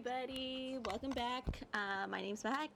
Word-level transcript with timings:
everybody. 0.00 0.76
Welcome 0.84 1.08
back. 1.10 1.44
Uh, 1.72 2.06
my 2.06 2.20
name's 2.20 2.44
Mac, 2.44 2.68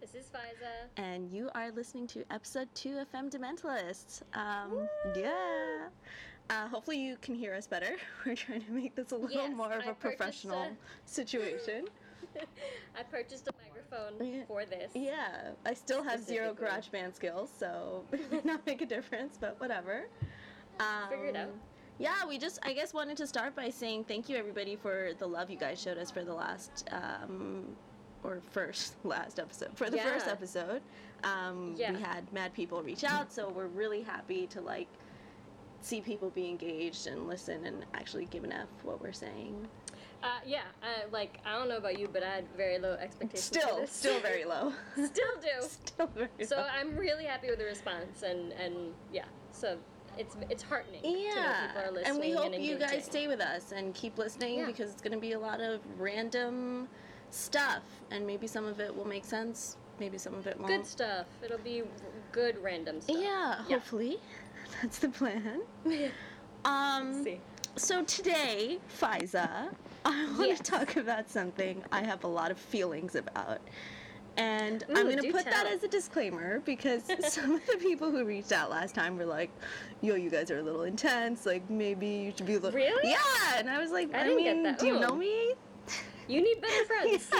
This 0.00 0.14
is 0.14 0.30
Fiza. 0.30 0.86
and 0.96 1.30
you 1.30 1.50
are 1.54 1.70
listening 1.70 2.06
to 2.06 2.24
episode 2.30 2.66
two 2.74 2.96
of 2.98 3.12
Femdementalists. 3.12 4.22
Um, 4.32 4.88
yeah. 5.14 5.88
Uh, 6.48 6.66
hopefully, 6.68 6.98
you 6.98 7.18
can 7.20 7.34
hear 7.34 7.52
us 7.52 7.66
better. 7.66 7.96
We're 8.26 8.36
trying 8.36 8.62
to 8.62 8.70
make 8.72 8.94
this 8.94 9.10
a 9.12 9.16
little 9.16 9.30
Yes, 9.36 9.54
more 9.54 9.70
of 9.70 9.86
I 9.86 9.90
a 9.90 9.94
professional 9.94 10.62
a- 10.62 10.70
situation. 11.04 11.88
I 12.98 13.02
purchased 13.02 13.46
a 13.48 13.52
microphone 13.62 14.26
Yeah. 14.34 14.44
for 14.46 14.64
this. 14.64 14.92
Yeah, 14.94 15.50
I 15.66 15.74
still 15.74 16.02
have 16.02 16.22
zero. 16.22 16.54
GarageBand 16.58 17.14
skills, 17.16 17.50
so 17.58 18.02
it 18.12 18.32
may 18.32 18.40
not 18.44 18.64
make 18.64 18.80
a 18.80 18.86
difference, 18.86 19.36
but 19.38 19.60
whatever. 19.60 20.06
Um, 20.80 21.10
Figure 21.10 21.26
it 21.26 21.36
out. 21.36 21.50
Yeah, 21.98 22.14
we 22.28 22.38
just, 22.38 22.58
I 22.62 22.72
guess, 22.72 22.94
wanted 22.94 23.16
to 23.18 23.26
start 23.26 23.56
by 23.56 23.70
saying 23.70 24.04
thank 24.04 24.28
you, 24.28 24.36
everybody, 24.36 24.76
for 24.76 25.10
the 25.18 25.26
love 25.26 25.50
you 25.50 25.56
guys 25.56 25.80
showed 25.80 25.98
us 25.98 26.10
for 26.10 26.22
the 26.24 26.32
last, 26.34 26.88
um, 26.92 27.64
or 28.22 28.40
first, 28.52 28.94
last 29.04 29.38
episode, 29.38 29.70
for 29.74 29.90
the 29.90 29.98
first 29.98 30.28
episode. 30.28 30.80
Um, 31.24 31.74
Yeah. 31.76 31.92
We 31.92 32.00
had 32.00 32.32
mad 32.32 32.54
people 32.54 32.82
reach 32.82 33.02
out, 33.04 33.32
so 33.32 33.48
we're 33.48 33.66
really 33.66 34.02
happy 34.02 34.46
to, 34.48 34.60
like, 34.60 34.86
see 35.80 36.00
people 36.00 36.30
be 36.30 36.48
engaged 36.48 37.06
and 37.08 37.26
listen 37.28 37.64
and 37.66 37.84
actually 37.94 38.26
give 38.26 38.44
an 38.44 38.52
F 38.52 38.68
what 38.84 39.00
we're 39.00 39.12
saying. 39.12 39.66
Uh, 40.22 40.26
yeah, 40.44 40.62
uh, 40.82 41.08
like, 41.12 41.38
I 41.46 41.56
don't 41.56 41.68
know 41.68 41.76
about 41.76 41.98
you, 41.98 42.08
but 42.12 42.24
I 42.24 42.30
had 42.30 42.44
very 42.56 42.78
low 42.78 42.94
expectations 42.94 43.44
Still, 43.44 43.86
still 43.86 44.20
very 44.20 44.44
low. 44.44 44.72
Still 44.94 45.36
do. 45.40 45.68
still 45.86 46.06
very 46.08 46.28
So 46.44 46.56
low. 46.56 46.66
I'm 46.72 46.96
really 46.96 47.24
happy 47.24 47.48
with 47.50 47.58
the 47.60 47.64
response, 47.64 48.22
and, 48.24 48.50
and 48.52 48.92
yeah, 49.12 49.26
so 49.52 49.78
it's 50.16 50.36
it's 50.50 50.62
heartening 50.62 51.02
to 51.02 51.08
know 51.10 51.16
people 51.66 51.82
are 51.82 51.90
listening 51.92 52.06
and 52.06 52.20
we 52.20 52.32
hope 52.32 52.52
and 52.52 52.64
you 52.64 52.78
guys 52.78 53.04
stay 53.04 53.28
with 53.28 53.40
us 53.40 53.72
and 53.72 53.94
keep 53.94 54.18
listening 54.18 54.58
Yeah. 54.58 54.66
because 54.66 54.90
it's 54.90 55.02
going 55.02 55.12
to 55.12 55.18
be 55.18 55.32
a 55.32 55.38
lot 55.38 55.60
of 55.60 55.80
random 55.98 56.88
stuff, 57.30 57.82
and 58.10 58.26
maybe 58.26 58.46
some 58.46 58.64
of 58.64 58.80
it 58.80 58.94
will 58.96 59.04
make 59.06 59.24
sense, 59.24 59.76
maybe 60.00 60.16
some 60.18 60.34
of 60.34 60.46
it 60.46 60.56
won't. 60.58 60.68
Good 60.72 60.86
stuff. 60.86 61.26
It'll 61.44 61.58
be 61.58 61.82
good 62.32 62.56
random 62.62 63.00
stuff. 63.00 63.16
Yeah, 63.20 63.62
Yeah. 63.68 63.76
hopefully, 63.76 64.18
that's 64.82 64.98
the 64.98 65.08
plan. 65.10 65.60
Um, 66.64 67.12
Let's 67.12 67.24
see. 67.24 67.40
so 67.76 68.02
today, 68.04 68.78
Fiza, 69.00 69.68
I 70.04 70.26
want 70.36 70.48
Yes. 70.48 70.58
to 70.58 70.64
talk 70.64 70.96
about 70.96 71.30
something 71.30 71.84
I 71.92 72.02
have 72.02 72.24
a 72.24 72.26
lot 72.26 72.50
of 72.50 72.58
feelings 72.58 73.14
about. 73.14 73.60
And 74.38 74.84
I'm 74.94 75.04
going 75.04 75.18
to 75.18 75.32
put 75.32 75.44
that 75.46 75.66
as 75.66 75.82
a 75.82 75.88
disclaimer 75.88 76.60
because 76.60 77.02
some 77.28 77.56
of 77.56 77.66
the 77.66 77.76
people 77.78 78.10
who 78.10 78.24
reached 78.24 78.52
out 78.52 78.70
last 78.70 78.94
time 78.94 79.16
were 79.16 79.26
like, 79.26 79.50
yo, 80.00 80.14
you 80.14 80.30
guys 80.30 80.48
are 80.52 80.58
a 80.58 80.62
little 80.62 80.84
intense. 80.84 81.44
Like, 81.44 81.68
maybe 81.68 82.06
you 82.06 82.32
should 82.36 82.46
be 82.46 82.54
a 82.54 82.60
little. 82.60 82.78
Really? 82.78 83.10
Yeah. 83.10 83.18
And 83.56 83.68
I 83.68 83.78
was 83.78 83.90
like, 83.90 84.14
I 84.14 84.30
I, 84.30 84.34
mean, 84.34 84.76
do 84.78 84.86
you 84.86 85.00
know 85.00 85.16
me? 85.16 85.54
You 86.28 86.42
need 86.42 86.60
better 86.60 86.84
friends. 86.84 87.30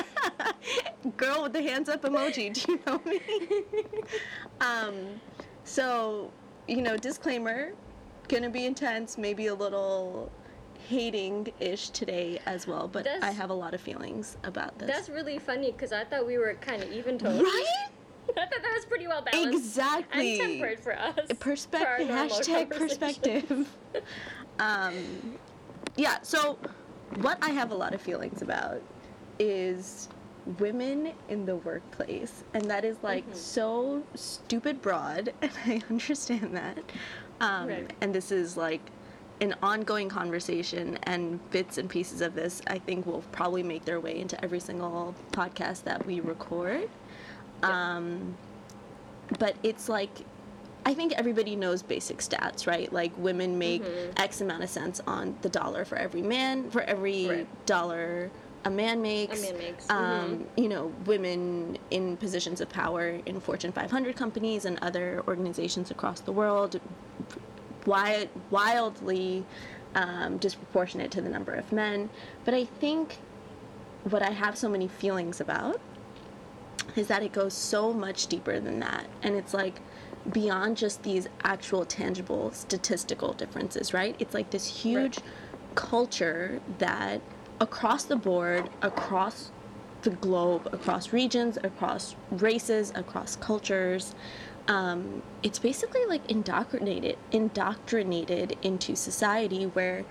Girl 1.17 1.43
with 1.45 1.53
the 1.53 1.63
hands 1.63 1.89
up 1.89 2.03
emoji, 2.03 2.53
do 2.55 2.73
you 2.73 2.81
know 2.87 3.01
me? 3.05 3.21
um, 4.61 5.21
so, 5.65 6.33
you 6.67 6.81
know, 6.81 6.97
disclaimer, 6.97 7.75
gonna 8.29 8.49
be 8.49 8.65
intense, 8.65 9.19
maybe 9.19 9.49
a 9.49 9.55
little 9.55 10.33
hating 10.89 11.53
ish 11.61 11.91
today 11.91 12.41
as 12.47 12.67
well, 12.67 12.89
but 12.89 13.07
I 13.23 13.31
have 13.31 13.51
a 13.51 13.55
lot 13.55 13.75
of 13.75 13.81
feelings 13.81 14.39
about 14.45 14.79
this. 14.79 14.89
That's 14.89 15.09
really 15.11 15.39
funny 15.39 15.71
because 15.71 15.93
I 15.93 16.03
thought 16.05 16.27
we 16.27 16.39
were 16.39 16.55
kind 16.55 16.83
of 16.83 16.91
even 16.91 17.19
toned. 17.19 17.43
right? 17.43 17.65
I 18.31 18.41
thought 18.41 18.51
that 18.51 18.73
was 18.75 18.85
pretty 18.87 19.07
well 19.07 19.21
balanced. 19.23 19.55
Exactly. 19.59 20.41
And 20.41 20.61
tempered 20.61 20.81
for 20.81 20.99
us. 20.99 21.19
Perspective, 21.39 22.09
hashtag 22.09 22.71
perspective. 22.77 23.69
um, 24.59 24.95
yeah, 25.97 26.19
so 26.23 26.59
what 27.17 27.39
I 27.43 27.51
have 27.51 27.71
a 27.71 27.75
lot 27.75 27.93
of 27.95 28.01
feelings 28.01 28.41
about 28.43 28.81
is 29.39 30.09
women 30.59 31.13
in 31.29 31.45
the 31.45 31.57
workplace. 31.57 32.45
And 32.55 32.65
that 32.71 32.85
is 32.87 32.97
like 33.03 33.29
Mhm. 33.31 33.37
so 33.37 34.03
stupid 34.15 34.81
broad, 34.81 35.35
and 35.43 35.53
I 35.67 35.83
understand 35.91 36.57
that. 36.57 36.79
Um, 37.43 37.69
Right. 37.69 37.93
And 38.01 38.15
this 38.15 38.33
is 38.33 38.57
like 38.57 38.81
an 39.41 39.55
ongoing 39.63 40.09
conversation, 40.09 40.99
and 41.05 41.39
bits 41.51 41.79
and 41.79 41.89
pieces 41.89 42.21
of 42.21 42.35
this 42.35 42.61
I 42.67 42.79
think 42.79 43.07
will 43.07 43.23
probably 43.33 43.63
make 43.63 43.85
their 43.85 44.01
way 44.01 44.19
into 44.19 44.43
every 44.45 44.61
single 44.61 45.15
podcast 45.33 45.85
that 45.85 46.05
we 46.07 46.21
record. 46.21 46.89
Yeah. 47.63 47.97
Um, 47.97 48.37
but 49.39 49.57
it's 49.63 49.89
like 49.89 50.11
I 50.87 50.95
think 50.95 51.13
everybody 51.19 51.55
knows 51.55 51.83
basic 51.83 52.19
stats, 52.19 52.67
right? 52.67 52.91
Like 52.91 53.13
women 53.19 53.59
make 53.59 53.83
Mhm. 53.85 54.13
X 54.19 54.41
amount 54.41 54.63
of 54.63 54.71
cents 54.71 55.01
on 55.07 55.37
the 55.43 55.49
dollar 55.51 55.85
for 55.85 55.97
every 55.97 56.23
man, 56.23 56.71
for 56.71 56.81
every 56.83 57.27
Right. 57.29 57.67
dollar 57.67 58.31
a 58.65 58.71
man 58.71 59.01
makes. 59.03 59.43
man 59.43 59.59
makes, 59.59 59.91
Um, 59.91 59.97
mhm. 59.97 60.45
You 60.57 60.69
know, 60.69 60.93
women 61.07 61.79
in 61.91 62.17
positions 62.17 62.61
of 62.61 62.69
power 62.71 63.21
in 63.27 63.39
Fortune 63.41 63.71
500 63.73 64.17
companies 64.17 64.65
and 64.65 64.79
other 64.81 65.23
organizations 65.29 65.91
across 65.91 66.21
the 66.21 66.33
world, 66.33 66.81
wild, 67.89 68.29
wildly 68.51 69.45
um, 69.95 70.37
disproportionate 70.39 71.11
to 71.13 71.21
the 71.21 71.29
number 71.29 71.53
of 71.53 71.73
men. 71.73 72.11
But 72.45 72.55
I 72.55 72.65
think 72.65 73.19
what 74.05 74.23
I 74.23 74.31
have 74.31 74.57
so 74.57 74.69
many 74.69 74.87
feelings 74.87 75.41
about 75.41 75.81
is 76.95 77.09
that 77.09 77.23
it 77.23 77.33
goes 77.33 77.55
so 77.55 77.93
much 77.93 78.27
deeper 78.27 78.61
than 78.61 78.81
that. 78.81 79.07
And 79.23 79.35
it's 79.35 79.55
like 79.55 79.81
beyond 80.33 80.77
just 80.77 81.03
these 81.03 81.27
actual 81.43 81.85
tangible 81.85 82.53
statistical 82.53 83.33
differences, 83.33 83.95
right? 83.95 84.15
It's 84.19 84.35
like 84.35 84.51
this 84.51 84.67
huge 84.67 85.19
culture 85.75 86.61
that 86.79 87.21
across 87.61 88.05
the 88.05 88.17
board, 88.17 88.69
across 88.83 89.51
the 90.03 90.11
globe, 90.11 90.69
across 90.73 91.13
regions, 91.13 91.59
across 91.63 92.15
races, 92.31 92.93
across 92.95 93.37
cultures, 93.37 94.15
um, 94.69 95.23
it's 95.43 95.59
basically 95.59 96.05
like 96.07 96.31
indoctrinated 96.31 97.17
indoctrinated 97.33 98.57
into 98.63 98.95
society 98.95 99.65
where 99.65 100.05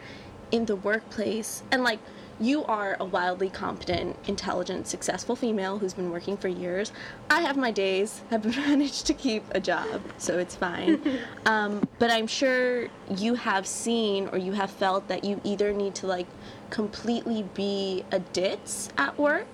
in 0.52 0.66
the 0.66 0.76
workplace 0.76 1.64
and 1.72 1.84
like 1.84 2.00
you 2.40 2.64
are 2.66 2.96
a 3.00 3.06
wildly 3.06 3.50
competent 3.50 4.16
intelligent 4.28 4.88
successful 4.88 5.36
female 5.36 5.80
who's 5.80 5.96
been 5.96 6.12
working 6.12 6.38
for 6.38 6.48
years. 6.48 6.92
I 7.30 7.42
have 7.42 7.58
my 7.58 7.72
days 7.72 8.22
i've 8.32 8.46
managed 8.68 9.06
to 9.08 9.14
keep 9.14 9.44
a 9.52 9.60
job 9.60 10.02
so 10.18 10.38
it's 10.38 10.56
fine. 10.56 11.02
Um, 11.46 11.88
but 11.98 12.12
i'm 12.12 12.28
sure 12.28 12.90
you 13.16 13.36
have 13.36 13.66
seen 13.66 14.28
or 14.30 14.38
you 14.38 14.52
have 14.52 14.70
felt 14.70 15.08
that 15.08 15.24
you 15.24 15.40
either 15.46 15.72
need 15.72 15.96
to 15.96 16.08
like 16.08 16.28
completely 16.70 17.44
be 17.54 18.04
a 18.12 18.20
ditz 18.20 18.90
at 18.98 19.18
work 19.18 19.48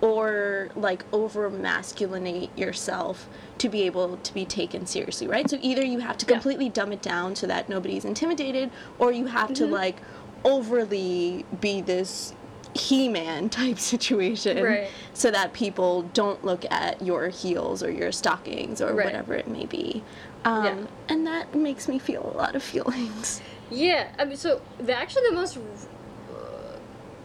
or 0.00 0.68
like 0.76 1.04
over 1.12 1.50
masculinate 1.50 2.56
yourself 2.56 3.28
to 3.58 3.68
be 3.68 3.82
able 3.82 4.16
to 4.18 4.34
be 4.34 4.44
taken 4.44 4.86
seriously, 4.86 5.26
right? 5.26 5.48
So 5.50 5.58
either 5.60 5.84
you 5.84 5.98
have 6.00 6.16
to 6.18 6.26
Yeah. 6.26 6.34
completely 6.34 6.68
dumb 6.68 6.92
it 6.92 7.02
down 7.02 7.34
so 7.36 7.46
that 7.48 7.68
nobody's 7.68 8.04
intimidated, 8.04 8.70
or 8.98 9.10
you 9.12 9.26
have 9.26 9.52
to 9.54 9.64
Mm-hmm. 9.64 9.72
like 9.72 9.96
overly 10.44 11.44
be 11.60 11.80
this 11.80 12.32
he-man 12.74 13.48
type 13.60 13.78
situation 13.78 14.62
Right. 14.62 14.88
so 15.14 15.30
that 15.30 15.52
people 15.52 16.02
don't 16.14 16.44
look 16.44 16.64
at 16.70 17.02
your 17.02 17.28
heels 17.28 17.82
or 17.82 17.90
your 17.90 18.12
stockings 18.12 18.80
or 18.80 18.94
Right. 18.94 19.06
whatever 19.06 19.34
it 19.34 19.48
may 19.48 19.66
be. 19.66 20.04
Um, 20.44 20.64
Yeah. 20.64 20.76
And 21.08 21.26
that 21.26 21.54
makes 21.54 21.88
me 21.88 21.98
feel 21.98 22.30
a 22.32 22.36
lot 22.36 22.54
of 22.54 22.62
feelings. 22.74 23.40
Yeah, 23.70 24.08
I 24.18 24.24
mean, 24.24 24.36
so 24.36 24.62
the 24.78 24.94
actually 24.94 25.28
the 25.28 25.34
most 25.34 25.58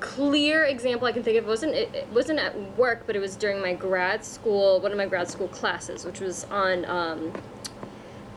clear 0.04 0.66
example 0.66 1.08
I 1.08 1.14
can 1.14 1.24
think 1.24 1.38
of 1.38 1.46
wasn't 1.46 1.74
it, 1.74 1.90
it 1.96 2.08
wasn't 2.12 2.38
at 2.38 2.78
work, 2.78 3.04
but 3.08 3.16
it 3.16 3.20
was 3.20 3.38
during 3.38 3.62
my 3.62 3.74
grad 3.74 4.24
school, 4.26 4.82
one 4.82 4.92
of 4.92 4.98
my 4.98 5.06
grad 5.06 5.30
school 5.30 5.48
classes, 5.48 6.04
which 6.06 6.20
was 6.20 6.44
on 6.52 6.84
um, 6.86 7.32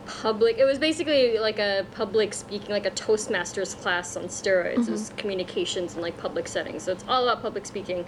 public. 0.06 0.58
It 0.58 0.64
was 0.64 0.78
basically 0.78 1.38
like 1.38 1.58
a 1.58 1.84
public 1.90 2.32
speaking, 2.34 2.70
like 2.70 2.86
a 2.86 2.92
Toastmasters 2.92 3.76
class 3.82 4.16
on 4.16 4.24
steroids. 4.24 4.86
It 4.86 4.92
was 4.92 5.12
communications 5.16 5.96
in 5.96 6.02
like 6.02 6.16
public 6.18 6.46
settings, 6.46 6.84
so 6.84 6.92
it's 6.92 7.04
all 7.08 7.24
about 7.28 7.42
public 7.42 7.66
speaking. 7.66 8.06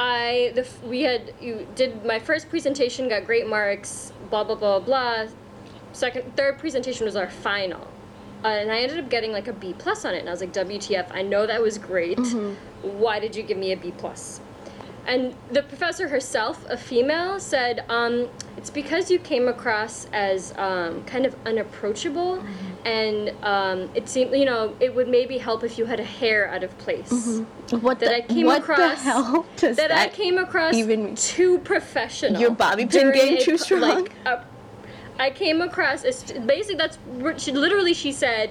I 0.00 0.52
the 0.54 0.66
we 0.86 1.02
had 1.02 1.34
you 1.40 1.66
did 1.74 2.04
my 2.06 2.18
first 2.18 2.48
presentation, 2.48 3.10
got 3.10 3.26
great 3.26 3.46
marks, 3.46 4.12
blah 4.30 4.44
blah 4.44 4.54
blah 4.54 4.80
blah. 4.80 5.26
Second, 5.92 6.34
third 6.34 6.58
presentation 6.58 7.04
was 7.04 7.16
our 7.16 7.28
final, 7.28 7.86
uh, 8.44 8.48
and 8.48 8.70
I 8.70 8.80
ended 8.80 8.98
up 8.98 9.08
getting 9.10 9.32
like 9.32 9.48
a 9.48 9.52
B 9.52 9.74
plus 9.78 10.04
on 10.04 10.14
it. 10.14 10.18
And 10.20 10.28
I 10.28 10.32
was 10.32 10.40
like, 10.40 10.52
WTF? 10.52 11.06
I 11.10 11.22
know 11.22 11.46
that 11.46 11.60
was 11.60 11.78
great. 11.78 12.18
Why 12.82 13.18
did 13.18 13.34
you 13.34 13.42
give 13.42 13.58
me 13.58 13.72
a 13.72 13.76
B 13.76 13.92
plus? 13.96 14.40
And 15.06 15.34
the 15.50 15.62
professor 15.62 16.08
herself, 16.08 16.66
a 16.68 16.76
female, 16.76 17.40
said, 17.40 17.82
um, 17.88 18.28
"It's 18.58 18.68
because 18.68 19.10
you 19.10 19.18
came 19.18 19.48
across 19.48 20.06
as 20.12 20.52
um, 20.58 21.02
kind 21.04 21.24
of 21.24 21.34
unapproachable, 21.46 22.44
and 22.84 23.30
um, 23.42 23.88
it 23.94 24.06
seemed, 24.06 24.34
you 24.36 24.44
know, 24.44 24.76
it 24.80 24.94
would 24.94 25.08
maybe 25.08 25.38
help 25.38 25.64
if 25.64 25.78
you 25.78 25.86
had 25.86 25.98
a 25.98 26.04
hair 26.04 26.48
out 26.50 26.62
of 26.62 26.76
place." 26.76 27.40
What 27.70 28.00
That 28.00 28.08
the, 28.10 28.16
I 28.16 28.20
came 28.20 28.44
what 28.46 28.60
across- 28.60 28.78
the 28.78 28.96
hell 28.96 29.46
does 29.56 29.76
that, 29.78 29.88
that, 29.88 29.98
I 29.98 30.08
came 30.14 30.36
across 30.36 30.74
even 30.74 31.14
too 31.14 31.58
professional. 31.60 32.38
Your 32.38 32.50
bobby 32.50 32.84
pin 32.84 33.10
game 33.12 33.38
a 33.38 33.40
too 33.40 33.56
strong? 33.56 33.80
Like, 33.80 34.12
a, 34.26 34.44
I 35.18 35.30
came 35.30 35.60
across 35.60 36.04
as 36.04 36.22
basically 36.46 36.76
that's 36.76 36.96
what 36.96 37.40
she 37.40 37.52
literally 37.52 37.94
she 37.94 38.12
said. 38.12 38.50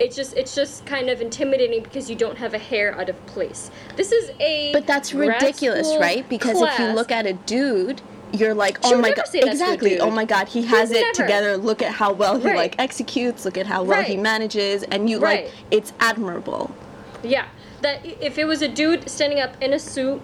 it's 0.00 0.16
just 0.16 0.34
it's 0.36 0.54
just 0.54 0.84
kind 0.86 1.08
of 1.10 1.20
intimidating 1.20 1.82
because 1.82 2.08
you 2.10 2.16
don't 2.16 2.38
have 2.38 2.54
a 2.54 2.58
hair 2.58 2.98
out 2.98 3.08
of 3.08 3.26
place. 3.26 3.70
This 3.96 4.10
is 4.12 4.30
a 4.40 4.72
But 4.72 4.86
that's 4.86 5.12
ridiculous, 5.14 5.94
right? 6.00 6.28
Because 6.28 6.60
if 6.60 6.78
you 6.78 6.86
look 6.86 7.10
at 7.12 7.26
a 7.26 7.34
dude, 7.34 8.00
you're 8.32 8.54
like, 8.54 8.78
oh 8.82 8.98
my 8.98 9.12
god, 9.12 9.26
say 9.28 9.40
that 9.40 9.44
to 9.44 9.50
a 9.50 9.52
exactly. 9.52 10.00
Oh 10.00 10.10
my 10.10 10.24
god, 10.24 10.48
he 10.48 10.62
has 10.62 10.90
it 10.90 11.00
never. 11.00 11.12
together. 11.14 11.56
Look 11.56 11.82
at 11.82 11.92
how 11.92 12.12
well 12.12 12.38
he 12.40 12.46
Right. 12.48 12.56
like 12.56 12.74
executes. 12.78 13.44
Look 13.44 13.58
at 13.58 13.66
how 13.66 13.82
well 13.84 14.02
he 14.02 14.16
manages, 14.16 14.82
and 14.84 15.08
you 15.08 15.18
Right. 15.20 15.44
like, 15.44 15.52
it's 15.70 15.92
admirable. 16.00 16.70
Yeah, 17.22 17.44
that 17.82 18.04
if 18.04 18.38
it 18.38 18.46
was 18.46 18.62
a 18.62 18.68
dude 18.68 19.08
standing 19.08 19.38
up 19.40 19.54
in 19.60 19.72
a 19.74 19.78
suit, 19.78 20.20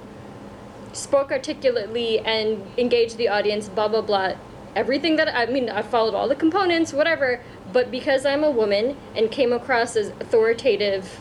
spoke 0.93 1.31
articulately 1.31 2.19
and 2.21 2.63
engaged 2.79 3.19
the 3.19 3.29
audience, 3.29 3.69
blah 3.69 3.89
blah 3.89 4.01
blah, 4.01 4.33
everything 4.79 5.17
that 5.17 5.29
I 5.35 5.47
mean, 5.47 5.69
I 5.69 5.83
followed 5.83 6.15
all 6.15 6.29
the 6.29 6.37
components, 6.37 6.93
whatever. 6.93 7.41
But 7.73 7.91
because 7.91 8.25
I'm 8.25 8.45
a 8.45 8.51
woman 8.51 8.97
and 9.17 9.31
came 9.31 9.53
across 9.53 9.97
as 9.97 10.09
authoritative 10.21 11.21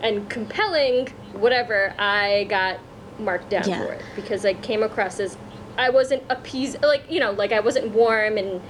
and 0.00 0.30
compelling, 0.30 1.08
whatever, 1.34 1.94
I 1.98 2.46
got 2.48 2.78
marked 3.18 3.50
down 3.50 3.68
Yeah. 3.68 3.78
for 3.84 3.92
it 3.92 4.02
because 4.16 4.46
I 4.46 4.54
came 4.54 4.82
across 4.82 5.20
as 5.20 5.36
I 5.76 5.90
wasn't 5.90 6.22
appeased, 6.30 6.76
like 6.82 7.04
you 7.10 7.20
know, 7.20 7.32
like 7.32 7.52
I 7.52 7.60
wasn't 7.60 7.90
warm 7.92 8.38
and. 8.38 8.60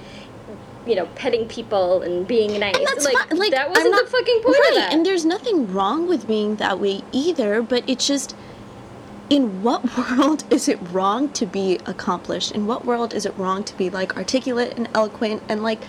You 0.85 0.95
know, 0.95 1.05
petting 1.15 1.47
people 1.47 2.01
and 2.01 2.27
being 2.27 2.59
nice. 2.59 2.75
And 2.75 2.85
that's 2.85 3.05
like, 3.05 3.33
like 3.33 3.51
that 3.51 3.69
wasn't 3.69 3.91
not- 3.91 4.03
the 4.03 4.11
fucking 4.11 4.41
point 4.43 4.57
right, 4.59 4.69
of 4.71 4.75
that. 4.75 4.93
And 4.93 5.05
there's 5.05 5.23
nothing 5.23 5.71
wrong 5.71 6.09
with 6.09 6.27
being 6.27 6.57
that 6.57 6.77
way 6.77 7.03
either, 7.13 7.61
but 7.61 7.85
it's 7.87 8.05
just 8.05 8.35
in 9.29 9.63
what 9.63 9.97
world 9.97 10.43
is 10.51 10.67
it 10.67 10.77
wrong 10.91 11.29
to 11.29 11.45
be 11.45 11.79
accomplished? 11.85 12.51
In 12.51 12.67
what 12.67 12.85
world 12.85 13.13
is 13.13 13.25
it 13.25 13.33
wrong 13.37 13.63
to 13.63 13.77
be 13.77 13.89
like 13.89 14.15
articulate 14.17 14.73
and 14.77 14.87
eloquent 14.93 15.43
and 15.49 15.63
like 15.63 15.81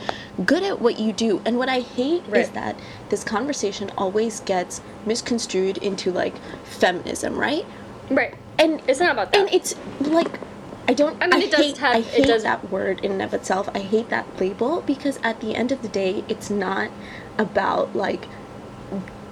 good 0.45 0.63
at 0.63 0.81
what 0.81 0.99
you 0.99 1.13
do? 1.13 1.43
And 1.45 1.59
what 1.59 1.69
I 1.69 1.81
hate 1.81 2.23
is 2.33 2.51
that 2.51 2.77
this 3.09 3.25
conversation 3.25 3.91
always 3.99 4.41
gets 4.41 4.81
misconstrued 5.07 5.79
into 5.79 6.11
like 6.13 6.35
feminism, 6.65 7.37
right? 7.37 7.65
right. 8.11 8.35
And 8.59 8.81
It's 8.87 9.01
not 9.01 9.13
about 9.13 9.33
that. 9.33 9.41
and 9.41 9.53
it's 9.53 9.75
like 10.01 10.39
I 10.87 10.93
don't. 10.93 11.17
I 11.23 11.27
mean, 11.29 11.43
it 11.43 11.51
does 11.51 11.79
have- 11.79 11.95
I 11.95 11.99
it 11.99 12.05
hate 12.05 12.27
does- 12.27 12.43
that 12.43 12.71
word 12.71 13.01
in 13.01 13.13
and 13.13 13.23
of 13.23 13.33
itself. 13.35 13.69
I 13.75 13.79
hate 13.81 14.11
that 14.11 14.27
label 14.39 14.83
because 14.83 15.19
at 15.25 15.41
the 15.41 15.55
end 15.55 15.73
of 15.73 15.81
the 15.83 15.89
day, 15.89 16.23
it's 16.29 16.51
not 16.51 16.91
about 17.39 17.97
like 17.97 18.29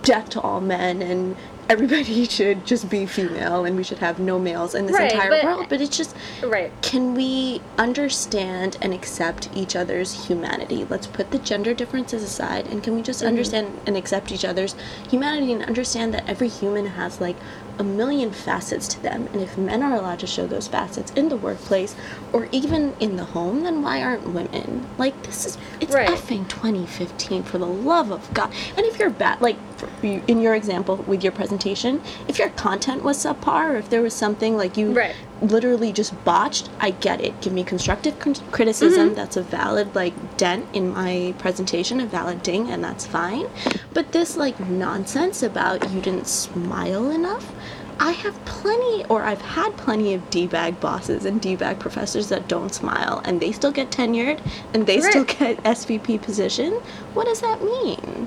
death 0.03 0.31
to 0.31 0.41
all 0.41 0.61
men 0.61 1.01
and 1.03 1.37
everybody 1.73 2.25
should 2.37 2.67
just 2.67 2.89
be 2.91 3.07
female 3.07 3.65
and 3.65 3.77
we 3.77 3.83
should 3.83 3.99
have 3.99 4.19
no 4.19 4.39
males 4.39 4.75
in 4.75 4.87
this 4.87 4.95
Right, 4.95 5.13
entire 5.13 5.31
but- 5.31 5.45
world. 5.45 5.67
But 5.69 5.81
it's 5.81 5.97
just 5.97 6.15
right. 6.45 6.71
can 6.83 7.15
we 7.15 7.63
understand 7.79 8.77
and 8.83 8.93
accept 8.93 9.49
each 9.55 9.75
other's 9.75 10.27
humanity? 10.27 10.87
Let's 10.89 11.07
put 11.07 11.31
the 11.31 11.39
gender 11.39 11.73
differences 11.73 12.23
aside 12.23 12.67
and 12.67 12.83
can 12.83 12.95
we 12.95 13.03
just 13.03 13.21
mm-hmm. 13.21 13.29
understand 13.29 13.81
and 13.87 13.97
accept 13.97 14.31
each 14.31 14.45
other's 14.45 14.75
humanity 15.09 15.53
and 15.53 15.65
understand 15.65 16.13
that 16.15 16.29
every 16.29 16.49
human 16.49 16.87
has 16.87 17.21
like 17.21 17.37
a 17.83 17.85
million 17.85 18.31
facets 18.31 18.87
to 18.87 19.03
them 19.03 19.29
and 19.33 19.43
if 19.43 19.59
men 19.59 19.83
are 19.83 19.95
allowed 19.97 20.21
to 20.21 20.27
show 20.27 20.47
those 20.47 20.69
facets 20.69 21.11
in 21.13 21.29
the 21.29 21.37
workplace 21.37 21.97
or 22.33 22.49
even 22.53 22.95
in 23.01 23.17
the 23.17 23.25
home 23.25 23.63
then 23.65 23.83
why 23.83 24.01
aren't 24.01 24.25
women 24.29 24.87
like 24.99 25.21
this 25.25 25.45
is 25.45 25.59
it's 25.81 25.93
Right. 25.93 26.09
effing 26.09 26.49
2015 26.49 27.43
for 27.43 27.59
the 27.59 27.67
love 27.67 28.13
of 28.13 28.33
god 28.33 28.53
and 28.77 28.87
if 28.87 29.01
you're 29.01 29.11
bad 29.11 29.41
like 29.41 29.57
in 30.03 30.41
your 30.41 30.55
example 30.55 30.97
with 31.09 31.25
your 31.25 31.33
presentation 31.33 32.01
if 32.29 32.39
your 32.39 32.51
content 32.51 33.03
was 33.03 33.19
subpar 33.25 33.71
or 33.73 33.77
if 33.77 33.91
there 33.91 34.01
was 34.03 34.15
something 34.15 34.57
like 34.57 34.77
you 34.77 34.93
Right. 34.93 35.17
Literally 35.43 35.93
just 35.93 36.25
botched, 36.25 36.71
I 36.81 36.91
get 36.91 37.21
it. 37.21 37.41
Give 37.41 37.53
me 37.53 37.65
constructive 37.65 38.19
con- 38.19 38.35
criticism. 38.51 39.09
Mm-hmm. 39.09 39.15
That's 39.17 39.37
a 39.37 39.43
valid 39.43 39.95
like 39.95 40.37
dent 40.37 40.67
in 40.73 40.91
my 40.91 41.35
presentation, 41.39 42.01
a 42.01 42.07
valid 42.07 42.43
ding, 42.43 42.71
and 42.71 42.83
that's 42.83 43.07
fine. 43.07 43.49
But 43.93 44.13
this 44.13 44.37
like 44.37 44.59
nonsense 44.61 45.43
about 45.43 45.91
you 45.91 46.01
didn't 46.01 46.27
smile 46.29 47.11
enough. 47.11 47.53
I 47.99 48.13
have 48.13 48.45
plenty, 48.47 49.05
or 49.05 49.23
I've 49.23 49.43
had 49.43 49.77
plenty 49.77 50.13
of 50.15 50.29
D-bag 50.29 50.81
bosses 50.81 51.25
and 51.25 51.41
D-bag 51.41 51.79
professors 51.79 52.31
that 52.31 52.49
don't 52.49 52.75
smile, 52.75 53.23
and 53.25 53.41
they 53.41 53.53
still 53.53 53.71
get 53.71 53.91
tenured, 53.91 54.41
and 54.75 54.87
they 54.87 55.01
still 55.01 55.25
get 55.25 55.63
SVP 55.63 56.21
position. 56.21 56.73
What 57.15 57.27
does 57.27 57.41
that 57.43 57.63
mean? 57.63 58.27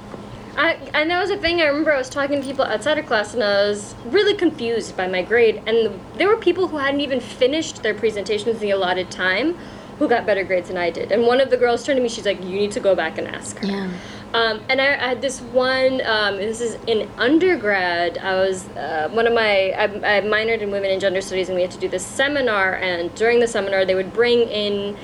I, 0.57 0.73
and 0.93 1.09
that 1.11 1.19
was 1.19 1.29
a 1.29 1.37
thing 1.37 1.61
I 1.61 1.65
remember 1.65 1.93
I 1.93 1.97
was 1.97 2.09
talking 2.09 2.41
to 2.41 2.47
people 2.47 2.63
outside 2.63 2.97
of 2.97 3.05
class 3.05 3.33
and 3.33 3.43
I 3.43 3.67
was 3.67 3.93
really 4.05 4.33
confused 4.33 4.95
by 4.95 5.07
my 5.07 5.21
grade 5.21 5.61
and 5.65 5.99
there 6.15 6.27
were 6.27 6.37
people 6.37 6.67
who 6.67 6.77
hadn't 6.77 7.01
even 7.01 7.19
finished 7.19 7.83
their 7.83 7.93
presentations 7.93 8.55
in 8.55 8.61
the 8.61 8.71
allotted 8.71 9.11
time 9.11 9.57
who 9.99 10.07
got 10.07 10.25
better 10.25 10.43
grades 10.43 10.67
than 10.67 10.77
I 10.77 10.89
did. 10.89 11.11
And 11.11 11.23
one 11.23 11.39
of 11.39 11.49
the 11.49 11.57
girls 11.57 11.83
turned 11.83 11.97
to 11.97 12.03
me, 12.03 12.09
she's 12.09 12.25
like, 12.25 12.41
you 12.41 12.49
need 12.49 12.71
to 12.71 12.79
go 12.79 12.95
back 12.95 13.17
and 13.17 13.27
ask 13.27 13.57
her. 13.59 13.67
Yeah. 13.67 13.91
Um, 14.33 14.61
and 14.67 14.81
I, 14.81 14.95
I 14.95 15.07
had 15.07 15.21
this 15.21 15.39
one. 15.39 16.01
Um, 16.03 16.35
this 16.35 16.59
is 16.59 16.77
in 16.87 17.09
undergrad. 17.17 18.17
I 18.17 18.35
was 18.35 18.67
uh, 18.69 19.07
one 19.13 19.27
of 19.27 19.33
my. 19.33 19.71
I, 19.71 19.83
I 19.83 20.21
minored 20.21 20.59
in 20.59 20.71
women 20.71 20.91
and 20.91 20.99
gender 20.99 21.21
studies, 21.21 21.47
and 21.47 21.55
we 21.55 21.61
had 21.61 21.71
to 21.71 21.77
do 21.77 21.87
this 21.87 22.05
seminar. 22.05 22.75
And 22.75 23.15
during 23.15 23.39
the 23.39 23.47
seminar, 23.47 23.85
they 23.85 23.95
would 23.95 24.11
bring 24.11 24.41
in, 24.49 24.97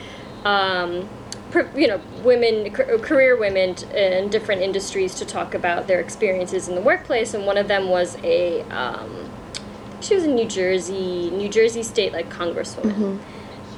um, 0.43 1.07
you 1.75 1.87
know, 1.87 2.01
women, 2.23 2.71
career 2.71 3.37
women 3.37 3.75
in 3.93 4.29
different 4.29 4.61
industries 4.61 5.15
to 5.15 5.25
talk 5.25 5.53
about 5.53 5.87
their 5.87 5.99
experiences 5.99 6.67
in 6.67 6.75
the 6.75 6.81
workplace. 6.81 7.33
And 7.33 7.45
one 7.45 7.57
of 7.57 7.67
them 7.67 7.89
was 7.89 8.17
a. 8.23 8.61
Um, 8.69 9.29
she 9.99 10.15
was 10.15 10.23
a 10.23 10.27
New 10.27 10.47
Jersey, 10.47 11.29
New 11.29 11.47
Jersey 11.47 11.83
State 11.83 12.11
like 12.11 12.27
congresswoman 12.27 13.19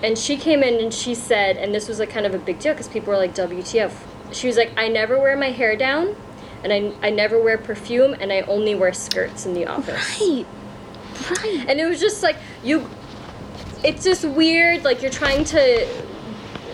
and 0.04 0.18
she 0.18 0.36
came 0.36 0.62
in 0.64 0.84
and 0.84 0.94
she 0.94 1.16
said, 1.16 1.56
and 1.56 1.74
this 1.74 1.88
was 1.88 1.98
like 1.98 2.10
kind 2.10 2.26
of 2.26 2.36
a 2.36 2.38
big 2.38 2.60
deal 2.60 2.74
because 2.74 2.90
people 2.90 3.14
were 3.14 3.18
like, 3.18 3.34
WTF. 3.34 3.94
She 4.34 4.48
was 4.48 4.58
like, 4.58 4.72
I 4.78 4.90
never 4.90 5.18
wear 5.18 5.38
my 5.38 5.52
hair 5.52 5.78
down, 5.78 6.16
and 6.64 6.74
I, 6.74 6.92
I 7.08 7.10
never 7.10 7.42
wear 7.42 7.58
perfume, 7.58 8.14
and 8.20 8.32
I 8.32 8.42
only 8.42 8.76
wear 8.76 8.92
skirts 8.92 9.46
in 9.46 9.54
the 9.54 9.66
office. 9.66 10.20
Right. 10.20 10.46
Right. 11.30 11.66
And 11.70 11.80
it 11.80 11.86
was 11.88 12.02
just 12.02 12.22
like, 12.22 12.36
you, 12.64 12.90
it's 13.84 14.04
just 14.04 14.26
weird, 14.26 14.84
like 14.84 15.02
you're 15.02 15.12
trying 15.12 15.46
to, 15.46 15.88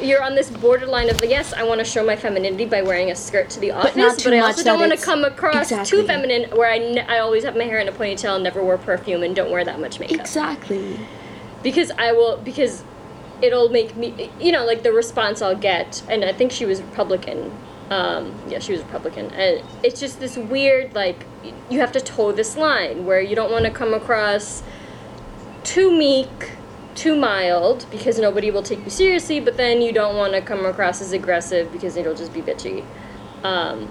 you're 0.02 0.24
on 0.24 0.36
this 0.36 0.50
borderline 0.50 1.10
of, 1.10 1.24
yes, 1.24 1.54
I 1.54 1.64
want 1.64 1.80
to 1.80 1.86
show 1.86 2.06
my 2.06 2.16
femininity 2.16 2.66
by 2.66 2.82
wearing 2.82 3.12
a 3.12 3.16
skirt 3.16 3.50
to 3.52 3.60
the 3.60 3.72
office, 3.72 4.16
too 4.18 4.30
but 4.30 4.34
I 4.34 4.40
also 4.40 4.64
don't 4.64 4.80
want 4.80 4.98
to 4.98 5.04
come 5.04 5.24
across 5.24 5.72
Exactly. 5.72 6.02
too 6.02 6.08
feminine 6.08 6.50
where 6.58 6.70
I, 6.70 7.06
I 7.08 7.20
always 7.20 7.44
have 7.44 7.56
my 7.56 7.64
hair 7.66 7.80
in 7.80 7.88
a 7.88 7.92
ponytail 7.92 8.36
and 8.36 8.44
never 8.44 8.64
wear 8.64 8.78
perfume 8.78 9.24
and 9.24 9.36
don't 9.36 9.52
wear 9.52 9.64
that 9.66 9.80
much 9.80 10.00
makeup 10.00 10.20
Exactly. 10.22 11.00
because 11.64 11.92
I 11.98 12.12
will 12.14 12.38
because 12.38 12.84
it'll 13.42 13.70
make 13.70 13.96
me 13.96 14.30
you 14.40 14.52
know 14.52 14.66
like 14.66 14.84
the 14.84 14.92
response 14.92 15.42
I'll 15.42 15.56
get 15.56 16.04
and 16.10 16.26
I 16.26 16.34
think 16.34 16.52
she 16.52 16.66
was 16.66 16.82
Republican 16.82 17.52
um, 17.90 18.34
yeah 18.50 18.60
she 18.60 18.74
was 18.74 18.82
Republican 18.82 19.32
and 19.32 19.64
it's 19.82 20.00
just 20.00 20.20
this 20.20 20.36
weird 20.38 20.94
like 20.94 21.26
you 21.70 21.80
have 21.80 21.92
to 21.94 22.02
toe 22.02 22.32
this 22.34 22.58
line 22.58 23.06
where 23.06 23.22
you 23.22 23.36
don't 23.36 23.50
want 23.52 23.64
to 23.66 23.72
come 23.72 23.94
across 23.94 24.62
too 25.64 25.90
meek 25.98 26.52
too 27.00 27.16
mild 27.16 27.86
because 27.92 28.20
nobody 28.20 28.52
will 28.52 28.62
take 28.62 28.84
you 28.84 28.90
seriously 28.90 29.40
but 29.40 29.56
then 29.56 29.82
you 29.82 29.94
don't 29.94 30.18
want 30.18 30.34
to 30.34 30.42
come 30.42 30.66
across 30.66 31.02
as 31.02 31.14
aggressive 31.14 31.72
because 31.72 31.96
it'll 31.96 32.16
just 32.16 32.34
be 32.34 32.42
bitchy. 32.42 32.84
Um, 33.44 33.88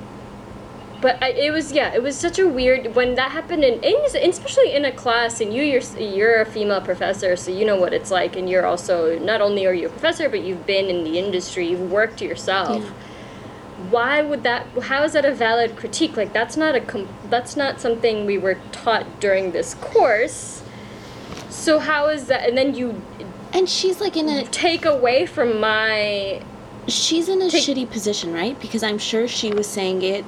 but 1.00 1.22
I, 1.22 1.30
it 1.30 1.50
was 1.52 1.72
yeah 1.72 1.94
it 1.94 2.02
was 2.02 2.16
such 2.16 2.38
a 2.38 2.46
weird 2.46 2.94
when 2.94 3.14
that 3.14 3.30
happened 3.30 3.64
in, 3.64 3.82
in 3.82 3.96
especially 4.28 4.74
in 4.74 4.84
a 4.84 4.92
class 4.92 5.40
and 5.40 5.54
you 5.54 5.62
you're 5.62 5.82
you're 5.98 6.40
a 6.40 6.44
female 6.44 6.80
professor 6.80 7.36
so 7.36 7.50
you 7.50 7.64
know 7.64 7.76
what 7.76 7.92
it's 7.92 8.10
like 8.10 8.36
and 8.36 8.50
you're 8.50 8.66
also 8.66 9.18
not 9.20 9.40
only 9.40 9.66
are 9.66 9.72
you 9.72 9.86
a 9.86 9.90
professor 9.90 10.28
but 10.28 10.42
you've 10.42 10.66
been 10.66 10.86
in 10.86 11.04
the 11.04 11.18
industry 11.18 11.68
you've 11.68 11.90
worked 11.90 12.20
yourself. 12.20 12.82
Yeah. 12.82 12.90
why 13.90 14.22
would 14.22 14.42
that 14.42 14.66
how 14.82 15.02
is 15.04 15.12
that 15.12 15.24
a 15.24 15.32
valid 15.32 15.76
critique? 15.76 16.16
Like 16.16 16.32
that's 16.32 16.56
not 16.56 16.74
a 16.74 16.80
com- 16.80 17.08
that's 17.30 17.56
not 17.56 17.80
something 17.80 18.26
we 18.26 18.36
were 18.36 18.58
taught 18.72 19.20
during 19.20 19.52
this 19.52 19.74
course 19.74 20.57
so 21.58 21.78
how 21.78 22.08
is 22.08 22.26
that 22.26 22.48
and 22.48 22.56
then 22.56 22.74
you 22.74 23.02
And 23.52 23.68
she's 23.68 24.00
like 24.00 24.16
in 24.16 24.28
a 24.28 24.44
take 24.46 24.84
away 24.84 25.26
from 25.26 25.58
my 25.60 26.40
she's 26.86 27.28
in 27.28 27.42
a 27.42 27.50
Take- 27.50 27.64
shitty 27.64 27.90
position, 27.90 28.32
right? 28.32 28.58
Because 28.60 28.82
I'm 28.82 28.98
sure 28.98 29.26
she 29.28 29.52
was 29.52 29.66
saying 29.66 30.02
it 30.02 30.24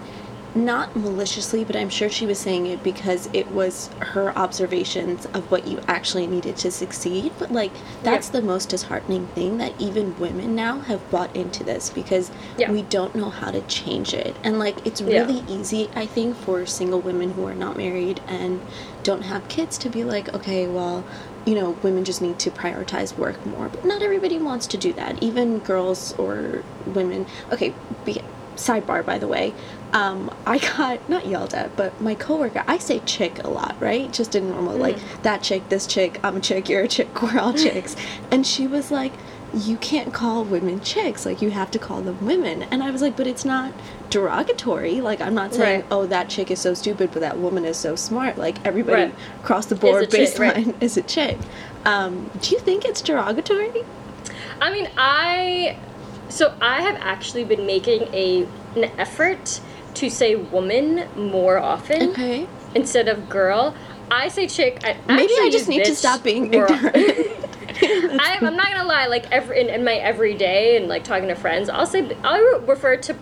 not 0.55 0.97
maliciously, 0.97 1.65
but 1.65 1.77
I'm 1.77 1.89
sure 1.89 2.09
she 2.09 2.27
was 2.27 2.39
saying 2.39 2.67
it 2.67 2.83
because 2.83 3.29
it 3.33 3.51
was 3.53 3.89
her 4.01 4.37
observations 4.37 5.27
of 5.27 5.51
what 5.51 5.67
you 5.67 5.81
actually 5.87 6.27
needed 6.27 6.57
to 6.59 6.71
succeed. 6.71 7.33
But 7.39 7.53
like 7.53 7.71
that's 8.03 8.29
the 8.29 8.43
most 8.43 8.69
disheartening 8.71 9.27
thing 9.29 9.59
that 9.59 9.81
even 9.81 10.19
women 10.19 10.55
now 10.57 10.81
have 10.81 11.09
bought 11.11 11.35
into 11.37 11.63
this 11.63 11.91
because 11.91 12.31
Yeah. 12.57 12.73
we 12.73 12.83
don't 12.83 13.15
know 13.15 13.31
how 13.31 13.51
to 13.51 13.61
change 13.63 14.13
it. 14.13 14.35
And 14.43 14.59
like 14.59 14.85
it's 14.87 15.01
Yeah. 15.01 15.21
really 15.21 15.45
easy, 15.49 15.89
I 15.95 16.07
think, 16.07 16.37
for 16.37 16.67
single 16.67 17.01
women 17.01 17.33
who 17.33 17.47
are 17.47 17.55
not 17.55 17.77
married 17.77 18.21
and 18.27 18.61
don't 19.03 19.23
have 19.23 19.47
kids 19.49 19.79
to 19.79 19.89
be 19.89 20.05
like, 20.05 20.35
okay, 20.35 20.67
well, 20.67 21.05
you 21.47 21.55
know, 21.55 21.77
women 21.83 22.05
just 22.05 22.21
need 22.21 22.39
to 22.41 22.51
prioritize 22.51 23.17
work 23.17 23.45
more. 23.47 23.69
But 23.69 23.85
not 23.85 24.03
everybody 24.03 24.39
wants 24.39 24.67
to 24.69 24.77
do 24.77 24.93
that. 24.95 25.23
Even 25.23 25.59
girls 25.61 26.13
or 26.19 26.63
women. 26.87 27.27
Okay, 27.53 27.73
be, 28.05 28.21
sidebar 28.57 29.05
by 29.07 29.19
the 29.19 29.27
way. 29.29 29.55
Um, 29.93 30.33
I 30.47 30.59
got 30.59 31.09
not 31.09 31.27
yelled 31.27 31.53
at, 31.55 31.77
but 31.77 32.01
my 32.01 32.15
coworker. 32.15 32.63
I 32.67 32.79
say 32.79 33.01
chick 33.01 33.43
a 33.43 33.49
lot, 33.49 33.77
right? 33.81 34.13
Just 34.13 34.35
in 34.35 34.51
normal, 34.51 34.77
like 34.77 34.99
that 35.23 35.43
chick, 35.43 35.69
this 35.69 35.87
chick, 35.87 36.21
I'm 36.23 36.37
a 36.37 36.41
chick, 36.41 36.69
you're 36.69 36.83
a 36.83 36.89
chick, 36.89 37.23
we're 37.23 37.39
all 37.39 37.53
chicks. 37.53 37.97
And 38.31 38.47
she 38.47 38.67
was 38.67 38.91
like, 38.91 39.13
you 39.53 39.77
can't 39.79 40.15
call 40.15 40.45
women 40.45 40.81
chicks. 40.81 41.27
Like, 41.27 41.43
you 41.43 41.51
have 41.51 41.73
to 41.73 41.79
call 41.81 42.03
them 42.03 42.25
women. 42.25 42.63
And 42.65 42.85
I 42.85 42.93
was 42.93 43.03
like, 43.03 43.17
but 43.17 43.27
it's 43.27 43.45
not 43.45 43.73
derogatory. 44.09 45.01
Like, 45.01 45.21
I'm 45.21 45.35
not 45.35 45.53
saying, 45.55 45.81
Right. 45.81 45.89
oh, 45.91 46.07
that 46.07 46.29
chick 46.29 46.53
is 46.53 46.61
so 46.61 46.73
stupid, 46.73 47.11
but 47.13 47.19
that 47.21 47.39
woman 47.39 47.65
is 47.65 47.77
so 47.77 47.97
smart. 47.97 48.39
Like, 48.39 48.65
everybody 48.65 49.03
Right. 49.05 49.15
across 49.43 49.67
the 49.67 49.75
board 49.75 50.09
chick, 50.09 50.29
baseline 50.31 50.67
right. 50.67 50.75
is 50.81 50.97
a 50.97 51.03
chick. 51.03 51.37
Um, 51.85 52.31
do 52.41 52.51
you 52.51 52.61
think 52.61 52.85
it's 52.85 53.01
derogatory? 53.03 53.85
I 54.61 54.71
mean, 54.73 54.89
I 54.97 55.77
so 56.29 56.55
I 56.61 56.83
have 56.83 56.97
actually 57.01 57.43
been 57.45 57.67
making 57.67 58.03
a 58.15 58.47
an 58.77 58.85
effort 58.99 59.61
to 60.01 60.11
say 60.11 60.35
woman 60.35 61.09
more 61.17 61.59
often 61.59 62.11
Okay. 62.11 62.47
instead 62.75 63.09
of 63.09 63.29
girl. 63.29 63.75
I 64.11 64.29
say 64.29 64.47
chick. 64.49 64.81
I 64.85 64.97
Maybe 65.07 65.33
I 65.39 65.51
just 65.53 65.69
need 65.69 65.85
to 65.85 65.95
stop 65.95 66.23
being 66.23 66.51
more 66.51 66.65
ignorant. 66.71 66.97
I, 67.83 68.39
I'm 68.43 68.57
not 68.57 68.73
gonna 68.73 68.85
lie. 68.89 69.07
Like 69.07 69.31
every 69.31 69.61
in, 69.61 69.69
in 69.69 69.85
my 69.85 69.95
everyday 69.95 70.77
and 70.77 70.89
like 70.89 71.05
talking 71.05 71.29
to 71.29 71.35
friends, 71.37 71.69
I'll 71.69 71.87
say 71.87 72.15
I'll 72.25 72.61
refer 72.63 72.97
to 72.97 73.17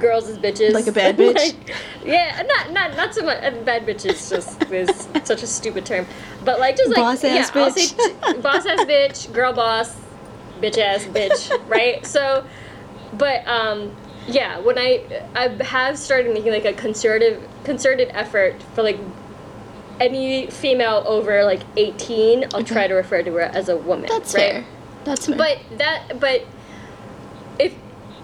girls 0.00 0.28
as 0.28 0.38
bitches. 0.38 0.72
Like 0.72 0.86
a 0.86 0.92
bad 1.00 1.16
bitch? 1.18 1.34
Like, 1.36 1.74
yeah, 2.04 2.42
not 2.46 2.72
not 2.72 2.96
not 2.96 3.14
so 3.14 3.22
much. 3.22 3.42
uh, 3.44 3.50
Bad 3.64 3.86
bitch 3.86 4.06
is 4.06 4.30
just 4.30 4.62
is 4.72 5.08
such 5.24 5.42
a 5.42 5.46
stupid 5.46 5.84
term. 5.84 6.06
But 6.44 6.58
like 6.58 6.76
just 6.76 6.88
like 6.88 6.96
Boss 6.96 7.22
yeah, 7.22 7.30
ass 7.34 7.50
I'll 7.54 7.70
say 7.70 7.82
bitch. 7.94 8.34
t- 8.34 8.40
boss 8.40 8.64
ass 8.66 8.80
bitch, 8.86 9.32
girl 9.34 9.52
boss, 9.52 9.94
bitch 10.62 10.78
ass 10.78 11.04
bitch, 11.04 11.68
right? 11.68 12.04
So, 12.06 12.44
but 13.12 13.46
um, 13.46 13.94
yeah, 14.28 14.58
when 14.60 14.78
I 14.78 15.02
I 15.34 15.48
have 15.64 15.98
started 15.98 16.32
making 16.34 16.52
like 16.52 16.64
a 16.64 16.72
concerted 16.72 17.40
concerted 17.64 18.08
effort 18.12 18.62
for 18.74 18.82
like 18.82 18.98
any 20.00 20.46
female 20.46 21.02
over 21.06 21.44
like 21.44 21.60
18 21.76 22.46
i'll 22.54 22.64
try 22.64 22.86
to 22.86 22.94
refer 22.94 23.22
to 23.22 23.30
her 23.34 23.42
as 23.42 23.68
a 23.68 23.76
woman 23.76 24.08
That's 24.08 24.32
right 24.34 24.52
fair. 24.52 24.64
That's 25.04 25.26
fair. 25.26 25.36
but 25.36 25.58
that 25.76 26.18
but 26.18 26.46
if 27.58 27.74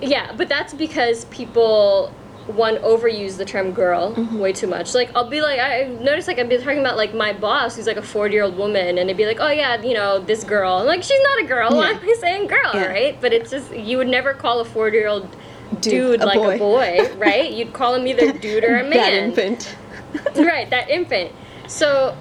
yeah 0.01 0.33
but 0.35 0.49
that's 0.49 0.73
because 0.73 1.27
people 1.27 2.09
one 2.47 2.77
overuse 2.77 3.37
the 3.37 3.45
term 3.45 3.73
girl 3.73 4.15
Mm-hmm. 4.15 4.39
way 4.39 4.55
too 4.55 4.67
much 4.69 4.95
like 4.95 5.11
i'll 5.15 5.29
be 5.29 5.43
like 5.43 5.59
i 5.61 5.85
noticed 6.01 6.29
like 6.29 6.39
i've 6.39 6.49
been 6.49 6.63
talking 6.63 6.79
about 6.81 6.97
like 6.97 7.13
my 7.13 7.35
boss 7.35 7.77
who's 7.77 7.87
like 7.87 7.99
a 7.99 8.03
40 8.03 8.33
year 8.33 8.45
old 8.45 8.57
woman 8.57 8.87
and 8.97 8.99
it'd 9.11 9.17
be 9.19 9.27
like 9.27 9.41
oh 9.41 9.51
yeah 9.51 9.79
you 9.83 9.93
know 9.93 10.19
this 10.21 10.45
girl 10.45 10.79
i'm 10.79 10.87
like 10.87 11.03
she's 11.03 11.21
not 11.25 11.41
a 11.41 11.47
girl 11.47 11.77
why 11.77 11.91
am 11.91 11.99
i 12.03 12.17
saying 12.21 12.47
girl 12.47 12.71
Yeah. 12.73 12.87
right 12.87 13.21
but 13.21 13.35
it's 13.35 13.51
just 13.51 13.75
you 13.77 13.99
would 13.99 14.09
never 14.09 14.33
call 14.33 14.61
a 14.61 14.65
40 14.65 14.97
year 14.97 15.09
old 15.09 15.29
Dude, 15.71 15.83
dude, 15.83 16.21
a 16.23 16.27
like 16.27 16.39
boy. 16.39 16.55
a 16.55 16.59
boy. 16.59 17.15
right? 17.19 17.53
You'd 17.53 17.73
call 17.73 17.95
him 17.95 18.07
either 18.07 18.33
dude 18.33 18.65
or 18.65 18.77
a 18.77 18.83
man. 18.83 18.93
That 18.93 19.13
infant. 19.13 19.77
right 20.37 20.71
that 20.71 20.89
infant. 20.89 21.33
So 21.67 22.17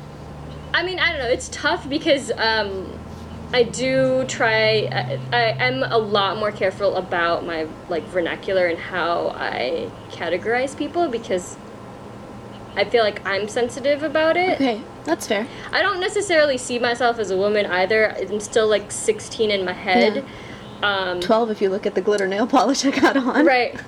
i 0.75 0.83
mean 0.83 0.99
i 0.99 1.09
don't 1.09 1.19
know 1.19 1.29
it's 1.29 1.47
tough 1.49 1.87
because 1.87 2.31
um 2.37 2.91
i 3.53 3.63
do 3.63 4.25
try 4.27 4.89
I, 4.91 5.19
I 5.31 5.41
am 5.65 5.83
a 5.83 5.97
lot 5.97 6.37
more 6.37 6.51
careful 6.51 6.97
about 6.97 7.45
my 7.45 7.65
like 7.87 8.03
vernacular 8.07 8.67
and 8.67 8.77
how 8.77 9.29
i 9.29 9.89
categorize 10.09 10.77
people 10.77 11.07
because 11.07 11.57
i 12.75 12.83
feel 12.83 13.03
like 13.03 13.25
i'm 13.25 13.47
sensitive 13.47 14.03
about 14.03 14.35
it. 14.35 14.55
Okay, 14.55 14.81
that's 15.05 15.27
fair. 15.27 15.47
i 15.71 15.81
don't 15.81 16.01
necessarily 16.01 16.57
see 16.57 16.77
myself 16.77 17.19
as 17.19 17.31
a 17.31 17.37
woman 17.37 17.65
either. 17.65 18.09
I'm 18.09 18.41
still 18.41 18.67
like 18.67 18.91
16 18.91 19.49
in 19.51 19.63
my 19.63 19.73
head 19.73 20.25
um 20.83 21.19
12 21.21 21.51
if 21.51 21.61
you 21.61 21.69
look 21.69 21.85
at 21.85 21.95
the 21.95 22.01
glitter 22.01 22.27
nail 22.27 22.45
polish 22.47 22.85
I 22.85 22.91
got 22.91 23.15
on. 23.17 23.45
right 23.45 23.79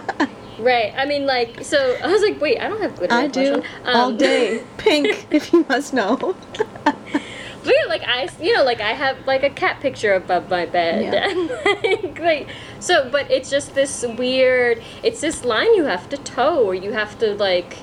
right 0.58 0.92
i 0.96 1.04
mean 1.06 1.26
like 1.26 1.64
so 1.64 1.96
i 2.02 2.06
was 2.06 2.22
like 2.22 2.40
wait 2.40 2.58
i 2.60 2.68
don't 2.68 2.80
have 2.82 2.96
glitter 2.96 3.14
I 3.14 3.22
nail 3.26 3.30
polish 3.30 3.48
do 3.48 3.54
on. 3.88 3.94
all 3.96 4.08
Um, 4.10 4.16
day. 4.16 4.62
Pink, 4.78 5.26
if 5.30 5.52
you 5.52 5.64
must 5.68 5.92
know. 5.94 6.34
But 7.62 7.74
yeah, 7.78 7.88
like 7.90 8.02
I, 8.08 8.26
you 8.40 8.54
know, 8.56 8.64
like 8.64 8.80
I 8.80 8.92
have 8.94 9.26
like 9.26 9.42
a 9.42 9.50
cat 9.50 9.80
picture 9.80 10.14
above 10.14 10.48
my 10.48 10.64
bed, 10.64 11.12
Yeah. 11.12 11.28
and 11.28 11.50
like, 11.84 12.18
like 12.18 12.48
so. 12.78 13.10
But 13.10 13.30
it's 13.30 13.50
just 13.50 13.74
this 13.74 14.02
weird. 14.02 14.82
It's 15.02 15.20
this 15.20 15.44
line 15.44 15.74
you 15.74 15.84
have 15.84 16.08
to 16.08 16.16
toe, 16.16 16.64
or 16.64 16.74
you 16.74 16.92
have 16.92 17.18
to 17.18 17.34
like. 17.34 17.76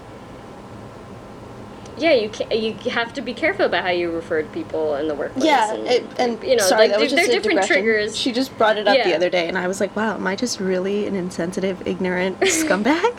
Yeah, 1.97 2.13
you 2.13 2.29
can 2.29 2.51
You 2.51 2.73
have 2.91 3.13
to 3.13 3.21
be 3.21 3.33
careful 3.33 3.65
about 3.65 3.83
how 3.83 3.89
you 3.89 4.11
refer 4.11 4.41
to 4.43 4.49
people 4.49 4.95
in 4.95 5.07
the 5.07 5.15
workplace. 5.15 5.45
Yeah, 5.45 5.73
and, 5.73 5.87
it, 5.87 6.03
and 6.19 6.43
you 6.43 6.55
know, 6.55 6.63
sorry, 6.63 6.89
like 6.89 6.91
that 6.91 6.99
there- 6.99 7.09
they're 7.09 7.25
different 7.27 7.61
digression. 7.61 7.67
triggers. 7.83 8.15
She 8.17 8.31
just 8.31 8.55
brought 8.57 8.77
it 8.77 8.87
up 8.87 8.95
the 9.03 9.15
other 9.15 9.29
day, 9.29 9.47
and 9.47 9.57
I 9.57 9.67
was 9.67 9.79
like, 9.79 9.95
"Wow, 9.95 10.15
am 10.15 10.27
I 10.27 10.35
just 10.35 10.59
really 10.59 11.07
an 11.07 11.15
insensitive, 11.15 11.87
ignorant 11.87 12.39
scumbag?" 12.41 13.13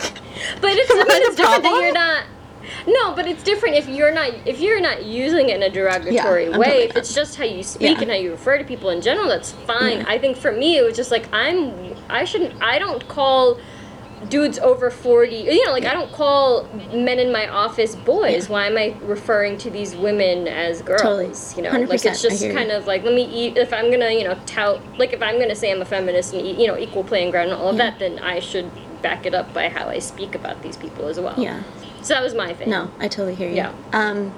But 0.60 0.70
it's, 0.74 0.90
I 0.90 0.94
Am 0.94 1.00
I 1.00 1.04
mean, 1.04 1.06
the 1.08 1.26
it's 1.26 1.36
different 1.36 1.62
that 1.64 1.80
you're 1.82 1.92
not. 1.92 2.24
No, 2.86 3.14
but 3.14 3.26
it's 3.26 3.42
different 3.42 3.76
if 3.76 3.88
you're 3.88 4.12
not 4.12 4.30
if 4.44 4.60
you're 4.60 4.80
not 4.80 5.04
using 5.04 5.48
it 5.48 5.56
in 5.56 5.62
a 5.62 5.70
derogatory 5.70 6.52
I'm 6.52 6.58
way. 6.60 6.66
totally 6.66 6.84
If 6.84 6.96
it's 6.96 7.14
just 7.14 7.36
how 7.36 7.44
you 7.44 7.62
speak 7.62 7.96
Yeah. 7.96 8.02
and 8.02 8.10
how 8.10 8.16
you 8.16 8.30
refer 8.30 8.58
to 8.58 8.64
people 8.64 8.90
in 8.90 9.00
general, 9.00 9.26
that's 9.26 9.52
fine. 9.52 9.98
Yeah. 9.98 10.04
I 10.06 10.18
think 10.18 10.36
for 10.36 10.52
me, 10.52 10.76
it 10.76 10.82
was 10.82 10.94
just 10.94 11.10
like 11.10 11.26
I'm. 11.32 11.72
I 12.10 12.24
shouldn't. 12.24 12.62
I 12.62 12.78
don't 12.78 13.06
call 13.08 13.58
dudes 14.28 14.58
over 14.58 14.90
40 14.90 15.34
you 15.36 15.64
know 15.64 15.72
like 15.72 15.84
i 15.84 15.92
don't 15.94 16.10
call 16.12 16.64
men 16.92 17.18
in 17.18 17.30
my 17.32 17.46
office 17.48 17.94
boys 17.94 18.46
Yeah. 18.46 18.52
why 18.52 18.66
am 18.66 18.76
i 18.76 18.94
referring 19.02 19.56
to 19.58 19.70
these 19.70 19.94
women 19.96 20.48
as 20.48 20.82
girls 20.82 21.00
Totally. 21.02 21.26
you 21.56 21.62
know 21.62 21.70
like 21.86 22.00
100%, 22.00 22.06
it's 22.10 22.22
just 22.22 22.42
you. 22.44 22.52
kind 22.52 22.70
of 22.70 22.86
like 22.86 23.02
let 23.04 23.14
me 23.14 23.24
eat 23.24 23.56
if 23.56 23.72
i'm 23.72 23.90
gonna 23.90 24.10
you 24.10 24.24
know 24.24 24.38
tout 24.46 24.80
like 24.98 25.12
if 25.12 25.22
i'm 25.22 25.38
gonna 25.38 25.54
say 25.54 25.70
i'm 25.70 25.82
a 25.82 25.84
feminist 25.84 26.34
and 26.34 26.46
you 26.60 26.66
know 26.66 26.76
equal 26.76 27.04
playing 27.04 27.30
ground 27.30 27.50
and 27.50 27.60
all 27.60 27.68
of 27.70 27.76
Yeah. 27.76 27.90
that 27.90 27.98
then 27.98 28.18
i 28.18 28.40
should 28.40 28.70
back 29.02 29.24
it 29.26 29.34
up 29.34 29.52
by 29.54 29.68
how 29.68 29.88
i 29.88 29.98
speak 29.98 30.34
about 30.34 30.62
these 30.62 30.76
people 30.76 31.06
as 31.06 31.20
well 31.20 31.34
yeah. 31.38 31.62
so 32.02 32.14
that 32.14 32.22
was 32.22 32.34
my 32.34 32.52
thing 32.54 32.68
No, 32.70 32.90
I 32.98 33.08
totally 33.08 33.34
hear 33.36 33.48
you. 33.48 33.56
Yeah. 33.56 33.72
Um, 33.92 34.34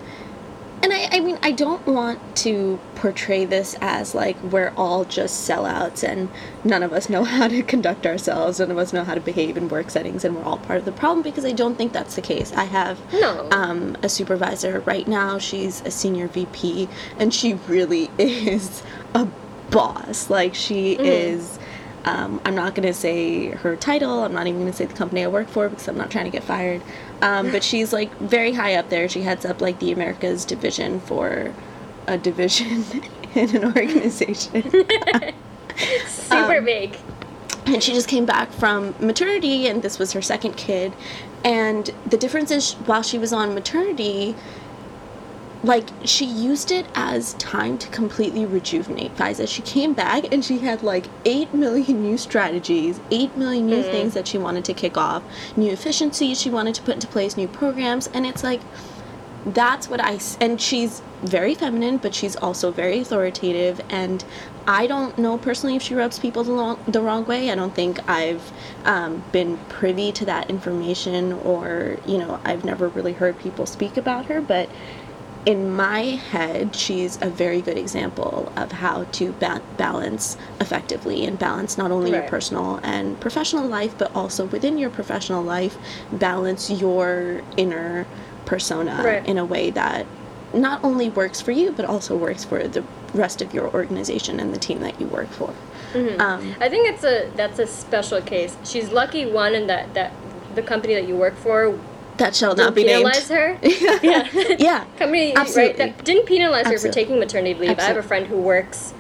and 0.83 0.93
I, 0.93 1.09
I 1.13 1.21
mean, 1.21 1.39
I 1.43 1.53
don't 1.53 1.87
want 1.87 2.37
to 2.39 2.79
portray 2.95 3.45
this 3.45 3.77
as 3.81 4.15
like 4.15 4.41
we're 4.43 4.73
all 4.77 5.05
just 5.05 5.49
sellouts 5.49 6.03
and 6.07 6.29
none 6.65 6.83
of 6.83 6.93
us 6.93 7.09
know 7.09 7.25
how 7.37 7.49
to 7.49 7.63
conduct 7.63 8.07
ourselves, 8.07 8.59
none 8.61 8.71
of 8.71 8.79
us 8.79 8.93
know 8.93 9.05
how 9.05 9.15
to 9.15 9.21
behave 9.21 9.57
in 9.57 9.69
work 9.69 9.91
settings, 9.91 10.25
and 10.25 10.37
we're 10.37 10.43
all 10.45 10.59
part 10.59 10.79
of 10.79 10.85
the 10.85 10.93
problem 10.93 11.23
because 11.23 11.45
I 11.45 11.53
don't 11.53 11.77
think 11.77 11.93
that's 11.93 12.15
the 12.17 12.23
case. 12.23 12.53
I 12.53 12.65
have 12.65 12.99
No. 13.13 13.49
um, 13.51 13.97
a 14.03 14.09
supervisor 14.09 14.81
right 14.81 15.07
now, 15.07 15.39
she's 15.39 15.81
a 15.83 15.91
senior 15.91 16.29
VP, 16.29 16.89
and 17.19 17.33
she 17.33 17.55
really 17.69 18.11
is 18.19 18.83
a 19.15 19.27
boss. 19.71 20.31
Like, 20.31 20.55
she 20.55 20.93
is. 20.95 21.59
Um, 22.03 22.41
I'm 22.47 22.55
not 22.55 22.75
going 22.75 22.89
to 22.89 22.95
say 22.95 23.49
her 23.51 23.77
title. 23.77 24.25
I'm 24.25 24.33
not 24.33 24.47
even 24.47 24.61
going 24.61 24.73
to 24.73 24.77
say 24.77 24.87
the 24.87 24.95
company 24.95 25.23
I 25.23 25.27
work 25.29 25.49
for 25.49 25.69
because 25.69 25.87
I'm 25.87 25.99
not 25.99 26.11
trying 26.11 26.25
to 26.25 26.31
get 26.31 26.43
fired. 26.43 26.81
Um, 27.23 27.51
but 27.51 27.63
she's 27.63 27.93
like 27.93 28.17
very 28.19 28.53
high 28.53 28.75
up 28.75 28.89
there. 28.89 29.09
She 29.09 29.23
heads 29.23 29.45
up 29.45 29.61
like 29.61 29.79
the 29.79 29.93
Americas 29.93 30.45
division 30.45 31.01
for 31.01 31.55
a 32.07 32.17
division 32.17 32.85
in 33.35 33.57
an 33.57 33.65
organization. 33.65 34.63
super 36.07 36.59
um, 36.59 36.65
big 36.65 36.97
and 37.67 37.83
she 37.83 37.93
just 37.93 38.09
came 38.09 38.25
back 38.25 38.51
from 38.53 38.95
maternity 39.01 39.67
and 39.67 39.83
this 39.83 39.99
was 39.99 40.13
her 40.13 40.23
second 40.23 40.57
kid 40.57 40.93
and 41.45 41.91
the 42.07 42.17
difference 42.17 42.51
is 42.51 42.73
while 42.87 43.03
she 43.03 43.19
was 43.19 43.33
on 43.33 43.55
maternity 43.55 44.35
like 45.63 45.89
she 46.05 46.25
used 46.25 46.71
it 46.71 46.87
as 46.95 47.35
time 47.35 47.77
to 47.79 47.89
completely 47.89 48.47
rejuvenate 48.47 49.15
Fiza. 49.17 49.47
She 49.47 49.63
came 49.63 49.93
back 49.93 50.33
and 50.33 50.45
she 50.45 50.59
had 50.59 50.83
like 50.83 51.07
8 51.25 51.53
million 51.53 52.03
new 52.03 52.17
strategies, 52.17 52.99
8 53.11 53.37
million 53.37 53.67
new 53.67 53.83
things 53.83 54.15
that 54.15 54.27
she 54.27 54.39
wanted 54.39 54.65
to 54.67 54.75
kick 54.75 54.97
off, 54.97 55.23
new 55.57 55.71
efficiencies 55.71 56.41
she 56.41 56.51
wanted 56.51 56.75
to 56.77 56.83
put 56.83 56.95
into 56.95 57.07
place, 57.07 57.37
new 57.37 57.49
programs, 57.49 58.07
and 58.09 58.27
it's 58.27 58.43
like 58.43 58.61
that's 59.45 59.89
what 59.89 60.01
I, 60.03 60.19
and 60.41 60.61
she's 60.61 61.01
very 61.23 61.55
feminine, 61.55 61.97
but 61.97 62.15
she's 62.15 62.37
also 62.37 62.71
very 62.71 63.01
authoritative. 63.01 63.81
And 63.89 64.25
I 64.67 64.87
don't 64.87 65.17
know 65.19 65.39
personally 65.39 65.77
if 65.77 65.83
she 65.83 65.95
rubs 65.95 66.19
people 66.19 66.45
the, 66.45 66.53
long, 66.53 66.79
the 66.87 67.01
wrong 67.01 67.25
way. 67.25 67.51
I 67.51 67.55
don't 67.55 67.75
think 67.75 68.07
I've 68.09 68.53
um, 68.85 69.25
been 69.33 69.57
privy 69.69 70.13
to 70.13 70.25
that 70.27 70.51
information, 70.51 71.33
or 71.33 71.97
you 72.07 72.19
know, 72.19 72.41
I've 72.45 72.65
never 72.65 72.89
really 72.89 73.15
heard 73.15 73.39
people 73.39 73.67
speak 73.67 73.97
about 73.97 74.27
her. 74.27 74.41
But 74.41 74.69
in 75.47 75.75
my 75.75 76.01
head, 76.01 76.77
she's 76.77 77.17
a 77.23 77.31
very 77.31 77.61
good 77.63 77.79
example 77.79 78.53
of 78.57 78.73
how 78.73 79.05
to 79.05 79.33
ba- 79.33 79.63
balance 79.79 80.37
effectively 80.61 81.25
and 81.25 81.39
balance 81.39 81.79
not 81.79 81.91
only 81.91 82.11
your 82.11 82.23
personal 82.25 82.79
and 82.83 83.19
professional 83.21 83.67
life, 83.67 83.97
but 83.97 84.15
also 84.15 84.45
within 84.47 84.77
your 84.77 84.91
professional 84.91 85.43
life, 85.43 85.79
balance 86.13 86.71
your 86.71 87.41
inner 87.57 88.07
persona 88.45 89.03
Right. 89.03 89.27
in 89.27 89.39
a 89.39 89.45
way 89.45 89.71
that 89.71 90.07
not 90.53 90.83
only 90.85 91.09
works 91.09 91.41
for 91.41 91.53
you, 91.53 91.73
but 91.73 91.85
also 91.85 92.17
works 92.17 92.45
for 92.45 92.67
the 92.69 92.85
rest 93.15 93.41
of 93.41 93.55
your 93.55 93.73
organization 93.73 94.41
and 94.41 94.53
the 94.53 94.59
team 94.59 94.81
that 94.81 95.01
you 95.01 95.07
work 95.07 95.29
for. 95.29 95.55
Mm-hmm. 95.93 96.21
Um, 96.21 96.55
i 96.61 96.69
think 96.69 96.89
it's 96.89 97.03
a 97.03 97.29
that's 97.35 97.59
a 97.59 97.67
special 97.67 98.21
case 98.23 98.57
she's 98.65 98.93
lucky 98.93 99.27
one 99.27 99.57
in 99.57 99.67
that 99.67 99.93
that 99.95 100.13
the 100.55 100.63
company 100.63 100.95
that 100.95 101.09
you 101.09 101.17
work 101.17 101.35
for 101.35 101.77
that 102.21 102.35
shall 102.37 102.55
didn't 102.55 102.67
not 102.69 102.75
be 102.75 102.85
named. 102.85 103.05
penalize 103.13 103.29
her? 103.29 103.59
Yeah. 104.03 104.29
Yeah, 104.59 104.85
company 104.99 105.35
absolutely. 105.35 105.69
right 105.69 105.77
that 105.97 106.05
didn't 106.05 106.27
penalize 106.27 106.67
her 106.69 106.79
for 106.79 106.91
taking 106.91 107.19
maternity 107.19 107.59
leave. 107.59 107.79
I 107.79 107.83
have 107.83 107.97
a 107.97 108.03
friend 108.03 108.27
who 108.27 108.37
works 108.41 108.95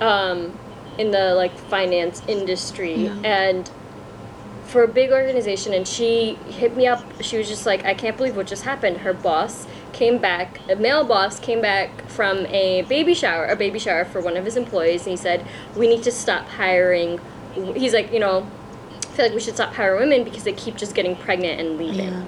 um, 0.00 0.58
in 0.98 1.10
the 1.10 1.34
like 1.34 1.56
finance 1.56 2.22
industry 2.28 3.04
Yeah. 3.04 3.16
and 3.24 3.70
for 4.66 4.82
a 4.82 4.88
big 4.88 5.12
organization 5.12 5.72
and 5.74 5.86
she 5.86 6.34
hit 6.48 6.76
me 6.76 6.86
up. 6.86 7.04
She 7.22 7.36
was 7.38 7.48
just 7.48 7.64
like 7.66 7.84
i 7.84 7.94
can't 7.94 8.16
believe 8.16 8.36
what 8.36 8.46
just 8.46 8.64
happened. 8.64 8.98
Her 8.98 9.12
boss 9.12 9.66
came 9.92 10.18
back, 10.18 10.58
a 10.68 10.74
male 10.74 11.04
boss 11.04 11.38
came 11.38 11.60
back 11.60 12.08
from 12.08 12.46
a 12.46 12.82
baby 12.82 13.14
shower, 13.14 13.46
a 13.46 13.54
baby 13.56 13.78
shower 13.78 14.04
for 14.04 14.20
one 14.20 14.36
of 14.36 14.44
his 14.44 14.56
employees, 14.56 15.02
and 15.02 15.10
he 15.12 15.16
said, 15.16 15.46
"We 15.76 15.86
need 15.86 16.02
to 16.04 16.10
stop 16.10 16.48
hiring." 16.48 17.20
He's 17.76 17.94
like, 17.94 18.12
you 18.12 18.18
know, 18.18 18.48
feel 19.14 19.26
like 19.26 19.34
we 19.34 19.40
should 19.40 19.54
stop 19.54 19.72
hiring 19.74 20.00
women 20.08 20.24
because 20.24 20.44
they 20.44 20.52
keep 20.52 20.76
just 20.76 20.94
getting 20.94 21.16
pregnant 21.16 21.60
and 21.60 21.78
leaving. 21.78 22.06
Yeah. 22.08 22.24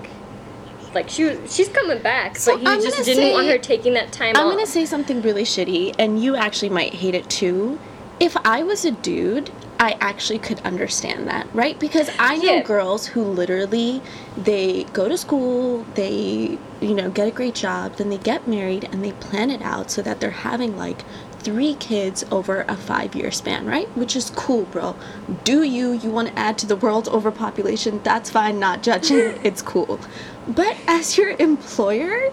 Like 0.95 1.11
she, 1.11 1.37
she's 1.47 1.69
coming 1.69 2.01
back, 2.01 2.37
So 2.39 2.53
but 2.53 2.61
he 2.61 2.67
I'm 2.67 2.81
just 2.81 3.05
didn't 3.05 3.33
want 3.33 3.49
her 3.49 3.59
taking 3.59 3.93
that 3.95 4.13
time 4.13 4.35
out. 4.35 4.41
I'm 4.43 4.47
off. 4.49 4.55
gonna 4.55 4.67
say 4.67 4.87
something 4.87 5.21
really 5.21 5.43
shitty, 5.45 5.95
and 5.99 6.23
you 6.23 6.37
actually 6.37 6.71
might 6.71 6.95
hate 6.95 7.15
it 7.15 7.29
too. 7.29 7.79
If 8.19 8.35
I 8.47 8.63
was 8.63 8.87
a 8.87 8.93
dude, 8.93 9.51
I 9.79 9.99
actually 10.01 10.39
could 10.39 10.59
understand 10.61 11.27
that, 11.29 11.47
right? 11.53 11.79
Because 11.79 12.09
I 12.19 12.39
know 12.39 12.55
Yeah. 12.55 12.63
girls 12.63 13.09
who 13.09 13.23
literally 13.23 14.01
they 14.39 14.85
go 14.95 15.07
to 15.07 15.19
school, 15.19 15.85
they 15.97 16.57
you 16.81 16.95
know 16.95 17.11
get 17.11 17.29
a 17.29 17.31
great 17.31 17.55
job, 17.55 17.97
then 17.97 18.09
they 18.09 18.17
get 18.17 18.49
married 18.49 18.85
and 18.91 19.05
they 19.05 19.13
plan 19.13 19.51
it 19.51 19.61
out 19.61 19.91
so 19.91 20.01
that 20.01 20.21
they're 20.21 20.31
having 20.31 20.79
like 20.79 21.05
three 21.47 21.75
kids 21.75 22.25
over 22.33 22.63
a 22.67 22.77
five 22.77 23.15
year 23.15 23.31
span, 23.31 23.67
right? 23.67 23.87
Which 23.97 24.17
is 24.17 24.31
cool, 24.31 24.65
bro. 24.65 24.97
Do 25.45 25.63
you 25.63 25.93
you 25.93 26.11
want 26.11 26.27
to 26.27 26.37
add 26.37 26.59
to 26.59 26.67
the 26.67 26.75
world's 26.75 27.09
overpopulation? 27.09 28.01
That's 28.03 28.29
fine, 28.29 28.59
not 28.59 28.83
judging. 28.83 29.39
it's 29.45 29.63
cool. 29.63 30.01
But 30.49 30.77
as 30.89 31.17
your 31.17 31.37
employer, 31.39 32.33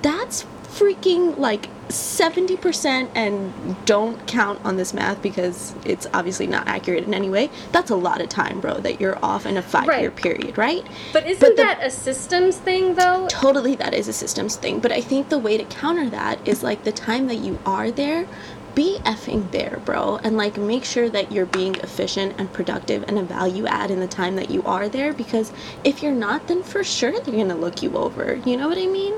that's 0.00 0.46
freaking 0.64 1.36
like 1.36 1.68
70% 1.88 3.10
and 3.14 3.76
don't 3.84 4.26
count 4.26 4.58
on 4.64 4.76
this 4.76 4.94
math 4.94 5.20
because 5.22 5.74
it's 5.84 6.06
obviously 6.14 6.46
not 6.46 6.66
accurate 6.66 7.04
in 7.04 7.14
any 7.14 7.28
way. 7.28 7.50
That's 7.72 7.90
a 7.90 7.96
lot 7.96 8.20
of 8.20 8.28
time, 8.28 8.60
bro, 8.60 8.78
that 8.78 9.00
you're 9.00 9.22
off 9.24 9.46
in 9.46 9.56
a 9.56 9.62
5 9.62 10.00
year 10.00 10.10
period, 10.10 10.56
right? 10.58 10.84
but 11.12 11.26
isn't 11.26 11.40
but 11.40 11.56
the- 11.56 11.62
that 11.62 11.84
a 11.86 11.90
systems 11.90 12.56
thing 12.56 12.94
though? 12.94 13.26
Totally 13.28 13.76
that 13.76 13.94
is 13.94 14.08
a 14.08 14.12
systems 14.12 14.56
thing, 14.56 14.80
but 14.80 14.90
I 14.90 15.00
think 15.00 15.28
the 15.28 15.38
way 15.38 15.56
to 15.56 15.64
counter 15.64 16.08
that 16.10 16.46
is 16.48 16.62
like 16.62 16.84
the 16.84 16.92
time 16.92 17.28
that 17.28 17.36
you 17.36 17.58
are 17.66 17.90
there, 17.90 18.26
be 18.74 18.98
effing 19.04 19.50
there, 19.50 19.80
bro, 19.84 20.18
and 20.24 20.36
like 20.36 20.56
make 20.56 20.84
sure 20.84 21.08
that 21.08 21.30
you're 21.32 21.46
being 21.46 21.74
efficient 21.76 22.34
and 22.38 22.52
productive 22.52 23.04
and 23.08 23.18
a 23.18 23.22
value 23.22 23.66
add 23.66 23.90
in 23.90 24.00
the 24.00 24.06
time 24.06 24.36
that 24.36 24.50
you 24.50 24.62
are 24.64 24.88
there 24.88 25.12
because 25.12 25.52
if 25.84 26.02
you're 26.02 26.12
not, 26.12 26.48
then 26.48 26.62
for 26.62 26.82
sure 26.82 27.12
they're 27.12 27.34
gonna 27.34 27.56
look 27.56 27.82
you 27.82 27.96
over. 27.96 28.40
You 28.44 28.56
know 28.56 28.68
what 28.68 28.78
I 28.78 28.86
mean? 28.86 29.14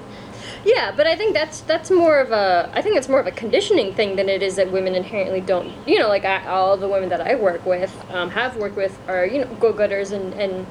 Yeah, 0.64 0.92
but 0.96 1.06
I 1.06 1.16
think 1.16 1.32
that's 1.32 1.60
that's 1.60 1.90
more 1.90 2.18
of 2.18 2.32
a 2.32 2.70
I 2.74 2.82
think 2.82 2.96
it's 2.96 3.08
more 3.08 3.20
of 3.20 3.26
a 3.26 3.32
conditioning 3.32 3.94
thing 3.94 4.16
than 4.16 4.28
it 4.28 4.42
is 4.42 4.56
that 4.56 4.72
women 4.72 4.94
inherently 4.94 5.40
don't. 5.40 5.72
You 5.86 6.00
know, 6.00 6.08
like 6.08 6.24
I, 6.24 6.44
all 6.46 6.76
the 6.76 6.88
women 6.88 7.08
that 7.10 7.20
I 7.20 7.36
work 7.36 7.64
with, 7.64 7.94
um, 8.10 8.30
have 8.30 8.56
worked 8.56 8.76
with, 8.76 8.98
are 9.08 9.24
you 9.24 9.40
know 9.40 9.54
go-getters 9.60 10.10
and 10.10 10.34
and 10.34 10.66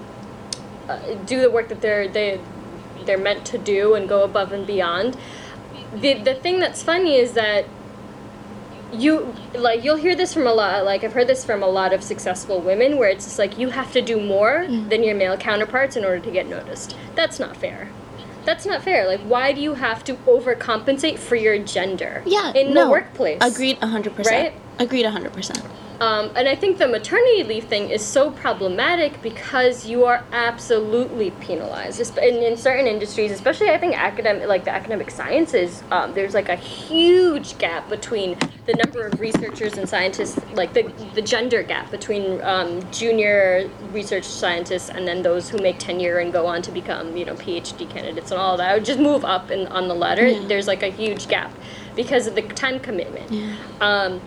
uh, 0.89 1.15
do 1.25 1.39
the 1.39 1.49
work 1.49 1.69
that 1.69 1.81
they're 1.81 2.07
they 2.07 2.41
they're 3.05 3.17
meant 3.17 3.45
to 3.45 3.57
do 3.57 3.93
and 3.93 4.09
go 4.09 4.23
above 4.23 4.51
and 4.51 4.67
beyond. 4.67 5.17
The 5.93 6.15
the 6.15 6.35
thing 6.35 6.59
that's 6.59 6.83
funny 6.83 7.15
is 7.15 7.33
that 7.33 7.65
you 8.99 9.33
like 9.53 9.83
you'll 9.83 9.95
hear 9.95 10.15
this 10.15 10.33
from 10.33 10.47
a 10.47 10.53
lot 10.53 10.83
like 10.85 11.03
i've 11.03 11.13
heard 11.13 11.27
this 11.27 11.43
from 11.45 11.61
a 11.63 11.67
lot 11.67 11.93
of 11.93 12.03
successful 12.03 12.59
women 12.61 12.97
where 12.97 13.09
it's 13.09 13.25
just 13.25 13.39
like 13.39 13.57
you 13.57 13.69
have 13.69 13.91
to 13.91 14.01
do 14.01 14.19
more 14.19 14.65
than 14.67 15.03
your 15.03 15.15
male 15.15 15.37
counterparts 15.37 15.95
in 15.95 16.03
order 16.05 16.19
to 16.19 16.31
get 16.31 16.47
noticed 16.47 16.95
that's 17.15 17.39
not 17.39 17.55
fair 17.55 17.89
that's 18.45 18.65
not 18.65 18.83
fair 18.83 19.07
like 19.07 19.19
why 19.21 19.51
do 19.51 19.61
you 19.61 19.73
have 19.73 20.03
to 20.03 20.13
overcompensate 20.27 21.17
for 21.17 21.35
your 21.35 21.57
gender 21.57 22.21
Yeah. 22.25 22.53
in 22.53 22.73
no, 22.73 22.85
the 22.85 22.91
workplace 22.91 23.39
Agreed 23.41 23.79
100%. 23.79 24.25
Right? 24.25 24.53
Agreed 24.79 25.05
100%. 25.05 25.65
Um, 26.01 26.31
and 26.35 26.47
I 26.47 26.55
think 26.55 26.77
the 26.77 26.87
maternity 26.87 27.43
leave 27.43 27.65
thing 27.65 27.89
is 27.89 28.03
so 28.03 28.31
problematic 28.31 29.21
because 29.21 29.85
you 29.85 30.05
are 30.05 30.23
absolutely 30.31 31.31
penalized 31.31 32.17
in, 32.17 32.35
in 32.35 32.57
certain 32.57 32.85
industries, 32.87 33.31
especially 33.31 33.69
I 33.69 33.77
think 33.77 33.97
academic, 33.97 34.47
like 34.47 34.65
the 34.65 34.71
academic 34.71 35.09
sciences. 35.09 35.83
Um, 35.91 36.13
there's 36.13 36.33
like 36.33 36.49
a 36.49 36.55
huge 36.55 37.57
gap 37.57 37.87
between 37.89 38.37
the 38.65 38.73
number 38.73 39.05
of 39.05 39.19
researchers 39.19 39.77
and 39.77 39.87
scientists, 39.87 40.39
like 40.53 40.73
the 40.73 40.83
the 41.13 41.21
gender 41.21 41.63
gap 41.63 41.91
between 41.91 42.41
um, 42.41 42.81
junior 42.91 43.69
research 43.91 44.25
scientists 44.25 44.89
and 44.89 45.07
then 45.07 45.21
those 45.21 45.49
who 45.49 45.57
make 45.59 45.79
tenure 45.79 46.17
and 46.17 46.33
go 46.33 46.45
on 46.45 46.61
to 46.63 46.71
become 46.71 47.15
you 47.15 47.25
know 47.25 47.35
PhD 47.35 47.89
candidates 47.89 48.31
and 48.31 48.39
all 48.39 48.57
that. 48.57 48.71
I 48.71 48.73
would 48.73 48.85
Just 48.85 48.99
move 48.99 49.23
up 49.23 49.49
in 49.51 49.67
on 49.67 49.87
the 49.87 49.95
ladder. 49.95 50.27
Yeah. 50.27 50.47
There's 50.47 50.67
like 50.67 50.83
a 50.83 50.89
huge 50.89 51.27
gap 51.27 51.53
because 51.95 52.27
of 52.27 52.35
the 52.35 52.41
time 52.41 52.79
commitment. 52.79 53.31
Yeah. 53.31 54.19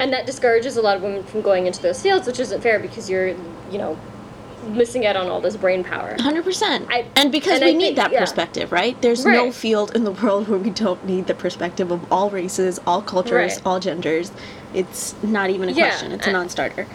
And 0.00 0.12
that 0.14 0.24
discourages 0.26 0.76
a 0.78 0.82
lot 0.82 0.96
of 0.96 1.02
women 1.02 1.22
from 1.24 1.42
going 1.42 1.66
into 1.66 1.80
those 1.82 2.00
fields, 2.02 2.26
which 2.26 2.40
isn't 2.40 2.62
fair 2.62 2.78
because 2.80 3.08
you're, 3.10 3.28
you 3.70 3.78
know, 3.78 3.98
missing 4.68 5.04
out 5.06 5.14
on 5.16 5.28
all 5.28 5.40
this 5.40 5.56
brain 5.56 5.84
power. 5.84 6.16
100%. 6.18 6.86
I- 6.90 7.06
and 7.16 7.30
because 7.30 7.54
and 7.60 7.64
we 7.64 7.70
I 7.70 7.72
need 7.74 7.84
think- 7.84 7.96
that 7.96 8.12
yeah. 8.12 8.20
perspective, 8.20 8.72
right? 8.72 9.00
There's 9.02 9.24
no 9.24 9.52
field 9.52 9.94
in 9.94 10.04
the 10.04 10.10
world 10.10 10.48
where 10.48 10.58
we 10.58 10.70
don't 10.70 11.04
need 11.04 11.26
the 11.26 11.34
perspective 11.34 11.90
of 11.90 12.10
all 12.12 12.30
races, 12.30 12.80
all 12.86 13.02
cultures, 13.02 13.54
Right. 13.56 13.62
all 13.66 13.78
genders. 13.78 14.32
It's 14.74 15.14
not 15.22 15.50
even 15.50 15.68
a 15.68 15.72
Yeah, 15.72 15.88
question. 15.90 16.12
It's 16.12 16.26
a 16.26 16.32
non-starter. 16.32 16.86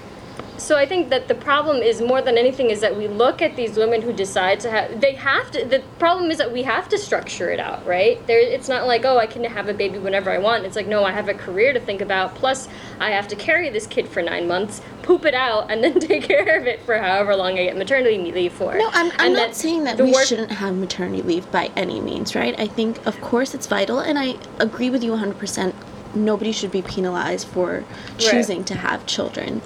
So 0.58 0.78
I 0.78 0.86
think 0.86 1.10
that 1.10 1.28
the 1.28 1.36
problem 1.36 1.78
is 1.78 2.02
more 2.02 2.22
than 2.22 2.38
anything 2.38 2.70
is 2.70 2.80
that 2.82 2.96
we 2.96 3.08
look 3.08 3.42
at 3.42 3.56
these 3.56 3.76
women 3.78 4.02
who 4.02 4.14
decide 4.14 4.60
to 4.62 4.72
have 4.72 5.02
they 5.02 5.14
have 5.14 5.52
to 5.52 5.66
the 5.66 5.84
problem 6.00 6.32
is 6.32 6.38
that 6.38 6.52
we 6.52 6.64
have 6.64 6.88
to 6.90 6.98
structure 6.98 7.50
it 7.50 7.60
out, 7.60 7.86
right? 7.86 8.26
There 8.26 8.40
it's 8.40 8.70
not 8.70 8.88
like, 8.88 9.04
oh, 9.06 9.18
I 9.18 9.28
can 9.28 9.44
have 9.44 9.68
a 9.68 9.74
baby 9.74 10.00
whenever 10.00 10.32
I 10.32 10.38
want. 10.38 10.66
It's 10.66 10.76
like, 10.76 10.88
no, 10.88 11.04
I 11.04 11.12
have 11.12 11.28
a 11.28 11.34
career 11.34 11.74
to 11.74 11.80
think 11.80 12.02
about. 12.02 12.36
Plus, 12.36 12.68
I 13.00 13.12
have 13.12 13.28
to 13.28 13.36
carry 13.36 13.70
this 13.70 13.86
kid 13.86 14.08
for 14.08 14.22
9 14.22 14.48
months, 14.48 14.82
poop 15.04 15.26
it 15.26 15.36
out 15.36 15.70
and 15.70 15.84
then 15.84 16.00
take 16.10 16.24
care 16.24 16.58
of 16.58 16.66
it 16.68 16.82
for 16.84 16.98
however 16.98 17.36
long 17.36 17.60
I 17.60 17.66
get 17.66 17.78
maternity 17.78 18.32
leave 18.32 18.54
for. 18.54 18.76
No, 18.76 18.90
I'm, 18.94 19.12
I'm 19.20 19.26
And 19.28 19.34
not 19.34 19.56
saying 19.56 19.84
that 19.84 20.00
we 20.00 20.14
work- 20.14 20.26
shouldn't 20.26 20.52
have 20.52 20.76
maternity 20.76 21.22
leave 21.22 21.52
by 21.52 21.70
any 21.76 22.00
means, 22.00 22.34
right? 22.34 22.58
I 22.60 22.68
think, 22.68 23.06
of 23.06 23.20
course, 23.22 23.54
it's 23.54 23.68
vital, 23.68 24.00
and 24.00 24.18
I 24.18 24.36
agree 24.60 24.90
with 24.90 25.04
you 25.04 25.12
100%. 25.12 25.74
Nobody 26.16 26.54
should 26.54 26.72
be 26.72 26.82
penalized 26.82 27.46
for 27.48 27.84
choosing 28.18 28.64
to 28.66 28.76
have 28.76 29.06
children. 29.06 29.62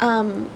Um, 0.00 0.50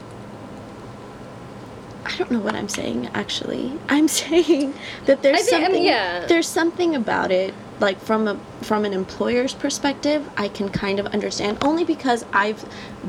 I 2.05 2.17
don't 2.17 2.31
know 2.31 2.41
what 2.41 2.55
I'm 2.55 2.69
saying, 2.69 3.09
actually. 3.15 3.79
I'm 3.89 4.09
saying 4.09 4.75
that 5.07 5.23
there's 5.23 5.43
think- 5.49 5.55
I 5.55 5.59
mean, 5.59 5.67
something. 5.67 5.85
yeah. 5.85 6.27
There's 6.27 6.49
something 6.49 6.95
about 6.97 7.31
it, 7.31 7.55
like 7.79 8.01
from 8.01 8.27
a 8.29 8.39
from 8.63 8.85
an 8.85 8.93
employer's 8.93 9.55
perspective, 9.55 10.29
I 10.37 10.49
can 10.49 10.69
kind 10.69 10.99
of 10.99 11.07
understand. 11.07 11.59
Only 11.65 11.85
because 11.85 12.25
I've, 12.33 12.61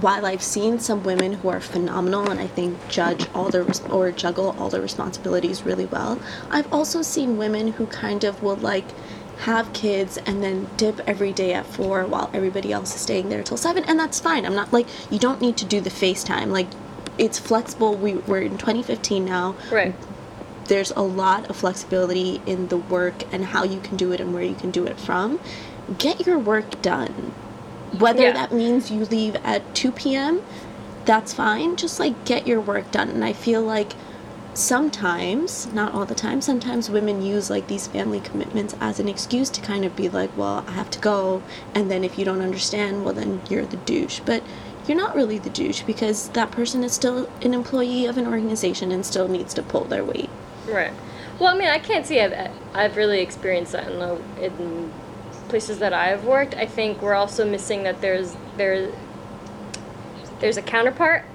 while 0.02 0.26
I've 0.26 0.42
seen 0.42 0.80
some 0.80 1.04
women 1.04 1.34
who 1.34 1.50
are 1.50 1.60
phenomenal 1.60 2.30
and 2.30 2.40
I 2.40 2.48
think 2.48 2.78
judge 2.88 3.28
all 3.34 3.50
their 3.50 3.66
or 3.90 4.12
juggle 4.12 4.56
all 4.58 4.70
their 4.70 4.82
responsibilities 4.82 5.64
really 5.66 5.86
well, 5.88 6.20
I've 6.50 6.72
also 6.72 7.02
seen 7.02 7.38
women 7.38 7.74
who 7.74 7.86
kind 7.88 8.24
of 8.24 8.42
will 8.44 8.56
like 8.58 8.86
have 9.42 9.72
kids 9.74 10.18
and 10.26 10.44
then 10.44 10.68
dip 10.78 11.00
every 11.08 11.34
day 11.34 11.54
at 11.54 11.66
four 11.66 12.06
while 12.06 12.30
everybody 12.34 12.72
else 12.72 12.94
is 12.96 13.02
staying 13.02 13.30
there 13.30 13.42
till 13.44 13.58
seven, 13.58 13.84
and 13.86 14.00
that's 14.00 14.20
fine. 14.20 14.46
I'm 14.46 14.56
not 14.56 14.72
like 14.72 14.88
you 15.12 15.18
don't 15.20 15.42
need 15.42 15.58
to 15.58 15.66
do 15.66 15.82
the 15.82 15.90
FaceTime. 15.90 16.48
Like 16.48 16.68
it's 17.18 17.40
flexible. 17.40 17.96
We 17.96 18.14
we're 18.16 18.42
in 18.42 18.58
2015 18.58 19.26
now 19.26 19.56
Right. 19.72 19.94
there's 20.66 20.92
a 20.92 21.02
lot 21.02 21.50
of 21.50 21.56
flexibility 21.58 22.42
in 22.46 22.68
the 22.70 22.78
work 22.78 23.24
and 23.34 23.46
how 23.46 23.64
you 23.64 23.80
can 23.82 23.98
do 23.98 24.12
it 24.12 24.20
and 24.22 24.34
where 24.34 24.44
you 24.44 24.56
can 24.56 24.72
do 24.72 24.86
it 24.86 25.00
from. 25.00 25.40
Get 25.98 26.26
your 26.26 26.40
work 26.40 26.82
done. 26.82 27.34
Whether 27.98 28.22
Yeah. 28.24 28.34
that 28.34 28.54
means 28.54 28.90
you 28.92 29.06
leave 29.06 29.36
at 29.44 29.76
2 29.76 29.92
p.m., 29.92 30.42
that's 31.04 31.34
fine. 31.34 31.76
Just 31.76 32.00
like 32.00 32.24
get 32.26 32.48
your 32.48 32.62
work 32.62 32.90
done. 32.92 33.10
And 33.10 33.26
I 33.26 33.34
feel 33.34 33.62
like 33.62 33.94
sometimes, 34.54 35.72
not 35.74 35.94
all 35.94 36.06
the 36.06 36.16
time, 36.16 36.42
sometimes 36.42 36.90
women 36.90 37.22
use 37.22 37.50
like 37.50 37.68
these 37.68 37.88
family 37.88 38.20
commitments 38.20 38.76
as 38.80 39.00
an 39.00 39.08
excuse 39.08 39.50
to 39.50 39.62
kind 39.62 39.86
of 39.86 39.96
be 39.96 40.10
like, 40.10 40.36
well, 40.38 40.64
I 40.68 40.72
have 40.72 40.90
to 40.92 41.00
go. 41.00 41.42
And 41.74 41.90
then 41.90 42.04
if 42.04 42.18
you 42.18 42.26
don't 42.26 42.42
understand, 42.42 43.06
well, 43.06 43.14
then 43.14 43.42
you're 43.50 43.66
the 43.66 43.78
douche. 43.78 44.20
But 44.26 44.44
you're 44.88 44.98
not 44.98 45.16
really 45.16 45.38
the 45.38 45.50
douche 45.50 45.84
because 45.84 46.30
that 46.30 46.52
person 46.52 46.84
is 46.84 46.94
still 46.94 47.30
an 47.42 47.54
employee 47.54 48.06
of 48.06 48.18
an 48.18 48.28
organization 48.28 48.92
and 48.92 49.06
still 49.06 49.28
needs 49.28 49.54
to 49.54 49.64
pull 49.64 49.86
their 49.86 50.04
weight. 50.04 50.30
Right. 50.68 50.94
Well, 51.40 51.54
I 51.56 51.58
mean, 51.58 51.70
I 51.70 51.80
can't 51.80 52.06
see 52.06 52.20
I've, 52.20 52.52
I've 52.74 52.98
really 52.98 53.22
experienced 53.22 53.72
that 53.72 53.90
in, 53.90 54.00
the, 54.00 54.22
in 54.44 54.92
places 55.50 55.80
that 55.80 55.94
I've 55.94 56.26
worked. 56.26 56.56
I 56.56 56.66
think 56.66 57.02
we're 57.02 57.14
also 57.14 57.50
missing 57.50 57.84
that 57.84 58.02
there's 58.02 58.36
there 58.58 58.92
there's 60.40 60.58
a 60.58 60.62
counterpart 60.62 61.26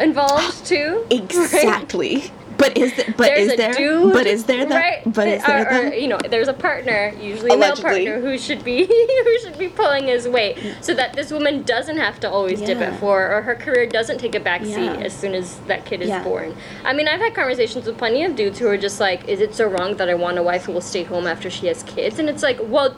involved 0.00 0.66
too. 0.66 1.06
right? 1.10 2.30
Exactly. 2.58 2.64
But 2.74 2.78
is 2.78 2.92
th- 2.94 3.16
but 3.16 3.26
There's 3.26 3.46
is 3.48 3.52
a 3.52 3.56
there 3.56 3.72
dude, 3.74 4.12
but 4.12 4.26
is 4.26 4.44
there 4.44 4.64
that 4.66 4.74
right? 4.74 5.02
but 5.12 5.28
is 5.28 5.42
or, 5.42 5.46
there 5.46 5.66
or, 5.68 5.90
that 5.90 6.00
you 6.00 6.08
know, 6.08 6.18
there's 6.28 6.48
a 6.48 6.52
partner, 6.54 7.12
usually 7.20 7.50
a 7.52 7.56
male 7.56 7.76
partner, 7.76 8.20
who 8.20 8.38
should 8.38 8.64
be 8.64 8.86
who 9.24 9.38
should 9.40 9.58
be 9.58 9.68
pulling 9.68 10.06
his 10.06 10.28
weight, 10.28 10.58
so 10.80 10.94
that 10.94 11.12
this 11.14 11.30
woman 11.30 11.62
doesn't 11.62 11.96
have 11.98 12.20
to 12.20 12.30
always 12.30 12.60
dip 12.60 12.78
Yeah. 12.78 12.86
at 12.90 13.00
four, 13.00 13.30
or 13.32 13.42
her 13.42 13.54
career 13.54 13.86
doesn't 13.86 14.18
take 14.18 14.34
a 14.34 14.40
back 14.40 14.64
seat 14.64 14.72
Yeah. 14.84 14.94
as 15.08 15.12
soon 15.12 15.34
as 15.34 15.56
that 15.66 15.84
kid 15.84 16.02
is 16.02 16.08
Yeah. 16.08 16.22
born. 16.22 16.54
I 16.84 16.92
mean, 16.92 17.08
I've 17.08 17.20
had 17.20 17.34
conversations 17.34 17.86
with 17.86 17.98
plenty 17.98 18.24
of 18.24 18.34
dudes 18.36 18.58
who 18.58 18.68
are 18.68 18.78
just 18.78 19.00
like, 19.00 19.28
"Is 19.28 19.40
it 19.40 19.54
so 19.54 19.66
wrong 19.66 19.96
that 19.96 20.08
I 20.08 20.14
want 20.14 20.38
a 20.38 20.42
wife 20.42 20.64
who 20.64 20.72
will 20.72 20.80
stay 20.80 21.02
home 21.04 21.26
after 21.26 21.50
she 21.50 21.66
has 21.66 21.82
kids?" 21.82 22.18
And 22.18 22.28
it's 22.28 22.42
like, 22.42 22.58
well, 22.62 22.94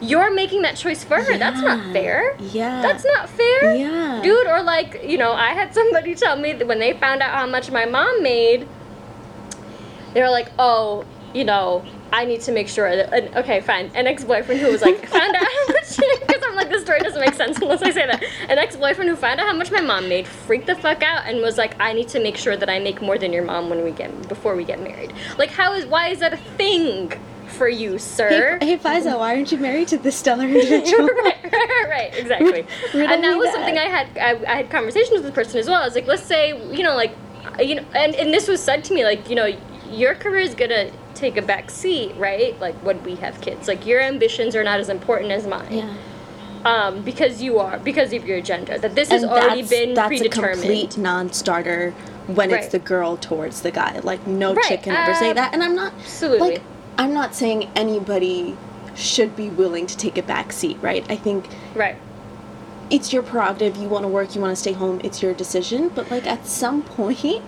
you're 0.00 0.30
making 0.32 0.62
that 0.62 0.76
choice 0.76 1.02
for 1.04 1.16
her. 1.22 1.38
That's 1.38 1.60
not 1.60 1.92
fair. 1.92 2.36
Yeah. 2.52 2.82
That's 2.82 3.04
not 3.04 3.28
fair. 3.28 3.74
Yeah. 3.74 4.20
Dude, 4.22 4.46
or 4.46 4.62
like, 4.62 5.00
you 5.04 5.18
know, 5.18 5.32
I 5.32 5.50
had 5.50 5.74
somebody 5.74 6.14
tell 6.14 6.36
me 6.36 6.52
that 6.52 6.66
when 6.66 6.78
they 6.78 6.92
found 6.92 7.22
out 7.22 7.30
how 7.30 7.46
much 7.46 7.70
my 7.70 7.84
mom 7.84 8.22
made, 8.22 8.66
they 10.14 10.22
were 10.22 10.30
like, 10.30 10.50
oh, 10.58 11.04
you 11.34 11.44
know, 11.44 11.84
I 12.12 12.24
need 12.24 12.40
to 12.42 12.52
make 12.52 12.68
sure 12.68 12.94
that, 12.94 13.12
an, 13.12 13.34
okay, 13.36 13.60
fine, 13.60 13.90
an 13.94 14.06
ex 14.06 14.24
boyfriend 14.24 14.60
who 14.60 14.70
was 14.72 14.82
like, 14.82 15.06
found 15.08 15.36
out 15.36 15.42
how 15.42 15.66
much, 15.68 15.96
because 16.20 16.42
I'm 16.44 16.54
like, 16.54 16.70
this 16.70 16.82
story 16.82 17.00
doesn't 17.00 17.20
make 17.20 17.34
sense 17.34 17.58
unless 17.58 17.82
I 17.82 17.90
say 17.90 18.06
that. 18.06 18.22
An 18.48 18.58
ex 18.58 18.76
boyfriend 18.76 19.10
who 19.10 19.16
found 19.16 19.40
out 19.40 19.46
how 19.46 19.54
much 19.54 19.70
my 19.70 19.80
mom 19.80 20.08
made, 20.08 20.26
freaked 20.26 20.66
the 20.66 20.74
fuck 20.74 21.02
out, 21.02 21.26
and 21.26 21.42
was 21.42 21.58
like, 21.58 21.78
I 21.80 21.92
need 21.92 22.08
to 22.08 22.20
make 22.20 22.36
sure 22.36 22.56
that 22.56 22.70
I 22.70 22.78
make 22.78 23.02
more 23.02 23.18
than 23.18 23.32
your 23.32 23.44
mom 23.44 23.68
when 23.68 23.84
we 23.84 23.90
get, 23.90 24.28
before 24.28 24.56
we 24.56 24.64
get 24.64 24.80
married. 24.82 25.12
Like, 25.36 25.50
how 25.50 25.74
is, 25.74 25.86
why 25.86 26.08
is 26.08 26.20
that 26.20 26.32
a 26.32 26.38
thing? 26.56 27.12
For 27.48 27.66
you, 27.66 27.98
sir. 27.98 28.58
Hey, 28.60 28.66
hey 28.66 28.78
Fiza, 28.78 29.18
why 29.18 29.34
aren't 29.34 29.50
you 29.50 29.56
married 29.56 29.88
to 29.88 29.96
this 29.96 30.14
stellar 30.16 30.44
individual? 30.48 31.08
right, 31.08 31.42
right, 31.50 31.86
right, 31.88 32.14
exactly. 32.16 32.66
And 32.92 33.24
that 33.24 33.36
was 33.38 33.46
that. 33.46 33.54
something 33.54 33.78
I 33.78 33.86
had. 33.86 34.18
I, 34.18 34.52
I 34.52 34.56
had 34.58 34.70
conversations 34.70 35.12
with 35.12 35.24
the 35.24 35.32
person 35.32 35.58
as 35.58 35.66
well. 35.66 35.80
I 35.80 35.84
was 35.86 35.94
like, 35.94 36.06
let's 36.06 36.22
say, 36.22 36.50
you 36.70 36.82
know, 36.82 36.94
like, 36.94 37.16
you 37.58 37.76
know, 37.76 37.84
and, 37.94 38.14
and 38.14 38.34
this 38.34 38.48
was 38.48 38.62
said 38.62 38.84
to 38.84 38.94
me, 38.94 39.02
like, 39.02 39.30
you 39.30 39.34
know, 39.34 39.50
your 39.90 40.14
career 40.14 40.40
is 40.40 40.54
gonna 40.54 40.90
take 41.14 41.36
a 41.36 41.42
back 41.42 41.70
seat, 41.70 42.14
right? 42.16 42.58
Like 42.60 42.74
when 42.76 43.02
we 43.04 43.16
have 43.16 43.40
kids, 43.40 43.68
like 43.68 43.86
your 43.86 44.00
ambitions 44.00 44.54
are 44.56 44.64
not 44.64 44.80
as 44.80 44.88
important 44.88 45.32
as 45.32 45.46
mine. 45.46 45.72
yeah. 45.72 45.94
Um, 46.64 47.02
because 47.02 47.40
you 47.40 47.60
are 47.60 47.78
because 47.78 48.12
of 48.12 48.26
your 48.26 48.40
gender. 48.40 48.78
That 48.78 48.96
this 48.96 49.10
has 49.10 49.24
already 49.24 49.62
that's, 49.62 49.70
been 49.70 49.94
that's 49.94 50.08
predetermined. 50.08 50.52
a 50.52 50.56
complete 50.56 50.98
non-starter 50.98 51.92
when 52.26 52.50
it's 52.50 52.68
the 52.68 52.80
girl 52.80 53.16
towards 53.16 53.62
the 53.62 53.70
guy. 53.70 54.00
Like 54.00 54.26
no 54.26 54.54
Right, 54.54 54.64
chick 54.66 54.82
can 54.82 54.94
ever 54.94 55.14
say 55.14 55.32
that. 55.32 55.54
And 55.54 55.62
I'm 55.62 55.74
not 55.76 55.92
absolutely. 55.94 56.50
like 56.50 56.62
I'm 56.98 57.14
not 57.14 57.34
saying 57.34 57.70
anybody 57.76 58.56
should 58.96 59.36
be 59.36 59.48
willing 59.48 59.86
to 59.86 59.96
take 59.96 60.18
a 60.18 60.22
back 60.22 60.52
seat, 60.52 60.76
right? 60.82 61.08
I 61.08 61.16
think 61.16 61.46
right. 61.74 61.96
it's 62.90 63.12
your 63.12 63.22
prerogative. 63.22 63.76
You 63.76 63.88
want 63.88 64.02
to 64.02 64.08
work, 64.08 64.34
you 64.34 64.40
want 64.40 64.50
to 64.50 64.56
stay 64.56 64.72
home. 64.72 65.00
It's 65.04 65.22
your 65.22 65.34
decision. 65.34 65.90
But 65.94 66.10
like 66.10 66.26
at 66.26 66.44
some 66.46 66.82
point, 66.82 67.42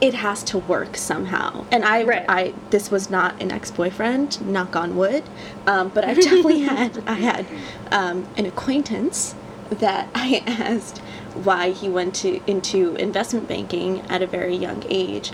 it 0.00 0.14
has 0.14 0.42
to 0.44 0.58
work 0.58 0.96
somehow. 0.96 1.64
And 1.70 1.84
I, 1.84 2.04
Right. 2.04 2.24
I, 2.28 2.54
this 2.70 2.90
was 2.90 3.10
not 3.10 3.40
an 3.40 3.50
ex-boyfriend. 3.50 4.46
Knock 4.46 4.76
on 4.76 4.96
wood. 4.96 5.24
Um, 5.66 5.88
but 5.88 6.04
I've 6.04 6.16
definitely 6.20 6.60
had, 6.62 7.02
I 7.06 7.14
had 7.14 7.46
um, 7.90 8.28
an 8.36 8.46
acquaintance 8.46 9.34
that 9.70 10.08
I 10.14 10.42
asked 10.46 10.98
why 11.34 11.70
he 11.70 11.88
went 11.88 12.14
to 12.16 12.40
into 12.46 12.94
investment 12.96 13.48
banking 13.48 14.00
at 14.02 14.22
a 14.22 14.26
very 14.26 14.56
young 14.56 14.84
age. 14.88 15.32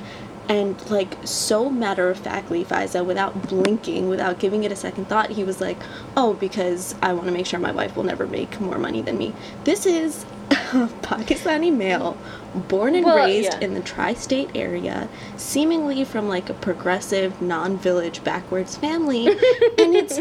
And 0.49 0.91
like 0.91 1.17
so 1.25 1.71
matter 1.71 2.11
of 2.11 2.19
factly, 2.19 2.65
Fiza, 2.65 3.05
without 3.07 3.49
blinking, 3.49 4.09
without 4.09 4.39
giving 4.41 4.65
it 4.65 4.73
a 4.73 4.77
second 4.77 5.09
thought, 5.09 5.31
he 5.31 5.45
was 5.45 5.61
like, 5.61 5.79
"Oh, 6.17 6.35
because 6.35 6.97
I 7.01 7.13
want 7.13 7.27
to 7.27 7.33
make 7.33 7.47
sure 7.47 7.61
my 7.61 7.71
wife 7.71 7.97
will 7.97 8.03
never 8.03 8.27
make 8.27 8.61
more 8.61 8.77
money 8.77 9.03
than 9.03 9.17
me." 9.19 9.35
This 9.65 9.87
is 9.87 10.27
Pakistani 11.03 11.73
male, 11.75 12.17
born 12.55 12.95
and 12.95 13.05
Well, 13.05 13.17
raised 13.17 13.53
yeah. 13.55 13.61
in 13.61 13.75
the 13.75 13.81
tri-state 13.81 14.51
area, 14.55 15.09
seemingly 15.37 16.05
from 16.05 16.29
like 16.29 16.49
a 16.51 16.55
progressive, 16.55 17.41
non-village, 17.43 18.23
backwards 18.25 18.77
family, 18.77 19.27
and 19.79 19.97
it's 19.97 20.21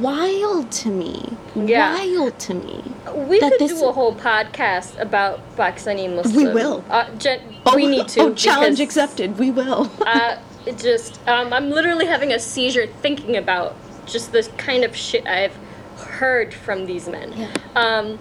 wild 0.00 0.70
to 0.72 0.88
me. 0.88 1.36
Yeah. 1.54 1.94
Wild 1.94 2.38
to 2.40 2.54
me. 2.54 2.82
We 3.14 3.40
that 3.40 3.52
could 3.52 3.60
this- 3.60 3.78
do 3.80 3.86
a 3.88 3.92
whole 3.92 4.14
podcast 4.14 4.98
about 5.00 5.40
Pakistani 5.56 6.14
Muslims. 6.14 6.36
We 6.36 6.46
will. 6.52 6.84
Uh, 6.90 7.08
gen- 7.16 7.40
we 7.74 7.86
need 7.86 8.08
to. 8.08 8.20
Oh, 8.20 8.34
challenge 8.34 8.78
because- 8.78 8.96
accepted. 8.96 9.38
We 9.38 9.50
will. 9.50 9.90
uh, 10.06 10.38
it 10.66 10.78
just 10.78 11.20
um, 11.28 11.52
I'm 11.52 11.70
literally 11.70 12.06
having 12.06 12.32
a 12.32 12.38
seizure 12.38 12.86
thinking 12.86 13.36
about 13.36 13.76
just 14.06 14.32
the 14.32 14.42
kind 14.56 14.84
of 14.84 14.94
shit 14.96 15.26
I've 15.26 15.54
heard 15.96 16.52
from 16.52 16.86
these 16.86 17.08
men. 17.08 17.32
Yeah. 17.36 17.52
Um, 17.76 18.18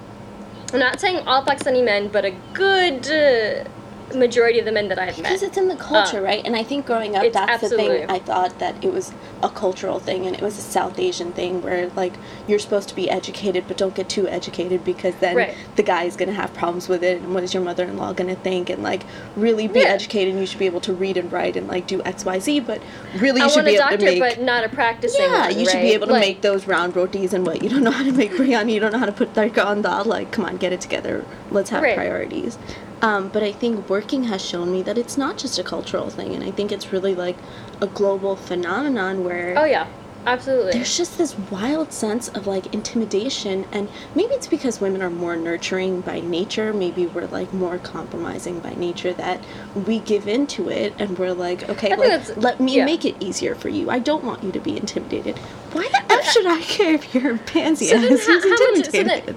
I'm 0.74 0.80
not 0.80 1.00
saying 1.00 1.28
all 1.28 1.46
Pakistani 1.46 1.84
men, 1.86 2.08
but 2.08 2.26
a 2.26 2.32
good 2.54 3.06
uh, 3.08 3.64
majority 4.14 4.60
of 4.60 4.66
the 4.66 4.72
men 4.72 4.88
that 4.90 5.00
I've 5.00 5.18
met. 5.18 5.24
Because 5.24 5.44
it's 5.44 5.58
in 5.58 5.68
the 5.68 5.76
culture, 5.76 6.18
um, 6.20 6.24
right? 6.24 6.46
And 6.46 6.56
I 6.56 6.64
think 6.64 6.86
growing 6.86 7.16
up, 7.16 7.32
that's 7.34 7.62
the 7.62 7.76
thing. 7.76 8.10
I 8.10 8.20
thought 8.20 8.60
that 8.60 8.84
it 8.84 8.92
was 8.94 9.12
a 9.42 9.50
cultural 9.50 10.00
thing 10.00 10.26
and 10.26 10.36
it 10.36 10.42
was 10.42 10.58
a 10.58 10.62
South 10.62 11.00
Asian 11.00 11.32
thing 11.34 11.62
where, 11.62 11.90
like, 11.96 12.14
you're 12.48 12.60
supposed 12.60 12.90
to 12.90 12.96
be 12.96 13.10
educated, 13.10 13.66
but 13.68 13.78
don't 13.78 13.96
get 13.96 14.10
too 14.10 14.28
educated 14.28 14.84
because 14.84 15.16
then 15.16 15.36
Right. 15.38 15.54
the 15.76 15.84
guy 15.84 16.04
is 16.04 16.16
going 16.16 16.30
to 16.30 16.36
have 16.36 16.54
problems 16.54 16.88
with 16.88 17.04
it. 17.04 17.22
And 17.22 17.34
what 17.34 17.44
is 17.44 17.54
your 17.54 17.64
mother 17.64 17.84
in 17.84 17.98
law 17.98 18.14
going 18.14 18.30
to 18.34 18.42
think? 18.42 18.70
And, 18.70 18.84
like, 18.84 19.04
really 19.36 19.68
be 19.68 19.82
Yeah. 19.82 19.88
educated 19.90 20.32
and 20.32 20.40
you 20.40 20.46
should 20.46 20.60
be 20.60 20.66
able 20.66 20.82
to 20.82 20.94
read 20.94 21.18
and 21.18 21.32
write 21.32 21.56
and, 21.58 21.68
like, 21.68 21.88
do 21.88 22.02
XYZ, 22.04 22.60
but 22.60 22.82
really 23.16 23.42
I 23.42 23.46
you 23.46 23.50
should 23.50 23.58
want 23.58 23.68
be 23.68 23.74
able 23.76 23.84
doctor, 23.90 23.98
to 23.98 24.06
make. 24.06 24.20
but 24.20 24.42
not 24.42 24.64
a 24.64 24.70
practicing 24.70 25.22
yeah, 25.22 25.48
one, 25.50 25.60
you 25.60 25.66
should 25.70 25.82
be 25.82 25.94
able 25.94 26.08
to 26.08 26.14
Like, 26.14 26.22
make 26.22 26.42
those 26.42 26.68
round 26.68 26.96
rotis 26.96 27.34
and 27.34 27.46
what 27.46 27.62
you 27.64 27.70
don't 27.70 27.84
know 27.84 27.92
how 27.92 28.04
to 28.04 28.12
make 28.12 28.32
biryani, 28.38 28.74
you 28.74 28.80
don't 28.80 28.92
know 28.92 29.00
how 29.00 29.06
to 29.06 29.12
put 29.12 29.34
tarka 29.34 29.66
on 29.66 29.82
dal. 29.82 30.04
Like, 30.06 30.32
come 30.32 30.46
on, 30.46 30.58
get 30.58 30.72
it 30.74 30.82
together. 30.82 31.26
Let's 31.52 31.70
have 31.70 31.84
Right. 31.84 31.96
priorities. 31.96 32.58
Um, 33.04 33.28
but 33.28 33.44
I 33.44 33.52
think 33.52 33.90
working 33.90 34.24
has 34.32 34.44
shown 34.44 34.72
me 34.72 34.82
that 34.84 34.98
it's 34.98 35.18
not 35.18 35.38
just 35.38 35.60
a 35.60 35.64
cultural 35.64 36.10
thing, 36.10 36.34
and 36.34 36.42
I 36.44 36.52
think 36.52 36.72
it's 36.72 36.94
really 36.94 37.14
like 37.14 37.36
a 37.82 37.88
global 37.88 38.38
phenomenon 38.38 39.26
where 39.26 39.54
Oh 39.58 39.66
yeah, 39.66 39.88
absolutely. 40.26 40.72
there's 40.72 40.96
just 40.96 41.18
this 41.18 41.38
wild 41.52 41.92
sense 41.92 42.30
of 42.30 42.48
like 42.48 42.74
intimidation, 42.74 43.66
and 43.74 43.90
maybe 44.16 44.34
it's 44.36 44.48
because 44.48 44.80
women 44.80 45.02
are 45.02 45.10
more 45.10 45.36
nurturing 45.36 46.00
by 46.00 46.22
nature. 46.22 46.72
Maybe 46.74 47.06
we're 47.06 47.28
like 47.28 47.52
more 47.54 47.78
compromising 47.78 48.60
by 48.62 48.74
nature 48.76 49.12
that 49.16 49.44
we 49.76 50.00
give 50.00 50.26
into 50.30 50.70
it, 50.70 50.94
and 50.98 51.20
we're 51.20 51.34
like, 51.34 51.68
okay, 51.70 51.94
like, 51.98 52.38
let 52.38 52.62
me 52.62 52.78
yeah. 52.78 52.86
make 52.86 53.04
it 53.04 53.22
easier 53.22 53.54
for 53.54 53.68
you. 53.68 53.90
I 53.90 54.00
don't 54.00 54.24
want 54.24 54.46
you 54.46 54.52
to 54.54 54.62
be 54.62 54.78
intimidated. 54.78 55.38
Why 55.74 55.90
the 55.90 56.14
f 56.14 56.24
should 56.32 56.48
I 56.48 56.62
care 56.62 56.94
if 56.94 57.14
you're 57.14 57.36
a 57.36 57.38
pansy 57.38 57.88
So 57.88 57.96
ass 57.98 58.02
then 58.02 58.12
who's 58.12 58.26
how- 58.28 58.40
how 58.40 58.72
much- 58.72 58.86
so 58.86 59.00
intimidated? 59.00 59.36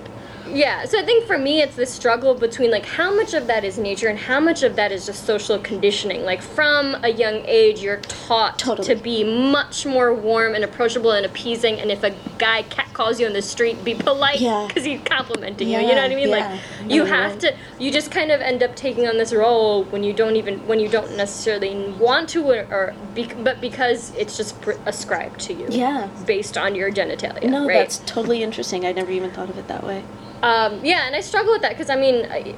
Yeah, 0.57 0.87
so 0.87 0.99
I 0.99 1.05
think 1.05 1.27
for 1.27 1.37
me, 1.37 1.61
it's 1.61 1.77
this 1.77 1.93
struggle 1.93 2.35
between 2.35 2.71
like 2.71 2.87
how 2.87 3.15
much 3.15 3.35
of 3.35 3.47
that 3.47 3.63
is 3.63 3.77
nature 3.77 4.09
and 4.09 4.19
how 4.19 4.41
much 4.41 4.63
of 4.63 4.75
that 4.77 4.91
is 4.91 5.05
just 5.05 5.27
social 5.27 5.59
conditioning. 5.59 6.25
Like 6.25 6.41
from 6.41 6.97
a 7.05 7.11
young 7.11 7.43
age, 7.45 7.81
you're 7.81 7.99
taught 8.01 8.59
Totally. 8.59 8.87
to 8.89 8.95
be 8.97 9.23
much 9.23 9.85
more 9.85 10.15
warm 10.15 10.55
and 10.55 10.65
approachable 10.65 11.11
and 11.11 11.27
appeasing. 11.27 11.79
And 11.79 11.91
if 11.91 12.03
a 12.03 12.15
guy 12.39 12.63
cat 12.63 12.89
calls 12.95 13.21
you 13.21 13.27
on 13.27 13.35
the 13.35 13.43
street, 13.43 13.85
be 13.85 13.95
polite 13.95 14.41
Yeah. 14.41 14.65
because 14.67 14.85
he's 14.85 15.01
complimenting 15.05 15.69
you. 15.69 15.79
You 15.79 15.89
know 15.89 15.95
what 15.95 15.99
I 15.99 16.07
Yeah, 16.07 16.17
mean? 16.17 16.31
Like 16.31 16.41
yeah. 16.41 16.59
you 16.81 16.87
No, 16.89 16.95
you're 16.95 17.07
have 17.07 17.39
to. 17.41 17.55
You 17.79 17.93
just 17.93 18.11
kind 18.11 18.31
of 18.33 18.41
end 18.41 18.63
up 18.63 18.75
taking 18.75 19.07
on 19.07 19.19
this 19.19 19.35
role 19.35 19.85
when 19.85 20.03
you 20.03 20.15
don't 20.15 20.37
even 20.37 20.67
when 20.67 20.81
you 20.81 20.89
don't 20.89 21.15
necessarily 21.19 21.91
want 21.99 22.31
to, 22.31 22.43
or, 22.51 22.67
or 22.71 22.95
bec 23.15 23.37
but 23.45 23.61
because 23.61 24.15
it's 24.17 24.39
just 24.39 24.57
ascribed 24.87 25.39
to 25.41 25.53
you. 25.53 25.67
Yeah. 25.69 26.09
Based 26.25 26.57
on 26.57 26.75
your 26.75 26.91
genitalia. 26.91 27.43
No, 27.45 27.67
right? 27.67 27.75
that's 27.79 27.99
totally 28.07 28.43
interesting. 28.43 28.87
I 28.87 28.93
never 28.93 29.11
even 29.11 29.31
thought 29.31 29.51
of 29.51 29.59
it 29.59 29.69
that 29.69 29.85
way. 29.85 30.03
Um, 30.47 30.85
yeah, 30.85 31.07
and 31.07 31.17
I 31.17 31.21
struggle 31.23 31.53
with 31.53 31.63
that 31.63 31.73
because 31.73 31.91
I 31.91 31.97
mean, 31.97 32.27
I, 32.31 32.55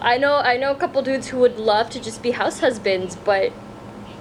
I 0.00 0.18
know 0.18 0.34
I 0.52 0.56
know 0.56 0.72
a 0.72 0.74
couple 0.74 1.00
dudes 1.02 1.28
who 1.28 1.38
would 1.38 1.58
love 1.58 1.88
to 1.90 2.00
just 2.00 2.22
be 2.22 2.32
house 2.32 2.58
husbands, 2.60 3.14
but 3.14 3.52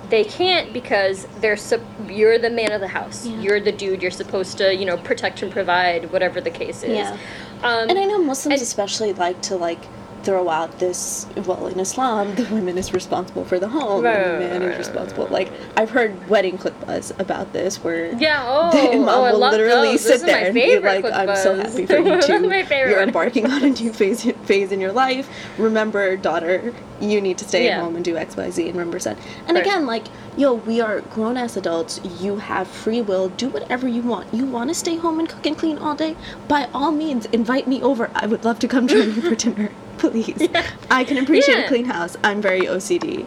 they 0.09 0.23
can't 0.23 0.71
because 0.71 1.25
they're 1.41 1.57
sup- 1.57 1.81
you're 2.07 2.37
the 2.37 2.49
man 2.51 2.71
of 2.71 2.79
the 2.79 2.87
house. 2.99 3.25
Yeah. 3.25 3.41
You're 3.41 3.59
the 3.59 3.71
dude. 3.71 4.01
You're 4.03 4.11
supposed 4.11 4.57
to 4.59 4.73
you 4.75 4.85
know 4.85 4.97
protect 4.97 5.41
and 5.41 5.51
provide 5.51 6.11
whatever 6.11 6.39
the 6.41 6.51
case 6.51 6.83
is. 6.83 6.95
Yeah. 6.97 7.17
Um, 7.63 7.89
And 7.89 7.97
I 7.97 8.05
know 8.05 8.19
Muslims 8.19 8.53
and- 8.61 8.61
especially 8.61 9.13
like 9.13 9.41
to 9.49 9.55
like 9.57 9.81
throw 10.27 10.49
out 10.49 10.71
this 10.79 11.25
well 11.47 11.67
in 11.67 11.79
Islam 11.79 12.35
the 12.39 12.43
woman 12.55 12.77
is 12.77 12.91
responsible 13.01 13.45
for 13.51 13.57
the 13.63 13.69
home 13.77 14.03
Right, 14.03 14.17
and 14.17 14.41
the 14.43 14.47
man 14.47 14.61
right, 14.61 14.61
is 14.63 14.69
right, 14.71 14.77
responsible. 14.85 15.27
Like 15.39 15.49
I've 15.77 15.89
heard 15.97 16.11
wedding 16.33 16.57
khutbas 16.63 17.05
about 17.25 17.53
this 17.53 17.71
where 17.83 18.03
Yeah. 18.27 18.43
Oh, 18.45 18.69
the 18.75 18.83
imam 18.95 19.07
oh, 19.09 19.21
will 19.31 19.39
literally 19.55 19.91
those. 19.93 20.01
sit 20.11 20.21
there 20.29 20.41
and 20.47 20.53
be 20.53 20.79
like, 20.79 21.05
"I'm 21.19 21.33
so 21.47 21.51
happy 21.55 21.85
for 21.85 21.99
you 22.07 22.21
two. 22.29 22.41
You're 22.89 23.01
embarking 23.09 23.45
on 23.53 23.63
a 23.63 23.69
new 23.69 23.91
phase 23.99 24.21
phase 24.49 24.69
in 24.75 24.79
your 24.85 24.91
life. 25.05 25.25
Remember, 25.57 26.03
daughter, 26.29 26.73
you 26.99 27.21
need 27.27 27.37
to 27.41 27.45
stay 27.51 27.63
Yeah. 27.65 27.77
at 27.77 27.83
home 27.83 27.95
and 27.95 28.03
do 28.09 28.13
X, 28.17 28.35
Y, 28.35 28.49
Z, 28.55 28.67
and 28.69 28.75
remember 28.77 28.99
son." 28.99 29.15
And 29.47 29.55
Right. 29.55 29.65
again, 29.65 29.85
like, 29.93 30.05
yo, 30.35 30.49
we 30.69 30.81
are 30.87 30.97
grown 31.15 31.37
ass 31.43 31.55
adults. 31.63 31.93
You 32.19 32.31
have 32.51 32.67
free 32.83 33.01
will. 33.09 33.29
Do 33.43 33.47
whatever 33.55 33.87
you 33.87 34.01
want. 34.13 34.25
You 34.33 34.45
want 34.57 34.67
to 34.71 34.75
stay 34.85 34.97
home 34.97 35.19
and 35.21 35.27
cook 35.29 35.45
and 35.45 35.57
clean 35.57 35.77
all 35.77 35.95
day? 36.05 36.13
By 36.53 36.61
all 36.73 36.91
means, 36.91 37.23
invite 37.41 37.65
me 37.73 37.81
over. 37.81 38.09
I 38.13 38.25
would 38.31 38.43
love 38.49 38.59
to 38.59 38.67
come 38.67 38.87
join 38.87 39.09
you 39.15 39.21
for 39.29 39.35
dinner. 39.45 39.69
Please. 39.97 40.47
I 40.89 41.03
can 41.03 41.17
appreciate 41.17 41.57
Yeah. 41.57 41.65
a 41.65 41.67
clean 41.67 41.85
house. 41.85 42.15
I'm 42.23 42.41
very 42.41 42.61
OCD. 42.67 43.25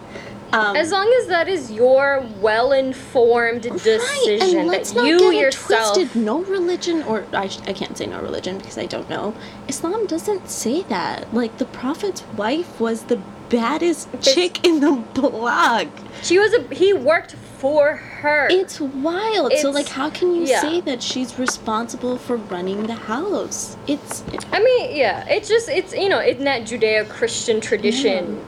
Um, 0.53 0.75
As 0.75 0.91
long 0.91 1.09
as 1.21 1.29
that 1.29 1.49
is 1.49 1.71
your 1.71 2.25
well-informed 2.41 3.63
decision 3.63 4.41
Right, 4.41 4.55
and 4.57 4.69
let's 4.69 4.91
that 4.91 4.97
not 5.03 5.07
you 5.07 5.19
get 5.19 5.35
it 5.35 5.41
yourself. 5.41 5.95
twisted. 5.95 6.17
No 6.21 6.41
religion, 6.43 7.03
or 7.05 7.25
I, 7.33 7.47
sh- 7.49 7.61
I 7.69 7.73
can't 7.73 7.97
say 7.97 8.07
no 8.07 8.21
religion 8.21 8.59
because 8.59 8.77
I 8.77 8.87
don't 8.87 9.09
know. 9.09 9.35
Islam 9.69 10.07
doesn't 10.07 10.49
say 10.51 10.83
that. 10.89 11.33
Like 11.33 11.59
the 11.59 11.67
Prophet's 11.67 12.25
wife 12.37 12.81
was 12.81 13.05
the 13.05 13.21
baddest 13.49 14.09
It's- 14.15 14.35
chick 14.35 14.65
in 14.67 14.81
the 14.81 14.93
block. 15.15 15.87
She 16.23 16.39
was 16.39 16.53
a. 16.53 16.63
He 16.75 16.93
worked 16.93 17.37
for 17.61 17.97
her. 17.97 18.49
It's 18.51 18.81
wild. 18.81 19.53
so 19.59 19.71
like, 19.71 19.89
how 19.89 20.11
can 20.11 20.35
you 20.35 20.47
yeah. 20.47 20.63
say 20.63 20.81
that 20.81 21.03
she's 21.03 21.39
responsible 21.39 22.17
for 22.17 22.37
running 22.37 22.87
the 22.87 22.95
house? 22.95 23.77
It's 23.87 24.25
I 24.53 24.61
mean, 24.61 24.97
yeah, 24.97 25.27
it's 25.29 25.49
just 25.49 25.69
it's 25.69 25.95
you 25.95 26.09
know 26.09 26.21
in 26.21 26.45
that 26.45 26.63
Judeo-Christian 26.63 27.61
tradition 27.61 28.43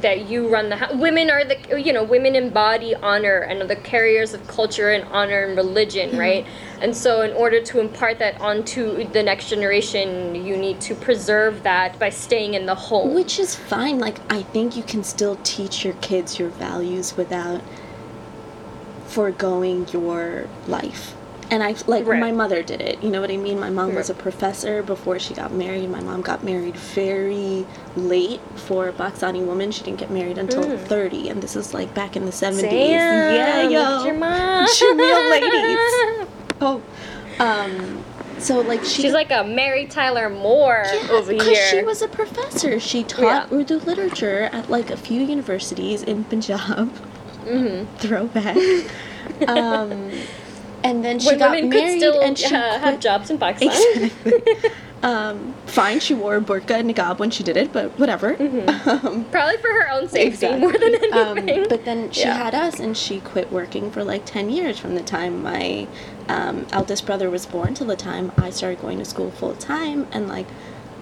that 0.00 0.28
you 0.28 0.48
run 0.48 0.68
the 0.68 0.76
house. 0.76 0.94
Women 0.94 1.30
are 1.30 1.44
the 1.44 1.80
you 1.82 1.92
know 1.92 2.04
women 2.04 2.36
embody 2.36 2.94
honor 2.94 3.38
and 3.38 3.62
are 3.62 3.66
the 3.66 3.76
carriers 3.76 4.32
of 4.32 4.46
culture 4.46 4.90
and 4.90 5.04
honor 5.12 5.44
and 5.44 5.56
religion, 5.56 6.16
right? 6.16 6.46
And 6.80 6.96
so 6.96 7.22
in 7.22 7.32
order 7.32 7.60
to 7.62 7.80
impart 7.80 8.18
that 8.20 8.40
onto 8.40 9.08
the 9.08 9.22
next 9.22 9.48
generation, 9.48 10.34
you 10.34 10.56
need 10.56 10.80
to 10.82 10.94
preserve 10.94 11.62
that 11.64 11.98
by 11.98 12.10
staying 12.10 12.54
in 12.54 12.66
the 12.66 12.74
home. 12.74 13.14
Which 13.14 13.38
is 13.38 13.54
fine. 13.54 13.98
Like, 13.98 14.18
I 14.32 14.42
think 14.42 14.76
you 14.76 14.82
can 14.82 15.04
still 15.04 15.38
teach 15.44 15.84
your 15.84 15.94
kids 15.94 16.40
your 16.40 16.48
values 16.48 17.16
without 17.16 17.62
foregoing 19.12 19.86
your 19.92 20.46
life. 20.66 21.14
And 21.50 21.62
I 21.62 21.74
like 21.86 22.06
Right. 22.06 22.18
my 22.18 22.32
mother 22.32 22.62
did 22.62 22.80
it. 22.80 23.02
You 23.02 23.10
know 23.10 23.20
what 23.20 23.30
I 23.30 23.36
mean? 23.36 23.60
My 23.60 23.68
mom 23.68 23.94
was 23.94 24.08
a 24.08 24.14
professor 24.14 24.82
before 24.82 25.18
she 25.18 25.34
got 25.34 25.52
married. 25.52 25.90
My 25.90 26.00
mom 26.00 26.22
got 26.22 26.42
married 26.42 26.76
very 26.76 27.66
late 27.94 28.40
for 28.56 28.88
a 28.88 28.92
Pakistani 28.92 29.44
woman. 29.44 29.70
She 29.70 29.82
didn't 29.84 29.98
get 29.98 30.10
married 30.10 30.38
until 30.38 30.78
30, 30.78 31.28
and 31.28 31.42
this 31.42 31.54
is 31.54 31.74
like 31.74 31.92
back 31.92 32.16
in 32.16 32.24
the 32.24 32.32
70s. 32.32 32.70
Damn, 32.70 33.34
yeah, 33.34 33.68
yo. 33.68 34.04
your 34.06 34.14
mom. 34.14 34.66
Ladies. 35.30 35.78
Oh. 36.64 36.80
Um 37.40 38.04
so 38.38 38.60
like 38.60 38.84
she 38.84 39.02
She's 39.02 39.12
like 39.12 39.30
a 39.32 39.42
Mary 39.44 39.86
Tyler 39.86 40.30
Moore 40.30 40.84
over 41.10 41.32
because 41.32 41.48
here. 41.48 41.66
she 41.70 41.82
was 41.82 42.02
a 42.02 42.08
professor. 42.08 42.78
She 42.80 43.02
taught 43.02 43.50
Yeah. 43.50 43.56
Urdu 43.58 43.78
literature 43.80 44.48
at 44.52 44.70
like 44.70 44.90
a 44.90 44.96
few 44.96 45.20
universities 45.22 46.02
in 46.04 46.24
Punjab. 46.24 46.90
Hmm 47.44 47.84
Throwback. 47.98 48.56
um, 49.48 50.10
and 50.84 51.04
then 51.04 51.18
she 51.18 51.26
when 51.26 51.38
got 51.38 51.52
married 51.52 51.70
could 51.72 51.98
still 51.98 52.20
and 52.22 52.38
she 52.38 52.54
uh, 52.54 52.78
have 52.78 53.00
jobs 53.00 53.30
in 53.30 53.38
Pakistan. 53.38 53.70
Exactly. 54.04 54.70
um, 55.02 55.54
fine, 55.66 56.00
she 56.00 56.14
wore 56.14 56.36
a 56.36 56.40
burqa 56.40 56.70
and 56.80 56.92
niqab 56.94 57.18
when 57.18 57.30
she 57.30 57.42
did 57.44 57.56
it, 57.56 57.72
but 57.72 57.98
whatever. 57.98 58.36
Um, 58.82 59.24
Probably 59.30 59.56
for 59.58 59.68
her 59.68 59.90
own 59.90 60.08
safety 60.08 60.26
Exactly. 60.46 60.60
more 60.60 60.72
than 60.72 60.94
um, 61.12 61.38
anything. 61.38 61.66
but 61.68 61.84
then 61.84 62.10
she 62.10 62.22
Yeah. 62.22 62.34
had 62.36 62.54
us, 62.54 62.80
and 62.80 62.96
she 62.96 63.20
quit 63.20 63.52
working 63.52 63.90
for 63.90 64.02
like 64.02 64.24
10 64.24 64.50
years 64.50 64.78
from 64.78 64.94
the 64.94 65.02
time 65.02 65.42
my 65.42 65.86
um, 66.28 66.66
eldest 66.72 67.06
brother 67.06 67.30
was 67.30 67.46
born 67.46 67.74
till 67.74 67.86
the 67.86 67.96
time 67.96 68.32
I 68.36 68.50
started 68.50 68.80
going 68.80 68.98
to 68.98 69.04
school 69.04 69.30
full 69.30 69.54
time. 69.54 70.06
And 70.12 70.28
like, 70.28 70.46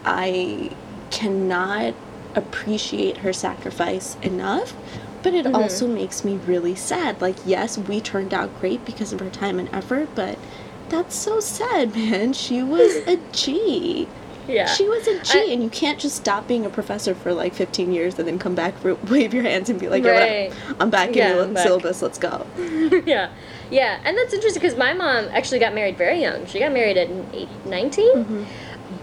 I 0.05 0.70
cannot 1.11 1.94
appreciate 2.35 3.18
her 3.18 3.33
sacrifice 3.33 4.16
enough. 4.22 4.74
But 5.22 5.35
it 5.35 5.46
also 5.46 5.87
makes 5.87 6.24
me 6.24 6.37
really 6.46 6.74
sad. 6.74 7.20
Like, 7.20 7.37
yes, 7.44 7.76
we 7.76 8.00
turned 8.00 8.33
out 8.33 8.59
great 8.61 8.85
because 8.87 9.12
of 9.12 9.20
her 9.20 9.30
time 9.30 9.59
and 9.59 9.68
effort, 9.74 10.09
but 10.14 10.38
that's 10.88 11.14
so 11.14 11.40
sad, 11.40 11.94
man. 11.96 12.33
She 12.33 12.62
was 12.62 12.96
a 13.06 13.16
G. 13.33 14.09
yeah. 14.48 14.66
She 14.66 14.88
was 14.88 15.06
a 15.06 15.20
G, 15.22 15.38
I- 15.38 15.52
and 15.52 15.62
you 15.62 15.68
can't 15.70 15.98
just 15.98 16.16
stop 16.16 16.48
being 16.48 16.64
a 16.64 16.70
professor 16.70 17.14
for 17.14 17.33
like 17.35 17.54
15 17.54 17.92
years 17.92 18.18
and 18.18 18.26
then 18.26 18.38
come 18.38 18.54
back, 18.54 18.74
wave 19.11 19.35
your 19.35 19.42
hands, 19.44 19.68
and 19.68 19.78
be 19.78 19.88
like, 19.88 20.02
"Yo, 20.02 20.12
what 20.12 20.22
up? 20.22 20.28
Right. 20.28 20.52
I'm 20.80 20.90
back 20.90 21.14
Yeah, 21.14 21.42
in 21.42 21.54
the 21.54 21.62
syllabus. 21.62 22.00
Let's 22.02 22.18
go." 22.18 22.46
yeah. 23.06 23.30
Yeah, 23.70 24.00
and 24.04 24.16
that's 24.18 24.33
interesting 24.35 24.61
because 24.61 24.76
my 24.76 24.92
mom 24.94 25.26
actually 25.30 25.61
got 25.61 25.74
married 25.74 25.96
very 25.96 26.20
young. 26.20 26.44
She 26.46 26.59
got 26.59 26.72
married 26.72 26.96
at 26.96 27.09
19. 27.66 28.16
Mm-hmm. 28.16 28.44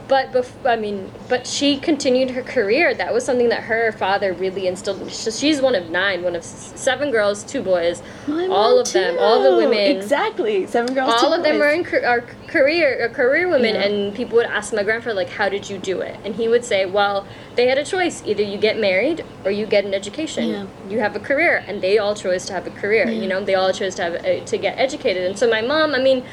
But 0.07 0.31
bef- 0.31 0.65
I 0.65 0.77
mean, 0.77 1.11
but 1.27 1.45
she 1.45 1.77
continued 1.77 2.31
her 2.31 2.41
career. 2.41 2.93
That 2.93 3.13
was 3.13 3.25
something 3.25 3.49
that 3.49 3.63
her 3.63 3.91
father 3.91 4.31
really 4.31 4.65
instilled. 4.67 5.11
So 5.11 5.31
she's 5.31 5.61
one 5.61 5.75
of 5.75 5.89
nine, 5.89 6.23
one 6.23 6.33
of 6.35 6.43
s- 6.43 6.71
seven 6.75 7.11
girls, 7.11 7.43
two 7.43 7.61
boys. 7.61 8.01
My 8.25 8.47
all 8.47 8.79
of 8.79 8.93
them, 8.93 9.17
all 9.19 9.43
the 9.43 9.49
too. 9.49 9.57
women, 9.57 9.97
Exactly. 9.97 10.65
Seven 10.65 10.93
girls. 10.95 11.13
two 11.19 11.27
all 11.27 11.33
of 11.33 11.43
them 11.43 11.55
boys. 11.59 11.61
are 11.63 11.99
in 11.99 12.05
are 12.05 12.21
career 12.47 13.03
are 13.03 13.09
career 13.09 13.49
women 13.49 13.75
Yeah. 13.75 13.81
and 13.81 14.15
people 14.15 14.37
would 14.37 14.45
ask 14.45 14.73
my 14.73 14.81
grandfather 14.83 15.13
like 15.15 15.27
how 15.29 15.49
did 15.49 15.69
you 15.69 15.77
do 15.77 15.99
it 15.99 16.15
and 16.23 16.33
he 16.33 16.47
would 16.47 16.63
say 16.63 16.85
well 16.85 17.27
they 17.55 17.67
had 17.67 17.77
a 17.77 17.83
choice 17.83 18.23
either 18.25 18.41
you 18.41 18.57
get 18.57 18.79
married 18.79 19.25
or 19.43 19.51
you 19.51 19.65
get 19.65 19.83
an 19.83 19.93
education 19.93 20.47
Yeah. 20.49 20.65
you 20.89 20.99
have 20.99 21.13
a 21.17 21.19
career 21.19 21.61
and 21.67 21.81
they 21.81 21.97
all 21.97 22.15
chose 22.15 22.45
to 22.45 22.53
have 22.53 22.65
a 22.65 22.69
career 22.69 23.09
you 23.09 23.27
know 23.27 23.43
they 23.43 23.55
all 23.55 23.73
chose 23.73 23.95
to 23.95 24.03
have 24.03 24.15
uh, 24.15 24.45
to 24.45 24.57
get 24.57 24.79
educated 24.79 25.25
and 25.25 25.37
so 25.37 25.49
my 25.49 25.61
mom 25.61 25.93
i 25.93 25.99
mean 26.01 26.23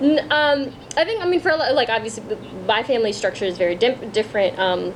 um, 0.00 0.72
I 0.96 1.04
think 1.04 1.22
I 1.22 1.26
mean 1.28 1.40
for 1.40 1.50
a 1.50 1.56
lot- 1.56 1.74
like 1.74 1.88
obviously 1.88 2.36
my 2.66 2.82
family 2.82 3.12
structure 3.12 3.44
is 3.44 3.56
very 3.58 3.74
different. 3.76 4.58
Um, 4.58 4.94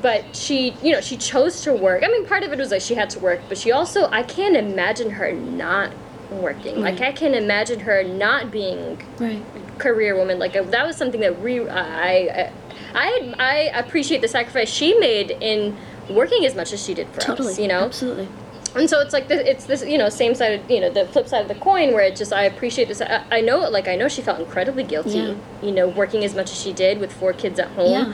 but 0.00 0.36
she, 0.36 0.74
you 0.80 0.92
know, 0.92 1.00
she 1.00 1.16
chose 1.16 1.62
to 1.62 1.72
work. 1.74 2.04
I 2.04 2.06
mean, 2.08 2.24
part 2.24 2.44
of 2.44 2.52
it 2.52 2.58
was 2.58 2.70
like 2.70 2.80
she 2.82 2.94
had 2.94 3.10
to 3.10 3.18
work, 3.18 3.40
but 3.48 3.58
she 3.58 3.72
also 3.72 4.08
I 4.10 4.22
can't 4.22 4.56
imagine 4.56 5.10
her 5.10 5.32
not 5.32 5.90
working. 6.30 6.80
Like 6.80 7.00
I 7.00 7.10
can't 7.10 7.34
imagine 7.34 7.80
her 7.80 8.02
not 8.04 8.50
being 8.52 9.02
Right. 9.18 9.42
career 9.78 10.14
woman. 10.16 10.38
Like 10.38 10.54
uh, 10.54 10.62
that 10.64 10.86
was 10.86 10.96
something 10.96 11.20
that 11.22 11.42
re 11.42 11.68
I 11.68 12.52
I 12.94 13.34
I 13.38 13.54
appreciate 13.74 14.20
the 14.20 14.28
sacrifice 14.28 14.68
she 14.70 14.94
made 14.98 15.32
in 15.40 15.76
working 16.08 16.44
as 16.46 16.54
much 16.54 16.72
as 16.72 16.84
she 16.84 16.94
did 16.94 17.08
for 17.08 17.20
Totally. 17.20 17.52
us. 17.52 17.58
You 17.58 17.66
know, 17.68 17.80
Absolutely. 17.86 18.28
And 18.74 18.88
so 18.88 19.00
it's 19.00 19.12
like 19.12 19.28
this, 19.28 19.40
it's 19.46 19.64
this 19.66 19.84
you 19.86 19.98
know 19.98 20.08
same 20.08 20.34
side 20.34 20.60
of, 20.60 20.70
you 20.70 20.80
know 20.80 20.90
the 20.90 21.06
flip 21.06 21.26
side 21.28 21.42
of 21.42 21.48
the 21.48 21.54
coin 21.54 21.92
where 21.92 22.04
it 22.04 22.16
just 22.16 22.32
I 22.32 22.44
appreciate 22.44 22.88
this 22.88 23.00
I, 23.00 23.24
I 23.30 23.40
know 23.40 23.58
like 23.60 23.88
I 23.88 23.96
know 23.96 24.08
she 24.08 24.22
felt 24.22 24.38
incredibly 24.40 24.82
guilty 24.84 25.10
Yeah. 25.18 25.34
you 25.62 25.72
know 25.72 25.88
working 25.88 26.24
as 26.24 26.34
much 26.34 26.50
as 26.50 26.60
she 26.60 26.72
did 26.72 26.98
with 27.00 27.12
four 27.12 27.32
kids 27.32 27.58
at 27.58 27.68
home 27.70 27.90
Yeah. 27.92 28.12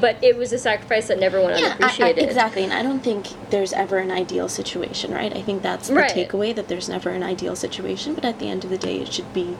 but 0.00 0.22
it 0.22 0.36
was 0.36 0.52
a 0.52 0.58
sacrifice 0.58 1.08
that 1.08 1.18
never 1.18 1.40
went 1.40 1.58
Yeah, 1.58 1.66
I, 1.66 1.68
I, 1.68 1.72
unappreciated 1.74 2.24
exactly. 2.24 2.64
And 2.64 2.72
I 2.72 2.82
don't 2.82 3.00
think 3.00 3.28
there's 3.50 3.72
ever 3.72 3.98
an 3.98 4.10
ideal 4.10 4.48
situation, 4.48 5.12
right? 5.12 5.34
I 5.34 5.40
think 5.42 5.62
that's 5.62 5.88
the 5.88 5.94
Right. 5.94 6.10
takeaway 6.10 6.54
that 6.54 6.68
there's 6.68 6.88
never 6.88 7.10
an 7.10 7.22
ideal 7.22 7.54
situation, 7.56 8.14
but 8.14 8.24
at 8.24 8.38
the 8.40 8.48
end 8.48 8.64
of 8.64 8.70
the 8.70 8.78
day, 8.78 8.96
it 8.98 9.12
should 9.12 9.32
be 9.32 9.56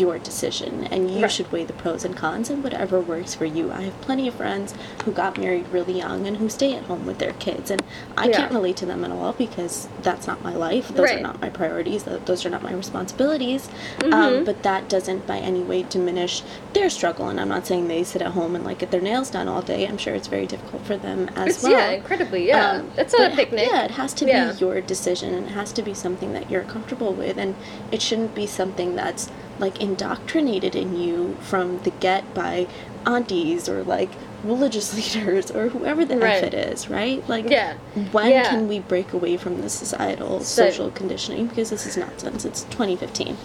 your 0.00 0.18
decision 0.18 0.86
and 0.90 1.10
you 1.10 1.22
Right. 1.22 1.30
should 1.30 1.50
weigh 1.52 1.64
the 1.64 1.72
pros 1.72 2.04
and 2.04 2.16
cons 2.16 2.50
and 2.50 2.62
whatever 2.62 3.00
works 3.00 3.34
for 3.34 3.44
you. 3.44 3.70
I 3.72 3.82
have 3.82 4.00
plenty 4.00 4.28
of 4.28 4.34
friends 4.34 4.74
who 5.04 5.12
got 5.12 5.38
married 5.38 5.66
really 5.72 5.98
young 5.98 6.26
and 6.26 6.36
who 6.38 6.48
stay 6.48 6.74
at 6.74 6.84
home 6.84 7.06
with 7.06 7.18
their 7.18 7.32
kids, 7.34 7.70
and 7.70 7.82
I 8.16 8.26
Yeah. 8.28 8.36
can't 8.38 8.52
relate 8.52 8.76
to 8.78 8.86
them 8.86 9.04
at 9.04 9.10
all 9.10 9.32
because 9.32 9.88
that's 10.02 10.26
not 10.26 10.42
my 10.42 10.54
life. 10.54 10.88
Those 10.88 11.10
are 11.10 11.20
not 11.20 11.40
my 11.40 11.48
priorities. 11.48 12.04
Those 12.24 12.44
are 12.46 12.50
not 12.50 12.62
my 12.62 12.72
responsibilities. 12.72 13.68
Mm-hmm. 14.00 14.12
Um, 14.12 14.44
but 14.44 14.62
that 14.62 14.88
doesn't 14.88 15.26
by 15.26 15.38
any 15.38 15.60
way 15.60 15.84
diminish 15.88 16.42
their 16.72 16.90
struggle. 16.90 17.28
And 17.28 17.40
I'm 17.40 17.48
not 17.48 17.66
saying 17.66 17.88
they 17.88 18.04
sit 18.04 18.22
at 18.22 18.32
home 18.32 18.54
and 18.54 18.64
like 18.64 18.78
get 18.78 18.90
their 18.90 19.00
nails 19.00 19.30
done 19.30 19.48
all 19.48 19.62
day. 19.62 19.86
I'm 19.86 19.98
sure 19.98 20.14
it's 20.14 20.28
very 20.28 20.46
difficult 20.46 20.84
for 20.86 20.96
them 20.96 21.28
as 21.36 21.48
it's 21.56 21.62
well. 21.62 21.72
yeah 21.72 21.90
incredibly 21.90 22.46
yeah 22.48 22.70
Um, 22.72 22.90
it's 22.96 23.16
not 23.16 23.32
a 23.32 23.34
picnic 23.34 23.68
Yeah, 23.70 23.84
it 23.84 23.92
has 23.92 24.12
to 24.14 24.26
Yeah. 24.26 24.52
be 24.52 24.58
your 24.58 24.80
decision 24.80 25.34
and 25.34 25.46
it 25.46 25.52
has 25.52 25.72
to 25.72 25.82
be 25.82 25.94
something 25.94 26.32
that 26.32 26.50
you're 26.50 26.62
comfortable 26.62 27.12
with 27.12 27.36
and 27.38 27.54
it 27.92 28.02
shouldn't 28.02 28.34
be 28.34 28.46
something 28.46 28.94
that's 28.96 29.28
like 29.58 29.80
indoctrinated 29.80 30.74
in 30.74 30.98
you 30.98 31.36
from 31.40 31.80
the 31.82 31.90
get 31.90 32.34
by 32.34 32.66
aunties 33.06 33.68
or 33.68 33.82
like 33.82 34.10
religious 34.42 34.94
leaders 35.16 35.50
or 35.50 35.68
whoever 35.68 36.04
the 36.04 36.16
Right. 36.18 36.42
F 36.42 36.44
it 36.44 36.54
is, 36.54 36.88
right? 36.88 37.26
Like 37.28 37.48
Yeah. 37.48 37.74
when 38.12 38.30
Yeah. 38.30 38.48
can 38.50 38.68
we 38.68 38.80
break 38.80 39.12
away 39.12 39.36
from 39.36 39.60
the 39.62 39.68
societal 39.70 40.40
So- 40.40 40.66
social 40.66 40.90
conditioning? 40.90 41.46
Because 41.46 41.70
this 41.70 41.86
is 41.86 41.96
nonsense. 41.96 42.44
It's 42.44 42.64
twenty 42.70 42.96
fifteen. 42.96 43.36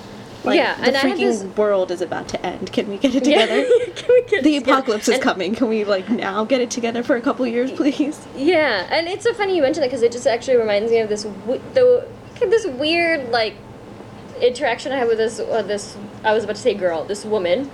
Like 0.46 0.56
Yeah, 0.56 0.76
the 0.86 0.92
freaking 0.92 1.18
this- 1.18 1.44
world 1.58 1.92
is 1.92 2.02
about 2.02 2.30
to 2.30 2.46
end. 2.46 2.72
Can 2.72 2.90
we 2.90 2.98
get 2.98 3.14
it 3.14 3.28
Yeah. 3.28 3.46
together? 3.46 3.68
Can 3.96 4.06
we 4.10 4.22
get 4.22 4.44
the 4.44 4.56
it 4.56 4.60
together? 4.60 4.72
apocalypse 4.78 5.08
is 5.10 5.16
And- 5.16 5.24
coming. 5.24 5.54
Can 5.56 5.68
we 5.68 5.84
like 5.84 6.10
now 6.10 6.46
get 6.46 6.62
it 6.62 6.70
together 6.72 7.04
for 7.04 7.16
a 7.18 7.22
couple 7.22 7.46
years, 7.46 7.72
please? 7.72 8.20
Yeah, 8.38 8.88
and 8.90 9.08
it's 9.08 9.24
so 9.26 9.34
funny 9.34 9.56
you 9.56 9.62
mentioned 9.62 9.84
that 9.84 9.90
because 9.90 10.02
it 10.04 10.12
just 10.14 10.26
actually 10.28 10.56
reminds 10.58 10.92
me 10.92 11.00
of 11.00 11.10
this 11.10 11.24
w- 11.24 11.62
the 11.74 12.06
this 12.42 12.66
weird 12.66 13.30
like 13.32 13.54
interaction 14.42 14.92
I 14.92 14.98
had 14.98 15.08
with 15.08 15.18
this 15.18 15.40
uh, 15.40 15.62
this 15.62 15.98
I 16.24 16.34
was 16.34 16.44
about 16.44 16.56
to 16.56 16.62
say 16.62 16.74
girl 16.74 17.04
this 17.04 17.26
woman. 17.26 17.70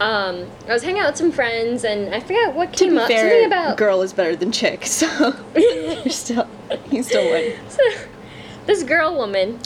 Um, 0.00 0.48
I 0.68 0.72
was 0.72 0.84
hanging 0.84 1.00
out 1.00 1.08
with 1.08 1.16
some 1.16 1.32
friends 1.32 1.84
and 1.84 2.14
I 2.14 2.20
forgot 2.20 2.54
what 2.54 2.72
came 2.72 2.96
up. 2.96 3.08
fair, 3.08 3.28
Something 3.28 3.46
about 3.46 3.76
girl 3.76 4.02
is 4.02 4.12
better 4.12 4.36
than 4.36 4.52
chick, 4.52 4.86
so 4.86 5.34
you're 5.56 6.08
still 6.10 6.48
you 6.90 7.02
still 7.02 7.24
win. 7.24 7.58
So, 7.68 7.82
this 8.66 8.84
girl 8.84 9.16
woman, 9.16 9.58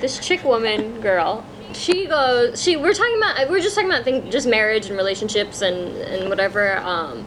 this 0.00 0.18
chick 0.18 0.44
woman 0.44 1.00
girl, 1.00 1.44
she 1.72 2.06
goes. 2.06 2.62
She 2.62 2.76
we're 2.76 2.92
talking 2.92 3.16
about 3.16 3.48
we're 3.48 3.60
just 3.60 3.74
talking 3.74 3.90
about 3.90 4.04
things, 4.04 4.30
just 4.30 4.46
marriage 4.46 4.88
and 4.88 4.96
relationships 4.96 5.62
and 5.62 5.96
and 5.96 6.28
whatever. 6.28 6.76
Um, 6.78 7.24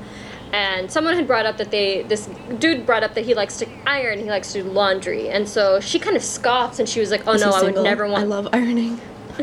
and 0.54 0.92
someone 0.92 1.16
had 1.16 1.28
brought 1.28 1.46
up 1.46 1.58
that 1.58 1.72
they 1.72 2.04
this 2.04 2.28
dude 2.60 2.86
brought 2.86 3.04
up 3.04 3.14
that 3.16 3.26
he 3.26 3.34
likes 3.34 3.58
to 3.60 3.68
iron, 3.88 4.20
he 4.20 4.26
likes 4.26 4.52
to 4.54 4.64
do 4.64 4.70
laundry, 4.70 5.30
and 5.30 5.48
so 5.48 5.80
she 5.80 6.00
kind 6.00 6.16
of 6.18 6.24
scoffs 6.24 6.80
and 6.80 6.88
she 6.90 7.00
was 7.00 7.12
like, 7.12 7.24
"Oh 7.28 7.34
Is 7.34 7.42
he 7.44 7.50
no, 7.50 7.56
I 7.56 7.62
would 7.64 7.76
never 7.84 8.06
I 8.06 8.24
love 8.24 8.48
ironing. 8.54 9.00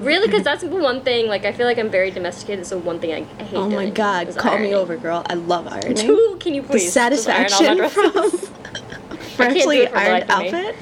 really, 0.00 0.26
because 0.26 0.42
that's 0.42 0.62
the 0.62 0.68
one 0.68 1.02
thing. 1.02 1.26
Like 1.28 1.44
I 1.44 1.52
feel 1.52 1.66
like 1.66 1.78
I'm 1.78 1.90
very 1.90 2.10
domesticated, 2.10 2.66
so 2.66 2.78
one 2.78 2.98
thing 2.98 3.12
I, 3.12 3.26
I 3.40 3.44
hate. 3.44 3.56
Oh 3.56 3.68
my 3.68 3.90
god, 3.90 4.34
call 4.36 4.58
me 4.58 4.74
over, 4.74 4.96
girl. 4.96 5.22
I 5.28 5.34
love 5.34 5.66
ironing. 5.68 6.10
Ooh, 6.10 6.36
Can 6.40 6.54
you 6.54 6.62
the 6.62 6.68
please 6.68 6.94
just 6.94 7.28
iron 7.28 7.52
all 7.52 7.76
my 7.76 7.88
satisfaction 7.88 7.88
from 7.90 9.18
freshly 9.36 9.80
the 9.86 9.96
ironed 9.96 10.30
outfit. 10.30 10.76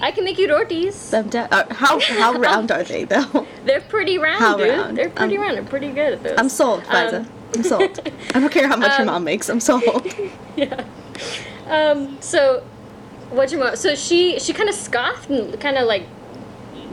I 0.00 0.12
can 0.12 0.24
make 0.24 0.38
you 0.38 0.48
rotis. 0.48 1.10
De- 1.10 1.48
uh, 1.52 1.74
how 1.74 1.98
how 2.00 2.32
round 2.34 2.70
are 2.70 2.84
they 2.84 3.04
though? 3.04 3.46
They're 3.64 3.80
pretty 3.80 4.16
round, 4.18 4.38
How 4.38 4.56
dude. 4.56 4.68
round? 4.68 4.96
They're 4.96 5.10
pretty 5.10 5.36
Um, 5.36 5.42
round. 5.42 5.58
I'm 5.58 5.66
pretty 5.66 5.88
good 5.90 6.14
at 6.14 6.22
those. 6.22 6.38
I'm 6.38 6.48
sold, 6.48 6.84
Fiza. 6.84 7.20
Um, 7.20 7.28
I'm 7.54 7.62
sold. 7.62 8.00
I 8.34 8.40
don't 8.40 8.52
care 8.52 8.68
how 8.68 8.76
much 8.76 8.92
your 8.92 9.00
um, 9.00 9.06
mom 9.06 9.24
makes. 9.24 9.48
I'm 9.48 9.60
sold. 9.60 10.06
yeah. 10.56 10.84
Um. 11.66 12.16
So, 12.20 12.62
what 13.30 13.50
your 13.50 13.60
mom? 13.64 13.76
So 13.76 13.94
she 13.94 14.38
she 14.38 14.52
kind 14.52 14.68
of 14.68 14.74
scoffed 14.74 15.28
and 15.30 15.58
kind 15.60 15.76
of 15.78 15.86
like 15.86 16.04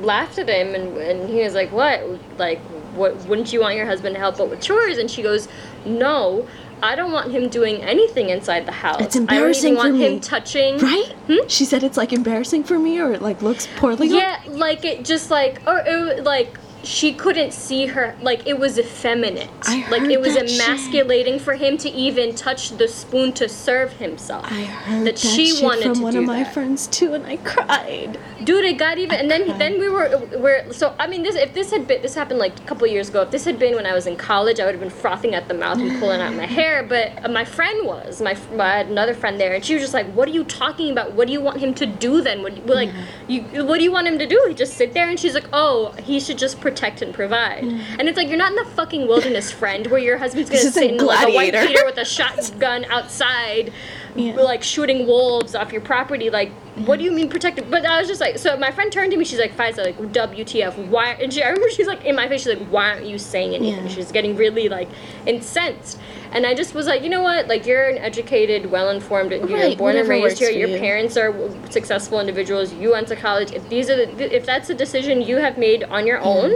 laughed 0.01 0.37
at 0.37 0.49
him, 0.49 0.75
and 0.75 0.97
and 0.97 1.29
he 1.29 1.41
was 1.41 1.53
like, 1.53 1.71
"What? 1.71 2.03
Like, 2.37 2.59
what? 2.95 3.15
Wouldn't 3.27 3.51
you 3.53 3.61
want 3.61 3.75
your 3.75 3.85
husband 3.85 4.15
to 4.15 4.19
help 4.19 4.39
out 4.39 4.49
with 4.49 4.61
chores?" 4.61 4.97
And 4.97 5.09
she 5.09 5.21
goes, 5.21 5.47
"No." 5.85 6.47
I 6.83 6.95
don't 6.95 7.13
want 7.13 7.31
him 7.31 7.47
doing 7.47 7.77
anything 7.81 8.29
inside 8.29 8.65
the 8.65 8.73
house. 8.73 8.99
It's 9.01 9.15
embarrassing 9.15 9.77
I 9.77 9.83
don't 9.83 9.95
even 9.95 9.97
for 9.97 10.03
want 10.03 10.11
me. 10.11 10.15
him 10.15 10.19
touching. 10.19 10.77
Right? 10.77 11.09
Hmm? 11.27 11.47
She 11.47 11.63
said 11.63 11.83
it's 11.83 11.95
like 11.95 12.11
embarrassing 12.11 12.65
for 12.65 12.77
me 12.77 12.99
or 12.99 13.13
it 13.13 13.21
like 13.21 13.41
looks 13.41 13.65
poorly. 13.77 14.09
on- 14.09 14.15
Yeah, 14.15 14.41
like 14.49 14.83
it 14.83 15.05
just 15.05 15.31
like 15.31 15.61
or 15.65 15.81
it, 15.85 16.25
like 16.25 16.59
she 16.83 17.13
couldn't 17.13 17.51
see 17.51 17.87
her 17.87 18.15
like 18.21 18.45
it 18.45 18.59
was 18.59 18.77
effeminate 18.77 19.49
I 19.63 19.87
like 19.89 20.03
it 20.03 20.21
was 20.21 20.33
shit. 20.33 20.51
emasculating 20.61 21.39
for 21.39 21.55
him 21.55 21.77
to 21.77 21.89
even 21.89 22.35
touch 22.35 22.69
the 22.77 22.87
spoon 22.87 23.33
to 23.33 23.49
serve 23.49 23.93
himself 23.93 24.45
I 24.51 24.65
heard 24.65 25.07
that 25.07 25.15
that, 25.15 25.19
she 25.19 25.63
wanted 25.63 25.83
from 25.85 25.93
to 25.95 26.01
one 26.03 26.13
do 26.13 26.19
of 26.19 26.25
my 26.25 26.43
that. 26.43 26.53
friends 26.53 26.85
too, 26.87 27.13
and 27.15 27.25
I 27.25 27.37
cried. 27.37 28.19
dude 28.43 28.65
it 28.65 28.77
got 28.77 28.99
even 28.99 29.19
and 29.19 29.31
then 29.31 29.45
cried. 29.45 29.59
then 29.59 29.79
we 29.79 29.89
were 29.89 30.21
we're 30.37 30.71
so 30.71 30.93
i 30.99 31.07
mean 31.07 31.23
this 31.23 31.35
if 31.35 31.53
this 31.55 31.71
had 31.71 31.87
been 31.87 32.01
this 32.03 32.13
happened 32.13 32.37
like 32.39 32.59
a 32.59 32.63
couple 32.63 32.85
years 32.85 33.09
ago 33.09 33.21
if 33.23 33.31
this 33.31 33.45
had 33.45 33.57
been 33.57 33.73
when 33.75 33.85
i 33.87 33.93
was 33.93 34.05
in 34.05 34.15
college 34.15 34.59
i 34.59 34.65
would 34.65 34.75
have 34.75 34.81
been 34.81 34.89
frothing 34.89 35.33
at 35.33 35.47
the 35.47 35.53
mouth 35.55 35.79
and 35.79 35.99
pulling 35.99 36.21
out 36.21 36.33
my 36.35 36.45
hair 36.45 36.83
but 36.83 37.11
uh, 37.25 37.27
my 37.29 37.43
friend 37.43 37.87
was 37.87 38.21
my 38.21 38.37
i 38.59 38.77
had 38.77 38.87
another 38.87 39.15
friend 39.15 39.39
there 39.39 39.55
and 39.55 39.65
she 39.65 39.73
was 39.73 39.81
just 39.81 39.93
like 39.95 40.05
what 40.13 40.27
are 40.27 40.31
you 40.31 40.43
talking 40.43 40.91
about 40.91 41.13
what 41.13 41.25
do 41.25 41.33
you 41.33 41.41
want 41.41 41.57
him 41.57 41.73
to 41.73 41.85
do 41.87 42.21
then 42.21 42.43
what 42.43 42.53
like 42.67 42.91
you 43.27 43.41
what 43.65 43.77
do 43.79 43.83
you 43.83 43.91
want 43.91 44.05
him 44.07 44.19
to 44.19 44.27
do 44.27 44.39
he 44.47 44.53
just 44.53 44.75
sit 44.75 44.93
there 44.93 45.09
and 45.09 45.19
she's 45.19 45.33
like 45.33 45.47
oh 45.53 45.91
he 46.03 46.19
should 46.19 46.37
just 46.37 46.59
protect 46.75 47.01
and 47.01 47.13
provide. 47.13 47.63
And 47.63 48.09
it's 48.09 48.17
like 48.17 48.27
you're 48.27 48.37
not 48.37 48.51
in 48.51 48.57
the 48.57 48.65
fucking 48.71 49.07
wilderness 49.07 49.49
friend 49.49 49.87
where 49.87 49.99
your 49.99 50.17
husband's 50.17 50.49
gonna 50.49 50.61
This 50.61 50.71
is 50.71 50.77
a 50.77 50.79
sit 50.81 50.91
in 50.91 50.97
like 50.97 51.27
a 51.27 51.31
white 51.33 51.53
beater 51.53 51.85
with 51.85 51.97
a 51.97 52.03
shotgun 52.05 52.83
outside 52.85 53.71
Yeah. 54.15 54.35
like 54.35 54.63
shooting 54.63 55.05
wolves 55.05 55.55
off 55.55 55.71
your 55.71 55.81
property. 55.81 56.29
Like, 56.29 56.51
what 56.85 56.99
do 56.99 57.05
you 57.05 57.11
mean 57.11 57.29
protected? 57.29 57.69
But 57.69 57.85
I 57.85 57.99
was 57.99 58.07
just 58.07 58.21
like, 58.21 58.37
so 58.37 58.55
my 58.57 58.71
friend 58.71 58.91
turned 58.91 59.11
to 59.11 59.17
me. 59.17 59.25
She's 59.25 59.39
like, 59.39 59.55
Fiza, 59.55 59.77
like, 59.77 59.97
WTF? 59.97 60.87
Why? 60.87 61.11
And 61.13 61.33
she, 61.33 61.43
I 61.43 61.49
remember 61.49 61.69
she's 61.69 61.87
like 61.87 62.03
in 62.05 62.15
my 62.15 62.27
face. 62.29 62.43
She's 62.43 62.57
like, 62.57 62.67
why 62.69 62.91
aren't 62.91 63.05
you 63.05 63.17
saying 63.17 63.55
anything? 63.55 63.85
Yeah. 63.85 63.89
She's 63.89 64.11
getting 64.11 64.35
really 64.35 64.69
like 64.69 64.89
incensed. 65.25 65.99
And 66.31 66.45
I 66.45 66.53
just 66.53 66.73
was 66.73 66.87
like, 66.87 67.01
you 67.03 67.09
know 67.09 67.21
what? 67.21 67.47
Like, 67.47 67.65
you're 67.65 67.87
an 67.87 67.97
educated, 67.97 68.69
well-informed, 68.69 69.31
you're 69.31 69.47
Right, 69.47 69.77
born 69.77 69.95
and 69.95 70.07
raised 70.07 70.39
here. 70.39 70.49
Your 70.49 70.69
you. 70.69 70.79
parents 70.79 71.15
are 71.17 71.33
successful 71.69 72.19
individuals. 72.19 72.73
You 72.73 72.91
went 72.91 73.07
to 73.09 73.15
college. 73.15 73.51
If 73.53 73.67
these 73.69 73.89
are 73.89 73.95
the, 74.05 74.35
if 74.35 74.45
that's 74.45 74.69
a 74.69 74.73
decision 74.73 75.21
you 75.21 75.37
have 75.37 75.57
made 75.57 75.83
on 75.85 76.05
your 76.05 76.19
own, 76.19 76.53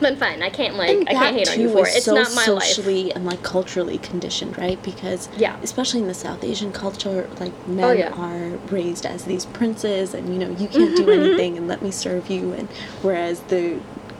then 0.00 0.16
fine. 0.16 0.42
I 0.42 0.50
can't 0.50 0.76
like, 0.76 0.98
I 1.08 1.12
can't 1.12 1.36
hate 1.36 1.48
on 1.50 1.60
you 1.60 1.70
for 1.70 1.86
it. 1.86 1.94
It's 1.96 2.04
so 2.06 2.14
not 2.14 2.34
my 2.34 2.46
life. 2.46 2.64
socially 2.64 3.12
and 3.12 3.24
like 3.24 3.42
culturally 3.42 3.98
conditioned, 3.98 4.56
right? 4.58 4.82
Because 4.82 5.28
Yeah. 5.36 5.56
especially 5.62 6.00
in 6.00 6.08
the 6.08 6.14
South 6.14 6.42
Asian 6.42 6.72
culture, 6.72 7.28
like 7.38 7.52
oh, 7.66 7.70
men 7.70 7.84
Oh, 7.84 7.92
yeah. 7.92 8.12
are 8.14 8.56
raised 8.72 9.04
as 9.06 9.24
these 9.24 9.46
princes, 9.46 10.14
and 10.14 10.32
you 10.32 10.38
know 10.38 10.50
you 10.58 10.68
can't 10.68 10.96
do 10.96 11.10
anything 11.20 11.56
and 11.56 11.68
let 11.68 11.82
me 11.82 11.90
serve 11.90 12.30
you. 12.30 12.52
And 12.52 12.68
whereas 13.02 13.40
the 13.42 13.78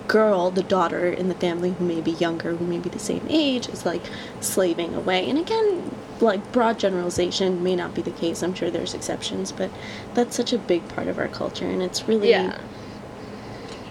girl, 0.08 0.50
the 0.50 0.62
daughter 0.64 1.06
in 1.08 1.28
the 1.28 1.34
family 1.36 1.70
who 1.72 1.84
may 1.84 2.00
be 2.00 2.10
younger, 2.12 2.56
who 2.56 2.66
may 2.66 2.78
be 2.78 2.88
the 2.88 2.98
same 2.98 3.24
age, 3.28 3.68
is 3.68 3.86
like 3.86 4.02
slaving 4.40 4.94
away. 4.94 5.28
And 5.30 5.38
again, 5.38 5.90
like 6.20 6.52
broad 6.52 6.78
generalization 6.78 7.62
may 7.62 7.76
not 7.76 7.94
be 7.94 8.02
the 8.02 8.10
case. 8.10 8.42
I'm 8.42 8.52
sure 8.54 8.70
there's 8.70 8.92
exceptions, 8.92 9.52
but 9.52 9.70
that's 10.14 10.36
such 10.36 10.52
a 10.52 10.58
big 10.58 10.86
part 10.88 11.06
of 11.08 11.18
our 11.18 11.28
culture, 11.28 11.66
and 11.66 11.80
it's 11.82 12.06
really 12.08 12.30
Yeah. 12.30 12.58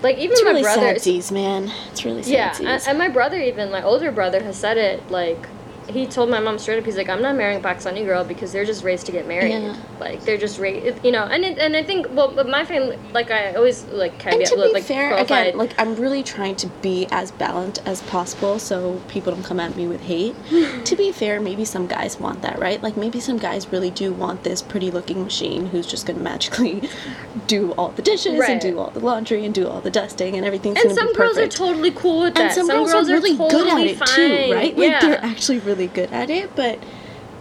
Like 0.02 0.18
even 0.18 0.32
it's 0.32 0.44
my 0.44 0.50
really 0.52 0.62
brother. 0.64 0.82
sadsies, 0.96 1.32
man. 1.32 1.72
It's 1.92 2.06
really 2.06 2.22
Yeah, 2.24 2.52
sadsies. 2.52 2.66
and, 2.66 2.88
and 2.88 2.98
my 2.98 3.10
brother 3.10 3.38
even 3.38 3.70
my 3.72 3.84
older 3.84 4.12
brother 4.12 4.42
has 4.44 4.56
said 4.58 4.78
it 4.78 5.10
like 5.12 5.48
he 5.90 6.06
told 6.08 6.30
my 6.30 6.40
mom 6.40 6.58
straight 6.60 6.78
up 6.80 6.86
he's 6.86 6.98
like 6.98 7.10
I'm 7.10 7.22
not 7.22 7.36
marrying 7.36 7.60
a 7.60 7.68
Pakistani 7.68 8.06
girl 8.06 8.24
because 8.24 8.52
they're 8.52 8.66
just 8.66 8.84
raised 8.84 9.06
to 9.08 9.12
get 9.12 9.28
married. 9.28 9.52
Yeah. 9.52 9.76
Like 10.00 10.22
they're 10.26 10.38
just 10.38 10.60
raised, 10.60 11.04
you 11.04 11.12
know. 11.12 11.24
And 11.24 11.44
it, 11.44 11.58
and 11.58 11.76
I 11.76 11.84
think 11.84 12.08
well, 12.12 12.32
my 12.46 12.64
family 12.66 12.98
like 13.14 13.32
I 13.32 13.54
always 13.54 13.86
like 13.86 14.14
And 14.14 14.22
caveat 14.22 14.48
to 14.50 14.56
be 14.56 14.74
like 14.74 14.84
fair, 14.84 15.10
qualified- 15.10 15.48
again, 15.48 15.58
like 15.58 15.74
I'm 15.80 15.96
really 15.96 16.24
trying 16.24 16.56
to 16.58 16.68
be 16.82 17.08
as 17.12 17.32
balanced 17.32 17.82
as 17.86 18.02
possible, 18.04 18.60
so 18.60 19.02
people 19.08 19.34
don't 19.34 19.44
come 19.44 19.60
at 19.60 19.76
me 19.76 19.88
with 19.88 20.02
hate. 20.02 20.36
to 20.86 20.96
be 20.96 21.12
fair, 21.12 21.40
maybe 21.40 21.66
some 21.66 21.88
guys 21.88 22.20
want 22.20 22.42
that, 22.42 22.60
right? 22.60 22.82
Like 22.82 22.96
maybe 22.98 23.20
some 23.20 23.38
guys 23.38 23.72
really 23.72 23.92
do 23.92 24.14
want 24.14 24.44
this 24.44 24.62
pretty-looking 24.62 25.24
machine 25.24 25.68
who's 25.68 25.86
just 25.88 26.06
gonna 26.06 26.20
magically 26.20 26.88
do 27.48 27.72
all 27.74 27.90
the 27.90 28.02
dishes 28.02 28.40
Right. 28.40 28.52
and 28.52 28.62
do 28.62 28.80
all 28.80 28.90
the 28.92 29.00
laundry 29.00 29.46
and 29.46 29.54
do 29.54 29.68
all 29.68 29.82
the 29.82 29.92
dusting 29.92 30.36
and 30.36 30.46
everything. 30.46 30.78
and 30.78 30.92
some 30.94 31.14
girls 31.14 31.38
are 31.38 31.48
totally 31.48 31.92
cool 31.92 32.22
with 32.22 32.36
that. 32.36 32.58
and 32.58 32.68
some, 32.68 32.68
girls, 32.68 32.94
are 32.94 33.06
really 33.14 33.36
good 33.36 33.68
at 33.68 33.80
it 33.82 33.98
fine. 33.98 34.08
too, 34.16 34.54
right? 34.54 34.78
Like 34.78 34.90
yeah. 34.92 35.00
they're 35.02 35.24
actually 35.24 35.60
really 35.60 35.79
good 35.88 36.12
at 36.12 36.30
it, 36.30 36.56
but 36.56 36.80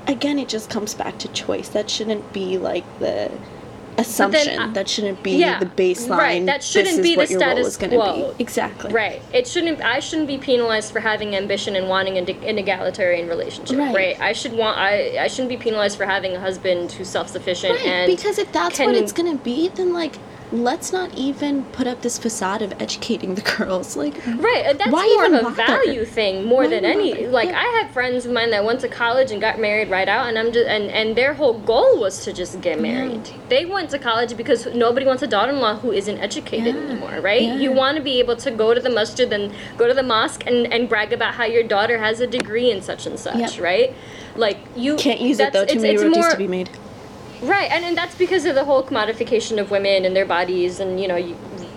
again, 0.06 0.38
it 0.38 0.48
just 0.48 0.70
comes 0.70 0.94
back 0.94 1.18
to 1.18 1.28
choice. 1.28 1.68
That 1.68 1.90
shouldn't 1.90 2.32
be 2.32 2.58
like 2.58 2.84
the 2.98 3.30
assumption. 3.98 4.58
I- 4.58 4.72
that 4.72 4.88
shouldn't 4.88 5.22
be 5.22 5.32
yeah, 5.32 5.58
the 5.58 5.66
baseline. 5.66 6.16
right, 6.16 6.46
that 6.46 6.62
shouldn't 6.62 6.96
this 6.96 7.02
be 7.02 7.14
the 7.14 7.16
what 7.18 7.30
your 7.30 7.40
role 7.40 7.70
status 7.70 7.76
quo. 7.76 8.32
Be. 8.32 8.42
Exactly. 8.42 8.92
Right. 8.92 9.20
It 9.32 9.46
shouldn't. 9.46 9.82
I 9.82 10.00
shouldn't 10.00 10.28
be 10.28 10.38
penalized 10.38 10.92
for 10.92 11.00
having 11.00 11.34
ambition 11.36 11.76
and 11.76 11.88
wanting 11.88 12.16
an, 12.16 12.28
an 12.44 12.58
egalitarian 12.58 13.28
relationship. 13.28 13.78
Right. 13.78 13.94
Right. 13.94 14.20
I 14.20 14.32
should 14.32 14.52
want. 14.52 14.78
I. 14.78 15.18
I 15.18 15.28
shouldn't 15.28 15.50
be 15.50 15.56
penalized 15.56 15.96
for 15.96 16.06
having 16.06 16.34
a 16.34 16.40
husband 16.40 16.92
who's 16.92 17.08
self 17.08 17.28
sufficient 17.28 17.74
Right, 17.74 17.86
and 17.86 18.06
because 18.10 18.38
if 18.38 18.50
that's 18.52 18.78
what 18.78 18.94
it's 18.94 19.12
gonna 19.12 19.36
be, 19.36 19.68
then 19.68 19.92
like, 19.92 20.16
let's 20.50 20.92
not 20.92 21.12
even 21.14 21.64
put 21.66 21.86
up 21.86 22.00
this 22.02 22.18
facade 22.18 22.62
of 22.62 22.72
educating 22.80 23.34
the 23.34 23.42
girls. 23.42 23.96
Like, 23.96 24.14
Right, 24.26 24.64
uh, 24.66 24.72
that's 24.72 24.90
Why 24.90 25.04
more 25.16 25.26
even 25.26 25.34
of 25.34 25.40
a 25.52 25.56
bother? 25.56 25.84
value 25.84 26.04
thing 26.04 26.44
more 26.44 26.62
Why 26.62 26.68
than 26.68 26.84
any. 26.84 27.12
bother? 27.14 27.28
Like 27.28 27.48
Yeah. 27.50 27.60
I 27.60 27.64
had 27.82 27.90
friends 27.92 28.24
of 28.24 28.32
mine 28.32 28.50
that 28.50 28.64
went 28.64 28.80
to 28.80 28.88
college 28.88 29.30
and 29.30 29.40
got 29.40 29.58
married 29.58 29.90
right 29.90 30.08
out, 30.08 30.26
and 30.28 30.38
I'm 30.38 30.50
just 30.52 30.66
and 30.68 30.90
and 30.90 31.14
their 31.16 31.34
whole 31.34 31.54
goal 31.58 32.00
was 32.00 32.24
to 32.24 32.32
just 32.32 32.60
get 32.60 32.80
married. 32.80 33.28
They 33.48 33.66
went 33.66 33.90
to 33.90 33.98
college 33.98 34.36
because 34.36 34.66
nobody 34.74 35.04
wants 35.04 35.22
a 35.22 35.26
daughter-in-law 35.26 35.76
who 35.80 35.92
isn't 35.92 36.18
educated 36.18 36.74
Yeah, 36.74 36.80
anymore, 36.82 37.20
right? 37.20 37.42
You 37.42 37.72
want 37.72 37.96
to 37.96 38.02
be 38.02 38.18
able 38.18 38.36
to 38.36 38.50
go 38.50 38.72
to 38.74 38.80
the 38.80 38.90
masjid 38.90 39.30
and 39.32 39.52
go 39.76 39.86
to 39.86 39.94
the 39.94 40.02
mosque 40.02 40.44
and 40.46 40.72
and 40.72 40.88
brag 40.88 41.12
about 41.12 41.34
how 41.34 41.44
your 41.44 41.62
daughter 41.62 41.98
has 41.98 42.20
a 42.20 42.26
degree 42.26 42.70
in 42.70 42.80
such 42.82 43.06
and 43.06 43.18
such, 43.18 43.36
Yep. 43.36 43.60
right? 43.60 43.94
Like 44.36 44.58
you 44.76 44.96
can't 44.96 45.20
use 45.20 45.40
it 45.40 45.52
though. 45.52 45.64
Too 45.66 45.78
it's- 45.78 45.82
many 45.82 45.94
it's 45.94 46.02
rotis 46.02 46.16
more- 46.18 46.30
to 46.30 46.36
be 46.36 46.48
made. 46.48 46.70
Right, 47.42 47.70
and, 47.70 47.84
and 47.84 47.96
that's 47.96 48.14
because 48.16 48.44
of 48.44 48.54
the 48.54 48.64
whole 48.64 48.82
commodification 48.82 49.60
of 49.60 49.70
women 49.70 50.04
and 50.04 50.14
their 50.16 50.26
bodies, 50.26 50.80
and 50.80 51.00
you 51.00 51.06
know, 51.08 51.16
you, 51.16 51.36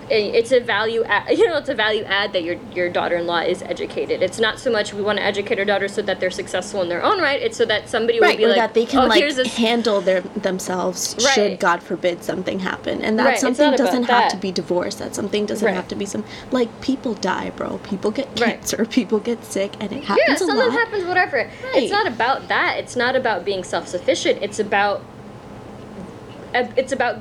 it's 0.09 0.51
a 0.51 0.59
value 0.59 1.03
add, 1.05 1.29
you 1.37 1.47
know, 1.47 1.57
it's 1.57 1.69
a 1.69 1.75
value 1.75 2.03
add 2.03 2.33
that 2.33 2.43
your 2.43 2.57
your 2.73 2.89
daughter-in-law 2.89 3.41
is 3.41 3.61
educated. 3.63 4.21
It's 4.21 4.39
not 4.39 4.59
so 4.59 4.71
much 4.71 4.93
we 4.93 5.01
want 5.01 5.19
to 5.19 5.23
educate 5.23 5.59
our 5.59 5.65
daughters 5.65 5.93
so 5.93 6.01
that 6.01 6.19
they're 6.19 6.31
successful 6.31 6.81
in 6.81 6.89
their 6.89 7.03
own 7.03 7.21
right. 7.21 7.41
It's 7.41 7.57
so 7.57 7.65
that 7.65 7.89
somebody 7.89 8.19
will 8.19 8.35
be 8.35 8.45
like, 8.45 8.55
that 8.57 8.73
they 8.73 8.85
can 8.85 8.99
oh, 8.99 9.07
like 9.07 9.23
handle 9.47 10.01
their 10.01 10.21
themselves 10.21 11.15
Right. 11.17 11.33
should 11.33 11.59
God 11.59 11.81
forbid 11.83 12.23
something 12.23 12.59
happen, 12.59 13.01
and 13.01 13.17
that 13.19 13.25
Right, 13.25 13.39
something 13.39 13.71
doesn't 13.75 14.03
have 14.03 14.31
to 14.31 14.37
be 14.37 14.51
divorce. 14.51 14.95
That 14.95 15.15
something 15.15 15.45
doesn't 15.45 15.65
Right. 15.65 15.75
have 15.75 15.87
to 15.89 15.95
be 15.95 16.05
some 16.05 16.23
like 16.51 16.81
people 16.81 17.13
die, 17.13 17.51
bro. 17.51 17.77
People 17.79 18.11
get 18.11 18.27
Right. 18.39 18.57
cancer, 18.57 18.85
people 18.89 19.19
get 19.19 19.45
sick, 19.45 19.73
and 19.79 19.91
it 19.93 20.03
happens 20.03 20.25
yeah, 20.27 20.35
something 20.35 20.71
happens, 20.71 21.05
whatever. 21.05 21.37
Right. 21.37 21.75
It's 21.75 21.91
not 21.91 22.07
about 22.07 22.47
that. 22.49 22.77
It's 22.79 22.95
not 22.95 23.15
about 23.15 23.45
being 23.45 23.63
self-sufficient. 23.63 24.39
It's 24.41 24.59
about, 24.59 25.01
it's 26.53 26.91
about, 26.91 27.19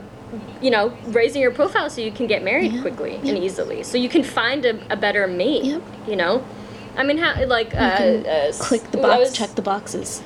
you 0.60 0.70
know, 0.70 0.96
raising 1.08 1.40
your 1.42 1.50
profile 1.50 1.90
so 1.90 2.00
you 2.00 2.12
can 2.12 2.26
get 2.26 2.42
married 2.42 2.72
Yeah, 2.72 2.80
quickly 2.82 3.12
yeah. 3.22 3.34
and 3.34 3.38
easily, 3.38 3.82
so 3.82 3.96
you 3.98 4.08
can 4.08 4.22
find 4.22 4.64
a, 4.64 4.92
a 4.92 4.96
better 4.96 5.26
mate. 5.26 5.64
Yep. 5.64 5.82
You 6.08 6.16
know, 6.16 6.44
I 6.96 7.02
mean, 7.04 7.18
how 7.18 7.44
like 7.46 7.74
uh, 7.74 7.78
uh, 7.78 8.52
Click 8.52 8.90
the 8.90 8.98
box, 8.98 9.18
was- 9.18 9.32
check 9.32 9.50
the 9.54 9.62
boxes. 9.62 10.22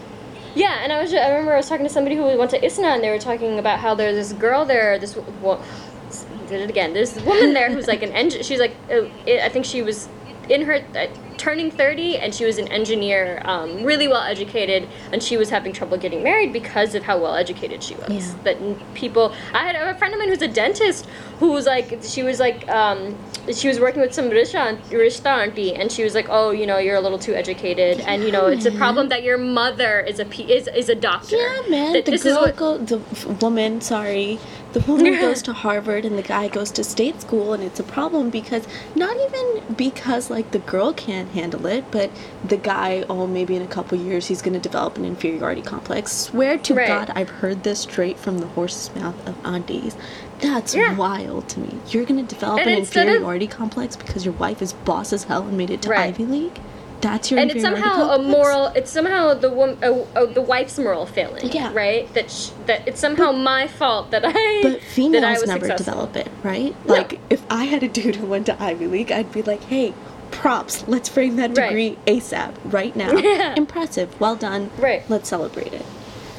Yeah, 0.56 0.78
and 0.84 0.92
I 0.92 1.02
was. 1.02 1.12
I 1.12 1.28
remember 1.30 1.52
I 1.52 1.56
was 1.56 1.68
talking 1.68 1.84
to 1.84 1.92
somebody 1.92 2.14
who 2.14 2.22
went 2.38 2.50
to 2.52 2.64
ISNA, 2.64 2.86
and 2.86 3.02
they 3.02 3.10
were 3.10 3.18
talking 3.18 3.58
about 3.58 3.80
how 3.80 3.96
there's 3.96 4.14
this 4.14 4.32
girl 4.38 4.64
there. 4.64 4.98
This 5.00 5.16
well, 5.42 5.60
did 6.48 6.60
it 6.60 6.70
again. 6.70 6.92
There's 6.94 7.12
this 7.12 7.24
woman 7.24 7.54
there 7.54 7.70
who's 7.72 7.88
like 7.88 8.02
an 8.04 8.12
engine. 8.22 8.42
She's 8.44 8.60
like, 8.60 8.76
uh, 8.88 9.02
I 9.26 9.48
think 9.48 9.64
she 9.64 9.82
was 9.82 10.08
in 10.48 10.62
her 10.62 10.84
uh, 10.94 11.06
turning 11.36 11.70
30, 11.70 12.18
and 12.18 12.34
she 12.34 12.44
was 12.44 12.58
an 12.58 12.68
engineer, 12.68 13.42
um, 13.44 13.82
really 13.82 14.08
well 14.08 14.22
educated, 14.22 14.88
and 15.12 15.22
she 15.22 15.36
was 15.36 15.50
having 15.50 15.72
trouble 15.72 15.96
getting 15.96 16.22
married 16.22 16.52
because 16.52 16.94
of 16.94 17.02
how 17.02 17.18
well 17.18 17.34
educated 17.34 17.82
she 17.82 17.94
was. 17.96 18.10
Yeah. 18.10 18.34
That 18.44 18.94
people. 18.94 19.34
I 19.52 19.64
had 19.66 19.74
a 19.76 19.98
friend 19.98 20.12
of 20.14 20.18
mine 20.20 20.28
who's 20.28 20.42
a 20.42 20.48
dentist 20.48 21.06
who 21.38 21.52
was 21.52 21.66
like, 21.66 21.98
she 22.02 22.22
was 22.22 22.40
like. 22.40 22.68
Um, 22.68 23.16
she 23.52 23.68
was 23.68 23.78
working 23.78 24.00
with 24.00 24.14
some 24.14 24.30
Rishta, 24.30 24.78
Rishta 24.88 25.26
auntie, 25.26 25.74
and 25.74 25.92
she 25.92 26.02
was 26.02 26.14
like, 26.14 26.28
"Oh, 26.30 26.50
you 26.50 26.64
know, 26.66 26.78
you're 26.78 26.96
a 26.96 27.00
little 27.02 27.18
too 27.18 27.34
educated, 27.34 28.00
and 28.00 28.22
you 28.22 28.32
know, 28.32 28.46
it's 28.46 28.64
a 28.64 28.70
problem 28.70 29.10
that 29.10 29.22
your 29.22 29.36
mother 29.36 30.00
is 30.00 30.18
a 30.18 30.24
P- 30.24 30.50
is 30.50 30.66
is 30.68 30.88
a 30.88 30.94
doctor." 30.94 31.36
Yeah, 31.36 31.60
man. 31.68 31.92
That 31.92 32.06
the 32.06 32.12
this 32.12 32.24
is 32.24 32.32
girl 32.32 32.42
what- 32.44 32.56
go 32.56 32.78
the 32.78 32.98
woman, 33.42 33.82
sorry, 33.82 34.38
the 34.74 34.80
woman 34.80 35.14
goes 35.20 35.40
to 35.42 35.52
Harvard 35.54 36.04
and 36.04 36.18
the 36.18 36.22
guy 36.22 36.48
goes 36.48 36.70
to 36.72 36.84
state 36.84 37.20
school, 37.22 37.52
and 37.54 37.62
it's 37.62 37.80
a 37.80 37.84
problem 37.84 38.28
because 38.28 38.66
not 38.94 39.16
even 39.16 39.74
because 39.74 40.28
like 40.28 40.50
the 40.50 40.58
girl 40.58 40.92
can't 40.92 41.30
handle 41.30 41.64
it, 41.66 41.84
but 41.90 42.10
the 42.44 42.56
guy, 42.58 43.04
oh, 43.08 43.26
maybe 43.26 43.56
in 43.56 43.62
a 43.62 43.66
couple 43.66 43.96
years 43.98 44.26
he's 44.26 44.42
gonna 44.42 44.58
develop 44.58 44.96
an 44.98 45.04
inferiority 45.06 45.62
complex. 45.62 46.12
Swear 46.12 46.58
to 46.58 46.74
Right. 46.74 46.86
God, 46.88 47.12
I've 47.14 47.30
heard 47.30 47.62
this 47.62 47.80
straight 47.80 48.18
from 48.18 48.38
the 48.40 48.46
horse's 48.48 48.94
mouth 48.94 49.14
of 49.26 49.34
aunties. 49.44 49.96
That's 50.40 50.74
Yeah. 50.74 50.94
wild 50.94 51.48
to 51.50 51.60
me. 51.60 51.78
You're 51.88 52.04
gonna 52.04 52.22
develop 52.24 52.60
And 52.60 52.70
an 52.70 52.78
instead 52.78 53.06
of- 53.06 53.14
inferiority 53.14 53.46
complex 53.46 53.96
because 53.96 54.24
your 54.26 54.34
wife 54.34 54.60
is 54.60 54.72
boss 54.72 55.12
as 55.12 55.24
hell 55.24 55.42
and 55.42 55.56
made 55.56 55.70
it 55.70 55.80
to 55.82 55.88
Right. 55.90 56.08
Ivy 56.08 56.26
League. 56.26 56.60
That's 57.04 57.30
your 57.30 57.38
and 57.40 57.50
it's 57.50 57.60
somehow 57.60 58.10
a 58.12 58.18
moral. 58.22 58.66
It's 58.68 58.90
somehow 58.90 59.34
the 59.34 59.50
wom- 59.50 59.78
uh, 59.82 59.92
uh, 60.18 60.26
the 60.26 60.40
wife's 60.40 60.78
moral 60.78 61.04
failing. 61.06 61.52
Yeah. 61.52 61.70
Right. 61.74 62.12
That 62.14 62.30
sh- 62.30 62.50
that 62.66 62.88
it's 62.88 62.98
somehow 62.98 63.30
my 63.32 63.66
fault 63.68 64.10
that 64.10 64.22
I 64.24 64.60
But 64.62 64.80
that 65.12 65.24
I 65.24 65.32
was 65.32 65.46
never 65.46 65.66
successful. 65.66 66.06
develop 66.06 66.16
it, 66.16 66.28
right? 66.42 66.74
No. 66.86 66.94
Like, 66.94 67.20
if 67.28 67.42
I 67.50 67.64
had 67.64 67.82
a 67.82 67.88
dude 67.88 68.16
who 68.16 68.26
went 68.26 68.46
to 68.46 68.60
Ivy 68.62 68.86
League, 68.86 69.12
I'd 69.12 69.30
be 69.32 69.42
like, 69.42 69.62
hey, 69.64 69.92
props, 70.30 70.84
let's 70.88 71.08
frame 71.08 71.36
that 71.36 71.56
Right. 71.56 71.68
degree 71.68 71.98
ASAP, 72.06 72.54
right 72.64 72.96
now. 72.96 73.12
Yeah. 73.16 73.54
Impressive, 73.56 74.18
well 74.20 74.34
done. 74.36 74.70
Right. 74.78 75.02
Let's 75.10 75.28
celebrate 75.28 75.72
it. 75.74 75.84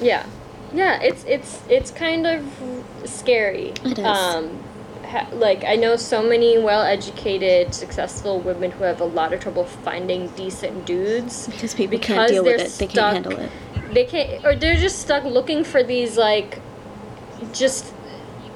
Yeah, 0.01 0.26
yeah. 0.74 0.99
It's 1.01 1.24
it's 1.26 1.61
it's 1.70 1.91
kind 1.91 2.26
of 2.28 2.43
scary. 3.05 3.74
It 3.86 3.99
is. 3.99 4.05
Um, 4.05 4.63
ha- 5.05 5.27
like 5.33 5.63
I 5.63 5.75
know 5.75 5.95
so 5.95 6.21
many 6.23 6.57
well-educated, 6.57 7.73
successful 7.73 8.39
women 8.39 8.71
who 8.71 8.83
have 8.83 9.01
a 9.01 9.05
lot 9.05 9.33
of 9.33 9.39
trouble 9.39 9.65
finding 9.65 10.27
decent 10.29 10.85
dudes 10.85 11.47
because 11.47 11.73
people 11.73 11.97
because 11.97 12.15
can't 12.15 12.29
deal 12.31 12.43
with 12.43 12.59
it. 12.61 12.71
They 12.79 12.87
stuck- 12.87 12.89
can't 13.13 13.13
handle 13.25 13.39
it. 13.39 13.51
they 13.93 14.05
can't 14.05 14.45
or 14.45 14.55
they're 14.55 14.75
just 14.75 14.99
stuck 14.99 15.23
looking 15.23 15.63
for 15.63 15.83
these 15.83 16.17
like 16.17 16.59
just 17.53 17.93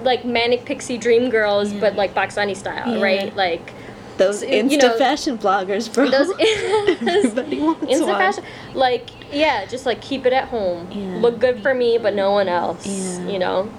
like 0.04 0.24
manic 0.26 0.66
pixie 0.66 0.98
dream 0.98 1.30
girls 1.30 1.72
Yeah. 1.74 1.80
but 1.82 1.96
like 1.96 2.14
Pakistani 2.14 2.56
style, 2.56 2.96
Yeah. 2.98 3.04
right? 3.04 3.36
Like 3.36 3.74
Those 4.18 4.44
Insta 4.44 4.72
you 4.72 4.78
know, 4.78 4.98
fashion 4.98 5.38
bloggers, 5.38 5.94
bro. 5.94 6.10
those 6.10 6.30
Everybody 6.40 7.60
wants 7.60 7.84
Insta 7.86 8.08
one. 8.08 8.18
fashion 8.18 8.44
like 8.74 9.10
yeah, 9.32 9.66
just 9.66 9.86
like 9.86 10.02
keep 10.02 10.26
it 10.26 10.34
at 10.34 10.46
home. 10.50 10.88
Yeah. 10.92 11.18
Look 11.22 11.40
good 11.40 11.62
for 11.62 11.74
me 11.74 11.98
but 11.98 12.14
no 12.16 12.32
one 12.32 12.48
else. 12.50 12.86
You 12.88 13.40
know? 13.40 13.70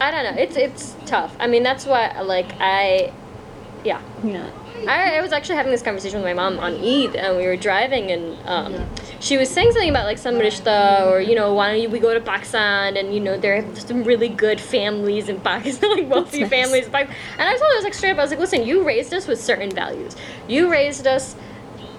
I 0.00 0.10
don't 0.10 0.24
know. 0.24 0.40
It's 0.40 0.56
it's 0.56 0.96
tough. 1.06 1.34
I 1.38 1.46
mean 1.46 1.62
that's 1.62 1.86
why 1.86 2.20
like 2.20 2.52
I 2.60 3.12
yeah. 3.84 4.00
Yeah. 4.22 4.50
I, 4.88 5.16
I 5.16 5.20
was 5.20 5.32
actually 5.32 5.56
having 5.56 5.72
this 5.72 5.82
conversation 5.82 6.18
with 6.20 6.24
my 6.26 6.34
mom 6.34 6.58
on 6.58 6.74
Eid, 6.74 7.16
and 7.16 7.36
we 7.36 7.46
were 7.46 7.56
driving, 7.56 8.10
and 8.10 8.36
um, 8.46 8.86
she 9.20 9.36
was 9.36 9.48
saying 9.48 9.72
something 9.72 9.88
about 9.88 10.04
like 10.04 10.18
some 10.18 10.34
rishta, 10.34 11.06
or 11.06 11.20
you 11.20 11.34
know, 11.34 11.54
why 11.54 11.72
don't 11.72 11.90
we 11.90 11.98
go 11.98 12.12
to 12.12 12.20
Pakistan, 12.20 12.96
and 12.96 13.14
you 13.14 13.20
know, 13.20 13.38
there 13.38 13.56
are 13.56 13.76
some 13.76 14.04
really 14.04 14.28
good 14.28 14.60
families 14.60 15.28
in 15.28 15.40
Pakistan, 15.40 15.90
like 15.96 16.10
wealthy 16.10 16.40
nice. 16.40 16.50
families. 16.50 16.86
in 16.86 16.92
Pakistan. 16.92 17.16
And 17.38 17.48
I 17.48 17.52
told 17.52 17.62
her, 17.62 17.72
I 17.72 17.76
was 17.76 17.84
like 17.84 17.94
straight 17.94 18.12
up, 18.12 18.18
I 18.18 18.22
was 18.22 18.30
like, 18.30 18.40
listen, 18.40 18.64
you 18.64 18.84
raised 18.84 19.14
us 19.14 19.26
with 19.26 19.40
certain 19.40 19.70
values. 19.70 20.16
You 20.48 20.70
raised 20.70 21.06
us. 21.06 21.36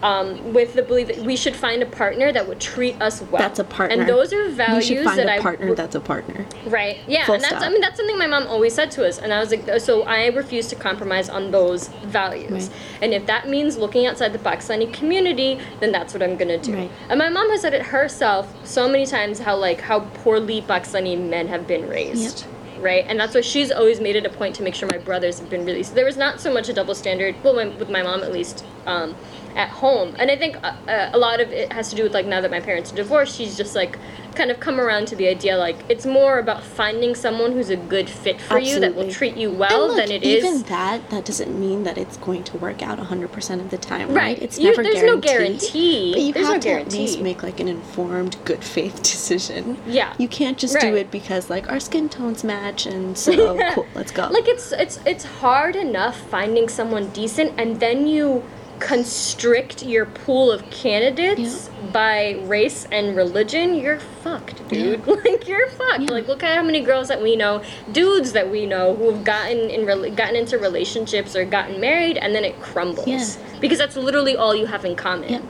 Um, 0.01 0.53
with 0.53 0.73
the 0.73 0.83
belief 0.83 1.07
that 1.07 1.19
we 1.19 1.35
should 1.35 1.55
find 1.55 1.81
a 1.81 1.85
partner 1.85 2.31
that 2.31 2.47
would 2.47 2.59
treat 2.59 3.01
us 3.01 3.21
well. 3.21 3.41
That's 3.41 3.59
a 3.59 3.63
partner. 3.63 4.01
And 4.01 4.09
those 4.09 4.33
are 4.33 4.49
values 4.49 4.89
You 4.89 4.97
should 4.97 5.05
find 5.05 5.19
that 5.19 5.27
a 5.27 5.33
I 5.35 5.39
partner 5.39 5.73
that's 5.73 5.95
a 5.95 5.99
partner. 5.99 6.45
Right. 6.67 6.99
Yeah, 7.07 7.25
Full 7.25 7.35
and 7.35 7.43
that's 7.43 7.63
I 7.63 7.69
mean 7.69 7.81
that's 7.81 7.97
something 7.97 8.17
my 8.17 8.27
mom 8.27 8.45
always 8.47 8.73
said 8.73 8.91
to 8.91 9.07
us, 9.07 9.19
and 9.19 9.33
I 9.33 9.39
was 9.39 9.51
like, 9.51 9.79
so 9.79 10.03
I 10.03 10.27
refuse 10.27 10.67
to 10.67 10.75
compromise 10.75 11.29
on 11.29 11.51
those 11.51 11.87
values. 12.03 12.51
Right. 12.51 12.71
And 13.01 13.13
if 13.13 13.25
that 13.25 13.47
means 13.49 13.77
looking 13.77 14.05
outside 14.05 14.33
the 14.33 14.39
Pakistani 14.39 14.91
community, 14.93 15.59
then 15.79 15.91
that's 15.91 16.13
what 16.13 16.21
I'm 16.21 16.37
gonna 16.37 16.57
do. 16.57 16.73
Right. 16.75 16.91
And 17.09 17.17
my 17.17 17.29
mom 17.29 17.49
has 17.49 17.61
said 17.61 17.73
it 17.73 17.83
herself 17.83 18.53
so 18.65 18.87
many 18.87 19.05
times 19.05 19.39
how 19.39 19.55
like 19.55 19.81
how 19.81 20.01
poorly 20.01 20.61
Pakistani 20.61 21.17
men 21.17 21.47
have 21.47 21.67
been 21.67 21.87
raised. 21.87 22.45
Right, 22.79 23.05
and 23.07 23.19
that's 23.19 23.33
why 23.33 23.41
she's 23.41 23.71
always 23.71 23.99
made 23.99 24.15
it 24.15 24.25
a 24.25 24.29
point 24.29 24.55
to 24.57 24.63
make 24.63 24.75
sure 24.75 24.87
my 24.91 24.97
brothers 24.99 25.39
have 25.39 25.49
been 25.49 25.65
released. 25.65 25.95
There 25.95 26.05
was 26.05 26.17
not 26.17 26.39
so 26.39 26.53
much 26.53 26.69
a 26.69 26.73
double 26.73 26.93
standard, 26.93 27.35
well, 27.41 27.55
my, 27.55 27.67
with 27.67 27.89
my 27.89 28.03
mom 28.03 28.21
at 28.21 28.31
least, 28.31 28.63
um, 28.85 29.15
at 29.55 29.69
home. 29.69 30.15
And 30.19 30.29
I 30.29 30.35
think 30.35 30.57
uh, 30.57 30.75
uh, 30.87 31.09
a 31.13 31.17
lot 31.17 31.39
of 31.39 31.51
it 31.51 31.71
has 31.71 31.89
to 31.89 31.95
do 31.95 32.03
with 32.03 32.13
like 32.13 32.25
now 32.25 32.41
that 32.41 32.51
my 32.51 32.59
parents 32.59 32.91
are 32.91 32.95
divorced, 32.95 33.35
she's 33.35 33.55
just 33.57 33.75
like 33.75 33.97
kind 34.35 34.51
of 34.51 34.59
come 34.59 34.81
around 34.81 35.07
to 35.07 35.15
the 35.15 35.25
idea 35.29 35.55
like 35.55 35.77
it's 35.87 36.05
more 36.05 36.39
about 36.39 36.61
finding 36.61 37.15
someone 37.15 37.53
who's 37.53 37.69
a 37.69 37.77
good 37.77 38.09
fit 38.09 38.41
for 38.41 38.59
you 38.59 38.81
that 38.81 38.93
will 38.93 39.09
treat 39.09 39.37
you 39.37 39.49
well 39.49 39.87
look, 39.87 39.95
than 39.95 40.11
it 40.11 40.23
is. 40.23 40.43
even 40.43 40.61
that, 40.63 41.09
that 41.09 41.23
doesn't 41.23 41.57
mean 41.57 41.83
that 41.85 41.97
it's 41.97 42.17
going 42.17 42.43
to 42.43 42.57
work 42.57 42.81
out 42.83 42.99
100% 42.99 43.59
of 43.61 43.69
the 43.69 43.77
time, 43.77 44.09
right? 44.09 44.15
Right. 44.15 44.41
It's 44.41 44.59
You- 44.59 44.65
never 44.71 44.83
there's 44.83 45.03
no 45.03 45.17
guaranteed. 45.21 45.61
guarantee. 45.61 46.11
But 46.13 46.21
you 46.21 46.33
There's 46.33 46.47
have 46.47 46.55
no 46.55 46.61
to 46.63 46.71
at 46.81 46.91
least 46.91 47.21
make 47.21 47.43
like 47.43 47.61
an 47.61 47.69
informed, 47.69 48.35
good 48.43 48.61
faith 48.61 49.01
decision. 49.03 49.77
Yeah. 49.87 50.13
You 50.17 50.27
can't 50.27 50.57
just 50.57 50.77
do 50.81 50.95
it 50.95 51.11
because 51.11 51.49
like 51.49 51.69
our 51.71 51.79
skin 51.79 52.09
tones 52.09 52.43
match 52.43 52.85
and 52.85 53.17
so 53.17 53.57
cool, 53.73 53.85
let's 53.95 54.11
go. 54.11 54.27
Like 54.27 54.49
it's 54.49 54.73
it's 54.73 54.99
it's 55.05 55.23
hard 55.23 55.77
enough 55.77 56.17
finding 56.29 56.67
someone 56.67 57.07
decent 57.11 57.53
and 57.57 57.79
then 57.79 58.05
you 58.05 58.43
constrict 58.79 59.83
your 59.83 60.05
pool 60.05 60.51
of 60.51 60.69
candidates 60.69 61.69
by 61.91 62.39
race 62.43 62.87
and 62.91 63.15
religion, 63.15 63.75
you're 63.75 63.99
fucked, 63.99 64.67
dude. 64.67 65.05
Like 65.07 65.47
you're 65.47 65.69
fucked. 65.69 66.01
Yeah. 66.01 66.11
Like 66.11 66.27
look 66.27 66.43
at 66.43 66.55
how 66.55 66.63
many 66.63 66.81
girls 66.81 67.07
that 67.07 67.21
we 67.21 67.35
know, 67.35 67.63
dudes 67.91 68.33
that 68.33 68.49
we 68.49 68.65
know 68.65 68.95
who 68.95 69.11
have 69.11 69.23
gotten 69.23 69.69
in 69.69 69.81
rela- 69.81 70.15
gotten 70.15 70.35
into 70.35 70.57
relationships 70.57 71.35
or 71.35 71.45
gotten 71.45 71.79
married 71.79 72.17
and 72.17 72.35
then 72.35 72.43
it 72.43 72.59
crumbles. 72.61 73.07
Yeah. 73.07 73.25
Because 73.61 73.77
that's 73.77 73.95
literally 73.95 74.35
all 74.35 74.53
you 74.55 74.65
have 74.65 74.83
in 74.85 74.95
common. 74.95 75.31
Yeah. 75.31 75.41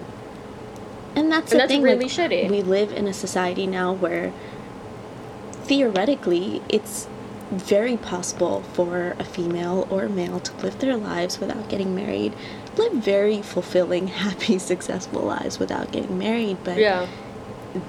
And 1.16 1.32
that's 1.32 1.52
And 1.52 1.60
the 1.62 1.64
that's 1.64 1.72
thing. 1.72 1.82
really 1.82 2.06
like, 2.06 2.12
shitty. 2.12 2.50
We 2.50 2.62
live 2.62 2.92
in 2.92 3.08
a 3.08 3.14
society 3.14 3.66
now 3.68 3.94
where 3.94 4.34
theoretically 5.64 6.62
it's 6.70 7.08
very 7.52 7.96
possible 7.98 8.62
for 8.74 9.16
a 9.20 9.24
female 9.24 9.88
or 9.90 10.04
a 10.04 10.10
male 10.10 10.40
to 10.40 10.54
live 10.58 10.80
their 10.80 10.98
lives 10.98 11.40
without 11.40 11.70
getting 11.70 11.96
married, 11.96 12.34
live 12.78 12.94
very 12.94 13.42
fulfilling, 13.42 14.08
happy, 14.26 14.58
successful 14.60 15.22
lives 15.22 15.60
without 15.60 15.92
getting 15.92 16.18
married. 16.18 16.58
But 16.64 16.78
Yeah. 16.80 17.08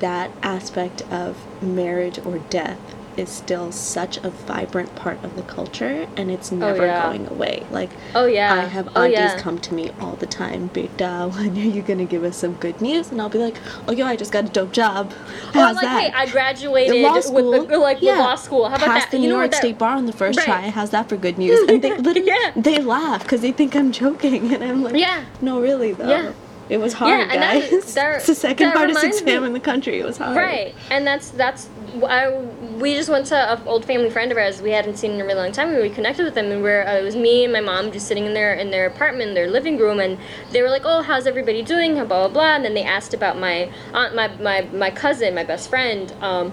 that 0.01 0.31
aspect 0.43 1.03
of 1.11 1.37
marriage 1.63 2.19
or 2.25 2.39
death 2.51 2.79
is 3.17 3.29
still 3.29 3.73
such 3.73 4.19
a 4.19 4.31
vibrant 4.31 4.95
part 4.97 5.23
of 5.25 5.37
the 5.37 5.43
culture 5.43 6.07
and 6.17 6.31
it's 6.31 6.53
oh, 6.53 6.57
never 6.57 6.87
yeah. 6.87 7.03
going 7.03 7.27
away. 7.29 7.67
Like 7.71 7.91
Oh 8.15 8.27
yeah. 8.27 8.55
I 8.55 8.59
have 8.67 8.89
oh, 8.95 9.03
aunties 9.03 9.19
yeah. 9.19 9.39
come 9.39 9.59
to 9.61 9.75
me 9.75 9.91
all 10.01 10.17
the 10.17 10.27
time, 10.27 10.69
Beta, 10.69 11.31
when 11.35 11.51
are 11.57 11.61
you 11.61 11.83
gonna 11.83 12.05
give 12.05 12.25
us 12.25 12.37
some 12.37 12.55
good 12.55 12.81
news? 12.81 13.11
And 13.11 13.21
I'll 13.21 13.29
be 13.29 13.39
like, 13.39 13.57
Oh 13.89 13.93
yo, 13.93 14.07
I 14.07 14.17
just 14.17 14.33
got 14.33 14.45
a 14.45 14.49
dope 14.49 14.73
job. 14.73 15.13
Oh, 15.15 15.49
or 15.49 15.53
How's 15.53 15.77
like, 15.77 15.83
that? 15.85 16.01
hey, 16.03 16.13
I 16.15 16.27
graduated 16.31 17.03
law 17.03 17.15
with 17.15 17.69
the 17.69 17.79
like 17.79 18.03
yeah. 18.03 18.13
with 18.13 18.21
law 18.21 18.35
school. 18.37 18.69
How 18.69 18.77
about 18.77 18.87
Passed 18.87 19.07
that? 19.07 19.11
the 19.13 19.19
New 19.19 19.25
you 19.25 19.31
know 19.31 19.39
York 19.41 19.53
that, 19.53 19.59
State 19.59 19.79
Bar 19.79 19.97
on 19.97 20.07
the 20.07 20.13
first 20.13 20.39
Right. 20.39 20.45
try. 20.45 20.61
How's 20.71 20.91
that 20.91 21.09
for 21.09 21.17
good 21.17 21.39
news? 21.39 21.69
And 21.69 21.83
they 21.83 21.97
literally 21.99 22.29
Yeah. 22.29 22.53
they 22.57 22.81
laugh 22.81 23.23
because 23.23 23.41
they 23.41 23.53
think 23.53 23.75
I'm 23.77 23.93
joking, 23.93 24.53
and 24.55 24.63
I'm 24.63 24.83
like, 24.83 24.97
Yeah. 24.97 25.25
no, 25.41 25.61
really 25.61 25.93
though. 25.93 26.09
Yeah. 26.09 26.33
It 26.69 26.79
was 26.79 26.95
hard, 26.95 27.21
and 27.21 27.31
guys. 27.31 27.95
that- 27.95 28.17
it's 28.17 28.27
the 28.27 28.35
second 28.35 28.71
hardest 28.71 29.05
exam 29.05 29.43
me- 29.43 29.47
in 29.47 29.53
the 29.53 29.61
country. 29.61 30.01
It 30.01 30.05
was 30.05 30.19
hard. 30.19 30.37
Right, 30.37 30.75
and 30.91 31.07
that's 31.07 31.31
that's 31.31 31.69
I, 32.05 32.31
we 32.79 32.95
just 32.95 33.09
went 33.09 33.27
to 33.27 33.53
an 33.53 33.67
old 33.67 33.85
family 33.85 34.11
friend 34.11 34.31
of 34.33 34.39
ours 34.39 34.61
we 34.61 34.71
hadn't 34.71 34.97
seen 34.97 35.13
in 35.13 35.21
a 35.21 35.25
really 35.25 35.41
long 35.41 35.53
time. 35.53 35.69
and 35.69 35.81
We 35.81 35.91
connected 35.91 36.25
with 36.25 36.35
them, 36.35 36.51
and 36.51 36.65
uh, 36.65 36.91
it 37.01 37.05
was 37.05 37.17
me 37.17 37.45
and 37.45 37.53
my 37.53 37.61
mom 37.61 37.93
just 37.93 38.07
sitting 38.07 38.27
in 38.27 38.35
their 38.35 38.55
in 38.55 38.71
their 38.71 38.87
apartment, 38.87 39.35
their 39.35 39.51
living 39.51 39.79
room, 39.79 40.01
and 40.01 40.19
they 40.53 40.63
were 40.63 40.71
like, 40.71 40.83
"Oh, 40.85 41.03
how's 41.03 41.27
everybody 41.27 41.63
doing?" 41.63 41.95
Blah 41.95 42.05
blah 42.05 42.29
blah. 42.29 42.55
And 42.57 42.65
then 42.65 42.75
they 42.75 42.85
asked 42.85 43.15
about 43.15 43.39
my 43.39 43.71
aunt, 43.95 44.15
my 44.15 44.29
my 44.37 44.63
my 44.73 44.91
cousin, 44.91 45.35
my 45.35 45.45
best 45.45 45.71
friend. 45.71 46.13
Um, 46.21 46.53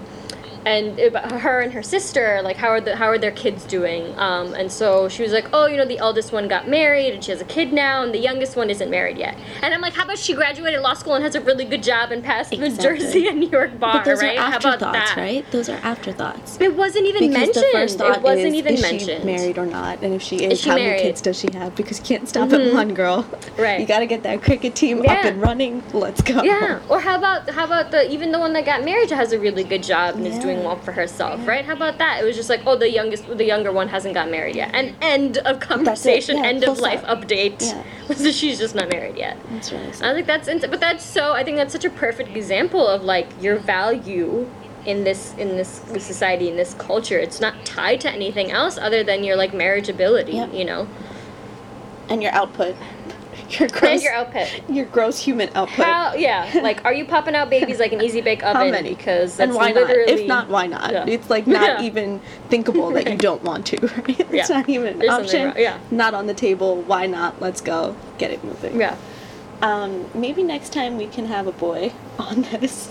and 0.66 0.98
about 0.98 1.32
her 1.40 1.60
and 1.60 1.72
her 1.72 1.82
sister, 1.82 2.40
like 2.42 2.56
how 2.56 2.68
are 2.68 2.80
the 2.80 2.96
how 2.96 3.06
are 3.06 3.18
their 3.18 3.30
kids 3.32 3.64
doing? 3.64 4.16
Um, 4.18 4.54
and 4.54 4.70
so 4.70 5.08
she 5.08 5.22
was 5.22 5.32
like, 5.32 5.48
oh, 5.52 5.66
you 5.66 5.76
know, 5.76 5.84
the 5.84 5.98
eldest 5.98 6.32
one 6.32 6.48
got 6.48 6.68
married 6.68 7.12
and 7.14 7.22
she 7.22 7.30
has 7.32 7.40
a 7.40 7.44
kid 7.44 7.72
now, 7.72 8.02
and 8.02 8.14
the 8.14 8.18
youngest 8.18 8.56
one 8.56 8.70
isn't 8.70 8.90
married 8.90 9.18
yet. 9.18 9.36
And 9.62 9.74
I'm 9.74 9.80
like, 9.80 9.94
how 9.94 10.04
about 10.04 10.18
she 10.18 10.34
graduated 10.34 10.80
law 10.80 10.94
school 10.94 11.14
and 11.14 11.24
has 11.24 11.34
a 11.34 11.40
really 11.40 11.64
good 11.64 11.82
job 11.82 12.10
and 12.12 12.22
passed 12.22 12.50
the 12.50 12.56
Jersey 12.80 13.28
and 13.28 13.40
New 13.40 13.48
York 13.48 13.78
bar, 13.78 13.94
But 13.94 14.04
those 14.04 14.22
right? 14.22 14.38
are 14.38 14.50
how 14.50 14.58
about 14.58 14.74
afterthoughts, 14.82 15.14
that? 15.14 15.16
right? 15.16 15.50
Those 15.50 15.68
are 15.68 15.78
afterthoughts. 15.82 16.60
It 16.60 16.74
wasn't 16.76 17.06
even 17.06 17.28
Because 17.28 17.34
mentioned. 17.46 17.64
the 17.64 17.70
first 17.72 17.98
thought 17.98 18.16
it 18.16 18.22
wasn't 18.22 18.46
is, 18.48 18.54
even 18.54 18.74
is 18.74 18.82
mentioned. 18.82 19.20
she 19.22 19.26
married 19.26 19.58
or 19.58 19.66
not? 19.66 20.02
And 20.02 20.14
if 20.14 20.22
she 20.22 20.44
is, 20.44 20.60
she 20.60 20.68
how 20.70 20.76
married? 20.76 20.90
many 20.90 21.02
kids 21.02 21.20
does 21.20 21.38
she 21.38 21.48
have? 21.52 21.74
Because 21.76 21.98
you 21.98 22.04
can't 22.04 22.28
stop 22.28 22.52
at 22.52 22.72
one 22.72 22.94
girl. 22.94 23.26
Right. 23.58 23.80
You 23.80 23.86
got 23.86 24.00
to 24.00 24.06
get 24.06 24.22
that 24.24 24.42
cricket 24.42 24.74
team 24.74 25.00
up 25.00 25.08
and 25.24 25.40
running. 25.40 25.82
Let's 25.92 26.22
go. 26.22 26.42
Yeah. 26.42 26.80
Or 26.88 27.00
how 27.00 27.16
about 27.16 27.48
how 27.50 27.64
about 27.64 27.90
the 27.90 28.10
even 28.10 28.32
the 28.32 28.38
one 28.38 28.52
that 28.54 28.64
got 28.64 28.84
married 28.84 29.10
has 29.10 29.32
a 29.32 29.38
really 29.38 29.64
good 29.64 29.82
job 29.82 30.16
and 30.16 30.26
is 30.26 30.38
doing 30.38 30.53
Well 30.62 30.76
for 30.76 30.92
herself, 30.92 31.46
right? 31.46 31.64
How 31.64 31.72
about 31.74 31.98
that? 31.98 32.20
It 32.22 32.24
was 32.24 32.36
just 32.36 32.48
like, 32.50 32.62
oh, 32.66 32.76
the 32.76 32.90
youngest, 32.90 33.26
the 33.26 33.44
younger 33.44 33.72
one 33.72 33.88
hasn't 33.88 34.14
got 34.14 34.30
married 34.30 34.56
yet. 34.56 34.70
And 34.74 34.94
end 35.00 35.38
of 35.38 35.60
conversation, 35.60 36.36
yeah, 36.36 36.44
end 36.44 36.64
of 36.64 36.78
life 36.78 37.00
stop. 37.00 37.18
update. 37.18 37.60
Yeah. 37.62 37.82
Was 38.08 38.18
that 38.18 38.34
she's 38.34 38.58
just 38.58 38.74
not 38.74 38.90
married 38.90 39.16
yet. 39.16 39.38
That's 39.50 39.72
really 39.72 39.86
I 39.88 39.90
sad. 39.92 40.14
think 40.14 40.26
that's, 40.26 40.66
but 40.66 40.78
that's 40.80 41.04
so. 41.04 41.32
I 41.32 41.42
think 41.42 41.56
that's 41.56 41.72
such 41.72 41.86
a 41.86 41.90
perfect 41.90 42.36
example 42.36 42.86
of 42.86 43.02
like 43.02 43.28
your 43.40 43.56
value 43.56 44.46
in 44.84 45.04
this 45.04 45.34
in 45.38 45.56
this 45.56 45.80
society 45.98 46.50
in 46.50 46.56
this 46.56 46.74
culture. 46.74 47.18
It's 47.18 47.40
not 47.40 47.64
tied 47.64 48.02
to 48.02 48.10
anything 48.10 48.50
else 48.50 48.76
other 48.76 49.02
than 49.02 49.24
your 49.24 49.36
like 49.36 49.52
marriageability. 49.52 50.54
You 50.56 50.64
know, 50.66 50.86
And 52.10 52.22
your 52.22 52.32
output. 52.32 52.76
Your 53.58 53.68
gross, 53.68 53.84
and 53.84 54.02
your 54.02 54.14
output. 54.14 54.48
your 54.70 54.84
gross 54.86 55.18
human 55.18 55.48
output. 55.54 55.84
How 55.84 56.14
yeah, 56.14 56.60
like 56.62 56.84
are 56.84 56.92
you 56.94 57.04
popping 57.04 57.34
out 57.34 57.50
babies 57.50 57.78
like 57.78 57.92
an 57.92 58.02
easy 58.02 58.20
bake 58.20 58.42
oven? 58.42 58.56
How 58.56 58.70
many? 58.70 58.94
Because 58.94 59.38
and 59.40 59.54
why 59.54 59.72
not? 59.72 59.90
If 59.90 60.26
not, 60.26 60.48
why 60.48 60.66
not? 60.66 60.92
Yeah. 60.92 61.06
It's 61.06 61.28
like 61.30 61.46
not 61.46 61.62
Yeah. 61.80 61.82
even 61.88 62.20
thinkable 62.48 62.90
that 62.92 63.08
you 63.10 63.16
don't 63.16 63.42
want 63.42 63.66
to, 63.66 63.76
right? 63.86 64.20
It's 64.20 64.32
Yeah. 64.50 64.56
not 64.58 64.68
even 64.68 64.88
an 64.88 64.98
There's 64.98 65.10
option. 65.10 65.52
yeah. 65.56 65.78
Not 65.90 66.14
on 66.14 66.26
the 66.26 66.34
table. 66.34 66.82
Why 66.82 67.06
not? 67.06 67.40
Let's 67.40 67.60
go. 67.60 67.96
Get 68.18 68.30
it 68.30 68.42
moving. 68.44 68.80
yeah. 68.80 68.96
Um, 69.62 70.06
maybe 70.14 70.42
next 70.42 70.72
time 70.72 70.96
we 70.98 71.06
can 71.06 71.26
have 71.26 71.46
a 71.46 71.52
boy 71.52 71.92
on 72.18 72.42
this. 72.42 72.90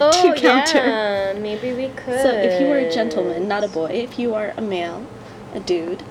Oh 0.00 0.10
to 0.34 0.40
counter. 0.40 0.78
yeah, 0.78 1.32
maybe 1.38 1.72
we 1.72 1.88
could. 1.88 2.20
So 2.22 2.30
if 2.30 2.60
you 2.60 2.68
were 2.68 2.78
a 2.78 2.90
gentleman, 2.92 3.48
not 3.48 3.64
a 3.64 3.68
boy, 3.68 3.86
if 3.92 4.18
you 4.18 4.34
are 4.34 4.52
a 4.56 4.60
male, 4.60 5.06
a 5.54 5.60
dude, 5.60 6.02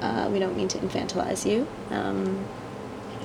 uh, 0.00 0.28
we 0.32 0.38
don't 0.38 0.56
mean 0.56 0.68
to 0.68 0.78
infantilize 0.78 1.50
you. 1.50 1.66
Um, 1.90 2.44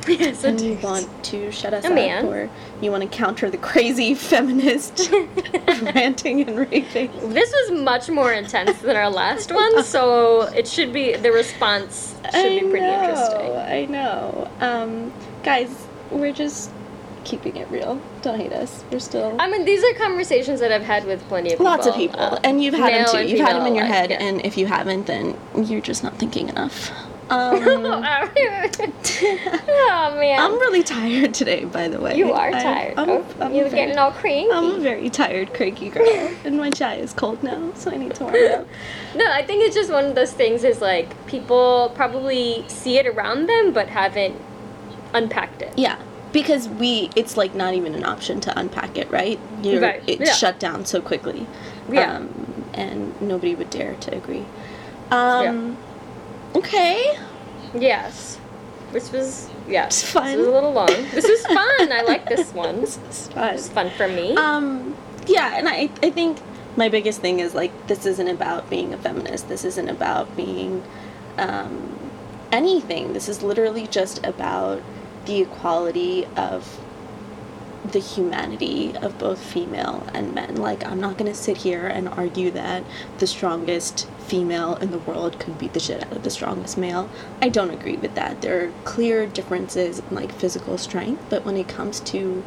yes, 0.19 0.43
and 0.43 0.59
you 0.61 0.75
want 0.77 1.07
to 1.25 1.51
shut 1.51 1.73
us 1.73 1.85
up, 1.85 1.93
man. 1.93 2.25
or 2.25 2.49
you 2.81 2.91
want 2.91 3.03
to 3.03 3.09
counter 3.09 3.49
the 3.49 3.57
crazy 3.57 4.13
feminist 4.15 5.11
ranting 5.95 6.41
and 6.41 6.57
raving. 6.57 7.11
This 7.33 7.51
was 7.51 7.79
much 7.79 8.09
more 8.09 8.31
intense 8.31 8.79
than 8.79 8.95
our 8.95 9.09
last 9.09 9.51
one, 9.51 9.83
so 9.83 10.43
it 10.53 10.67
should 10.67 10.93
be 10.93 11.15
the 11.15 11.31
response 11.31 12.15
should 12.25 12.35
I 12.35 12.59
be 12.59 12.69
pretty 12.69 12.79
know, 12.81 13.03
interesting. 13.03 13.55
I 13.55 13.85
know. 13.85 14.51
Um, 14.59 15.13
guys, 15.43 15.87
we're 16.11 16.33
just 16.33 16.71
keeping 17.23 17.55
it 17.57 17.69
real. 17.71 17.99
Don't 18.21 18.39
hate 18.39 18.53
us. 18.53 18.83
We're 18.91 18.99
still 18.99 19.35
I 19.39 19.49
mean, 19.49 19.65
these 19.65 19.83
are 19.83 19.93
conversations 19.95 20.59
that 20.59 20.71
I've 20.71 20.83
had 20.83 21.05
with 21.05 21.27
plenty 21.27 21.49
of 21.49 21.53
people. 21.53 21.65
lots 21.65 21.87
of 21.87 21.95
people, 21.95 22.39
and 22.43 22.63
you've 22.63 22.75
had 22.75 22.93
them 22.93 23.07
too. 23.11 23.27
You've 23.27 23.45
had 23.45 23.55
them 23.55 23.65
in 23.65 23.75
your 23.75 23.85
alike, 23.85 23.95
head, 23.95 24.09
yeah. 24.11 24.23
and 24.23 24.45
if 24.45 24.57
you 24.57 24.67
haven't, 24.67 25.07
then 25.07 25.37
you're 25.55 25.81
just 25.81 26.03
not 26.03 26.17
thinking 26.17 26.49
enough. 26.49 26.91
Um, 27.27 27.59
oh 27.67 27.91
man, 30.19 30.39
I'm 30.39 30.53
really 30.59 30.83
tired 30.83 31.33
today, 31.33 31.65
by 31.65 31.87
the 31.87 31.99
way. 31.99 32.15
you 32.17 32.31
are 32.31 32.49
I- 32.49 32.51
tired. 32.63 32.99
I'm, 32.99 33.09
oh, 33.09 33.25
I'm 33.41 33.53
you're 33.53 33.65
very, 33.65 33.75
getting 33.85 33.97
all 33.97 34.11
cranky. 34.11 34.51
I'm 34.51 34.71
a 34.75 34.79
very 34.79 35.09
tired, 35.09 35.53
cranky 35.53 35.89
girl, 35.89 36.05
and 36.45 36.57
my 36.57 36.69
chai 36.69 36.95
is 36.95 37.13
cold 37.13 37.41
now, 37.41 37.71
so 37.73 37.89
I 37.91 37.97
need 37.97 38.13
to 38.15 38.23
warm 38.23 38.35
it 38.35 38.51
up. 38.51 38.67
No, 39.15 39.25
I 39.31 39.43
think 39.45 39.63
it's 39.63 39.75
just 39.75 39.89
one 39.91 40.05
of 40.05 40.13
those 40.15 40.33
things. 40.33 40.63
Is 40.63 40.81
like 40.81 41.25
people 41.25 41.91
probably 41.95 42.63
see 42.67 42.97
it 42.99 43.07
around 43.07 43.47
them, 43.47 43.71
but 43.73 43.87
haven't 43.87 44.39
unpacked 45.13 45.61
it. 45.61 45.73
Yeah, 45.77 45.97
because 46.33 46.67
we, 46.67 47.09
it's 47.15 47.37
like 47.37 47.55
not 47.55 47.73
even 47.73 47.95
an 47.95 48.03
option 48.03 48.39
to 48.41 48.59
unpack 48.59 48.97
it, 48.97 49.09
right? 49.09 49.39
You're, 49.63 49.81
Right, 49.81 50.03
It's 50.05 50.21
yeah. 50.21 50.33
shut 50.33 50.59
down 50.59 50.85
so 50.85 51.01
quickly. 51.01 51.47
Yeah. 51.89 52.17
Um, 52.17 52.65
and 52.73 53.19
nobody 53.21 53.55
would 53.55 53.69
dare 53.69 53.95
to 53.95 54.13
agree. 54.15 54.45
Um, 55.11 55.77
Okay. 56.55 57.17
Yes, 57.73 58.37
which 58.91 59.11
was 59.11 59.49
yeah, 59.67 59.87
It's 59.87 60.01
This 60.01 60.15
was 60.15 60.33
a 60.33 60.37
little 60.51 60.71
long. 60.71 60.87
This 60.87 61.27
was 61.27 61.45
fun. 61.45 61.91
I 61.91 62.03
like 62.05 62.27
this 62.27 62.53
one. 62.53 62.81
This 62.81 62.97
is 63.09 63.27
fun. 63.29 63.53
was 63.53 63.69
fun 63.69 63.89
for 63.91 64.07
me. 64.07 64.35
Um, 64.35 64.95
yeah, 65.27 65.57
and 65.57 65.67
I, 65.67 65.89
I 66.01 66.11
think 66.11 66.37
my 66.77 66.89
biggest 66.89 67.21
thing 67.21 67.39
is 67.39 67.53
like 67.53 67.87
this 67.87 68.05
isn't 68.05 68.27
about 68.27 68.69
being 68.69 68.93
a 68.93 68.97
feminist. 68.97 69.49
This 69.49 69.65
isn't 69.65 69.89
about 69.89 70.35
being 70.35 70.83
um, 71.37 72.11
anything. 72.51 73.13
This 73.13 73.27
is 73.27 73.43
literally 73.43 73.87
just 73.87 74.25
about 74.25 74.81
the 75.25 75.41
equality 75.41 76.25
of 76.37 76.79
the 77.91 77.99
humanity 77.99 78.95
of 78.97 79.17
both 79.17 79.39
female 79.43 80.07
and 80.13 80.33
men. 80.33 80.55
Like, 80.55 80.85
I'm 80.85 80.99
not 80.99 81.17
gonna 81.17 81.35
sit 81.35 81.57
here 81.57 81.85
and 81.85 82.07
argue 82.07 82.51
that 82.51 82.83
the 83.19 83.27
strongest 83.27 84.07
female 84.25 84.75
in 84.75 84.91
the 84.91 84.99
world 84.99 85.39
could 85.39 85.57
beat 85.57 85.73
the 85.73 85.79
shit 85.79 86.03
out 86.03 86.11
of 86.11 86.23
the 86.23 86.29
strongest 86.29 86.77
male. 86.77 87.09
I 87.41 87.49
don't 87.49 87.69
agree 87.69 87.97
with 87.97 88.15
that. 88.15 88.41
There 88.41 88.65
are 88.65 88.71
clear 88.83 89.25
differences 89.25 89.99
in 89.99 90.15
like 90.15 90.31
physical 90.31 90.77
strength, 90.77 91.23
but 91.29 91.45
when 91.45 91.57
it 91.57 91.67
comes 91.67 91.99
to 92.01 92.43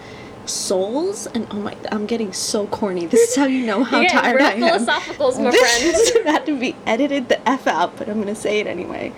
souls 0.48 1.26
and 1.26 1.46
oh 1.50 1.56
my 1.56 1.76
I'm 1.92 2.06
getting 2.06 2.32
so 2.32 2.66
corny. 2.68 3.06
This 3.06 3.30
is 3.30 3.36
how 3.36 3.46
you 3.46 3.66
know 3.66 3.84
how 3.84 4.02
tired 4.08 4.40
I 4.40 4.52
am. 4.52 4.60
philosophicals, 4.60 5.42
my 5.42 5.50
this 5.50 6.10
friend. 6.10 6.26
is 6.36 6.44
to 6.46 6.58
be 6.58 6.74
edited 6.86 7.28
the 7.28 7.46
F 7.48 7.66
out, 7.66 7.96
but 7.96 8.08
I'm 8.08 8.18
gonna 8.18 8.34
say 8.34 8.60
it 8.60 8.66
anyway. 8.66 9.10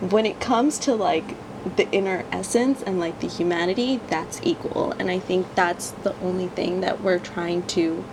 When 0.00 0.26
it 0.26 0.40
comes 0.40 0.78
to 0.80 0.94
like 0.94 1.34
the 1.76 1.90
inner 1.90 2.24
essence 2.32 2.82
and 2.82 2.98
like 2.98 3.20
the 3.20 3.28
humanity, 3.28 4.00
that's 4.08 4.40
equal. 4.42 4.92
And 4.92 5.10
I 5.10 5.18
think 5.18 5.54
that's 5.54 5.90
the 5.90 6.16
only 6.20 6.48
thing 6.48 6.80
that 6.80 7.02
we're 7.02 7.18
trying 7.18 7.66
to 7.68 8.04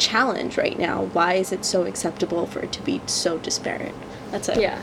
challenge 0.00 0.56
right 0.58 0.78
now. 0.78 1.04
Why 1.12 1.34
is 1.34 1.52
it 1.52 1.64
so 1.64 1.84
acceptable 1.84 2.46
for 2.46 2.60
it 2.60 2.72
to 2.72 2.82
be 2.82 3.00
so 3.06 3.38
disparate? 3.38 3.94
That's 4.32 4.48
it. 4.48 4.60
Yeah. 4.60 4.80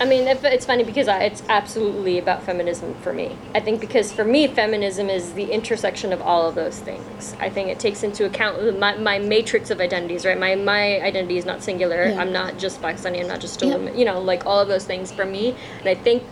I 0.00 0.04
mean, 0.04 0.26
it's 0.26 0.66
funny 0.66 0.82
because 0.84 1.06
I, 1.06 1.22
it's 1.24 1.42
absolutely 1.48 2.18
about 2.18 2.42
feminism 2.42 2.94
for 3.02 3.12
me. 3.12 3.36
I 3.54 3.60
think 3.60 3.80
because 3.80 4.12
for 4.12 4.24
me, 4.24 4.48
feminism 4.48 5.08
is 5.08 5.34
the 5.34 5.44
intersection 5.52 6.12
of 6.12 6.20
all 6.22 6.48
of 6.48 6.54
those 6.54 6.80
things. 6.80 7.36
I 7.38 7.50
think 7.50 7.68
it 7.68 7.78
takes 7.78 8.02
into 8.02 8.24
account 8.24 8.78
my, 8.80 8.96
my 8.96 9.18
matrix 9.18 9.70
of 9.70 9.80
identities, 9.80 10.24
right? 10.24 10.38
My 10.38 10.54
my 10.56 11.00
identity 11.00 11.36
is 11.36 11.44
not 11.44 11.62
singular. 11.62 12.06
Yeah. 12.06 12.20
I'm 12.20 12.32
not 12.32 12.58
just 12.58 12.80
Pakistani. 12.82 13.20
I'm 13.20 13.28
not 13.28 13.40
just 13.40 13.62
a 13.62 13.66
Yeah. 13.66 13.76
woman. 13.76 13.96
You 13.96 14.04
know, 14.04 14.20
like 14.20 14.44
all 14.44 14.58
of 14.60 14.66
those 14.68 14.84
things 14.84 15.12
for 15.12 15.24
me. 15.24 15.54
And 15.80 15.88
I 15.88 15.94
think 15.94 16.24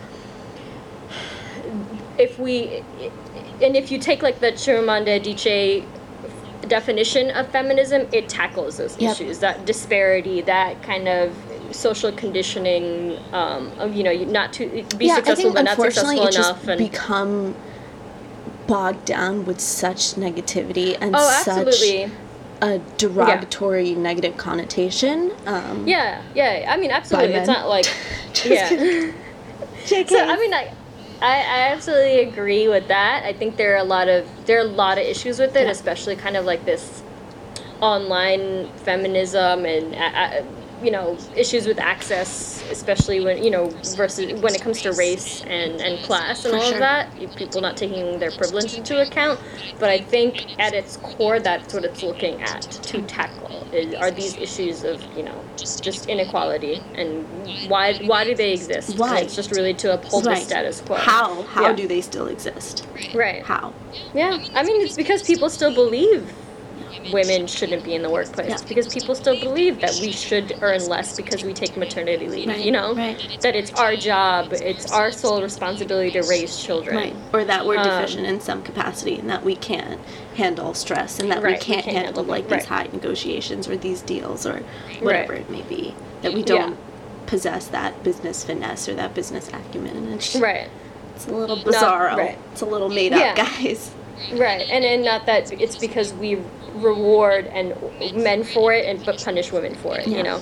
if 2.17 2.37
we, 2.39 2.83
and 3.61 3.75
if 3.77 3.89
you 3.91 3.99
take 3.99 4.21
like 4.21 4.39
the 4.39 4.51
Chimamanda 4.51 5.21
Adichie 5.21 5.85
definition 6.67 7.31
of 7.31 7.47
feminism, 7.49 8.07
it 8.11 8.29
tackles 8.29 8.77
those 8.77 8.97
Yep. 8.99 9.11
issues, 9.11 9.39
that 9.39 9.65
disparity, 9.65 10.41
that 10.41 10.81
kind 10.83 11.07
of 11.07 11.35
social 11.71 12.11
conditioning, 12.11 13.17
um, 13.33 13.71
of, 13.79 13.95
you 13.95 14.03
know, 14.03 14.13
not 14.13 14.53
to 14.53 14.67
be 14.97 15.05
yeah, 15.05 15.15
successful 15.15 15.53
but 15.53 15.63
not 15.63 15.77
successful 15.79 16.27
it's 16.27 16.35
enough. 16.35 16.57
just 16.57 16.67
and 16.69 16.77
become 16.77 17.55
bogged 18.67 19.05
down 19.05 19.45
with 19.45 19.59
such 19.59 20.13
negativity 20.15 20.97
and 21.01 21.15
oh, 21.17 21.41
such 21.43 21.81
a 22.61 22.79
derogatory 22.97 23.95
negative 23.95 24.37
connotation. 24.37 25.31
Um, 25.45 25.87
Yeah, 25.87 26.21
yeah. 26.35 26.67
I 26.69 26.77
mean, 26.77 26.91
absolutely. 26.91 27.35
It's 27.35 27.47
not 27.47 27.67
like, 27.67 27.85
yeah. 28.45 29.11
So 29.85 29.97
I 30.19 30.37
mean, 30.37 30.53
I, 30.53 30.71
I, 31.21 31.35
I 31.37 31.71
absolutely 31.73 32.19
agree 32.21 32.67
with 32.67 32.87
that. 32.87 33.23
I 33.25 33.33
think 33.33 33.55
there 33.57 33.73
are 33.73 33.77
a 33.77 33.83
lot 33.83 34.09
of 34.09 34.27
there 34.45 34.57
are 34.57 34.61
a 34.65 34.69
lot 34.69 34.97
of 34.97 35.05
issues 35.05 35.39
with 35.39 35.55
it, 35.55 35.65
Yeah. 35.65 35.71
especially 35.71 36.15
kind 36.15 36.35
of 36.35 36.45
like 36.45 36.65
this 36.65 37.03
online 37.81 38.67
feminism 38.77 39.65
and 39.65 39.93
uh, 39.95 39.97
uh, 39.97 40.43
you 40.83 40.91
know 40.91 41.17
issues 41.35 41.67
with 41.67 41.79
access, 41.79 42.63
especially 42.71 43.19
when 43.21 43.43
you 43.43 43.51
know 43.51 43.69
versus 43.95 44.33
when 44.41 44.53
it 44.55 44.61
comes 44.61 44.81
to 44.81 44.91
race 44.93 45.41
and 45.43 45.79
and 45.81 46.03
class 46.03 46.45
and 46.45 46.53
For 46.53 46.57
all 46.59 46.65
sure. 46.65 46.73
of 46.75 46.79
that. 46.79 47.35
People 47.35 47.61
not 47.61 47.77
taking 47.77 48.19
their 48.19 48.31
privilege 48.31 48.73
into 48.73 49.01
account, 49.01 49.39
but 49.79 49.89
I 49.89 49.99
think 49.99 50.59
at 50.59 50.73
its 50.73 50.97
core, 50.97 51.39
that's 51.39 51.73
what 51.73 51.85
it's 51.85 52.03
looking 52.03 52.41
at 52.41 52.61
to 52.63 53.01
tackle. 53.03 53.67
Is, 53.71 53.93
are 53.95 54.11
these 54.11 54.35
issues 54.37 54.83
of 54.83 55.01
you 55.15 55.23
know 55.23 55.43
just 55.57 56.07
inequality 56.07 56.81
and 56.95 57.25
why 57.69 57.97
why 58.05 58.23
do 58.23 58.35
they 58.35 58.53
exist? 58.53 58.89
And 58.89 58.99
Why? 58.99 59.19
It's 59.19 59.35
just 59.35 59.51
really 59.51 59.73
to 59.75 59.93
uphold 59.93 60.23
the 60.25 60.29
Right. 60.31 60.43
status 60.43 60.81
quo. 60.81 60.95
How 60.97 61.43
how 61.43 61.63
Yeah. 61.63 61.73
do 61.73 61.87
they 61.87 62.01
still 62.01 62.27
exist? 62.27 62.85
Right. 63.13 63.43
How? 63.43 63.73
Yeah. 64.13 64.37
I 64.55 64.63
mean, 64.63 64.81
it's 64.81 64.95
because 64.95 65.23
people 65.23 65.49
still 65.49 65.73
believe 65.73 66.31
women 67.11 67.47
shouldn't 67.47 67.83
be 67.83 67.93
in 67.95 68.01
the 68.01 68.09
workplace. 68.09 68.49
Yeah. 68.49 68.67
Because 68.67 68.93
people 68.93 69.15
still 69.15 69.39
believe 69.39 69.79
that 69.81 69.97
we 70.01 70.11
should 70.11 70.57
earn 70.61 70.85
less 70.87 71.15
because 71.15 71.43
we 71.43 71.53
take 71.53 71.75
maternity 71.77 72.27
leave. 72.27 72.47
Right, 72.47 72.63
You 72.63 72.71
know, 72.71 72.93
right. 72.95 73.37
that 73.41 73.55
it's 73.55 73.71
our 73.73 73.95
job, 73.95 74.53
it's 74.53 74.91
our 74.91 75.11
sole 75.11 75.41
responsibility 75.41 76.11
to 76.11 76.21
raise 76.23 76.61
children. 76.63 76.95
Right. 76.95 77.15
Or 77.33 77.43
that 77.45 77.65
we're 77.65 77.77
Um, 77.77 77.83
deficient 77.83 78.25
in 78.27 78.39
some 78.41 78.61
capacity 78.63 79.17
and 79.19 79.29
that 79.29 79.43
we 79.43 79.55
can't 79.55 79.99
handle 80.35 80.73
stress 80.73 81.19
and 81.19 81.29
that 81.31 81.39
we 81.39 81.45
Right, 81.45 81.59
we 81.59 81.65
can't, 81.65 81.83
can't 81.85 81.95
handle 81.97 82.23
handle- 82.23 82.23
like 82.25 82.49
these 82.49 82.65
high 82.65 82.87
negotiations 82.91 83.67
or 83.67 83.75
these 83.77 84.01
deals 84.01 84.45
or 84.45 84.61
whatever 85.01 85.33
it 85.33 85.49
may 85.49 85.61
be. 85.63 85.93
That 86.21 86.33
we 86.33 86.43
don't 86.43 86.77
possess 87.27 87.67
that 87.67 88.03
business 88.03 88.43
finesse 88.43 88.89
or 88.89 88.93
that 88.95 89.13
business 89.13 89.47
acumen 89.49 89.95
and 89.95 90.13
it's, 90.15 90.35
Right. 90.35 90.67
it's 91.15 91.27
a 91.27 91.31
little 91.31 91.57
bizarro. 91.57 92.35
It's 92.51 92.61
a 92.61 92.65
little 92.65 92.89
made 92.89 93.13
up, 93.13 93.19
Yeah. 93.19 93.35
guys. 93.61 93.91
Right. 94.33 94.67
And 94.69 94.85
and 94.85 95.03
not 95.03 95.25
that 95.25 95.51
it's 95.51 95.77
because 95.77 96.13
we 96.13 96.37
reward 96.75 97.45
and 97.47 97.73
men 98.15 98.43
for 98.43 98.73
it 98.73 98.85
and 98.85 99.03
but 99.05 99.23
punish 99.23 99.51
women 99.51 99.75
for 99.75 99.97
it. 99.97 100.07
Yeah. 100.07 100.17
You 100.17 100.23
know. 100.23 100.41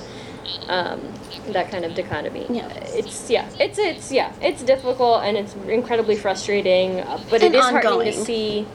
Um, 0.67 1.01
that 1.49 1.69
kind 1.71 1.85
of 1.85 1.93
dichotomy. 1.95 2.45
Yeah. 2.49 2.67
It's 2.93 3.29
yeah. 3.29 3.47
It's 3.59 3.77
it's 3.77 4.11
yeah. 4.11 4.33
It's 4.41 4.61
difficult 4.63 5.23
and 5.23 5.37
it's 5.37 5.53
incredibly 5.67 6.15
frustrating, 6.15 6.99
uh, 7.01 7.19
but 7.29 7.41
And 7.43 7.53
it 7.55 7.57
is 7.57 7.65
heartening 7.65 8.13
to 8.13 8.25
see. 8.25 8.67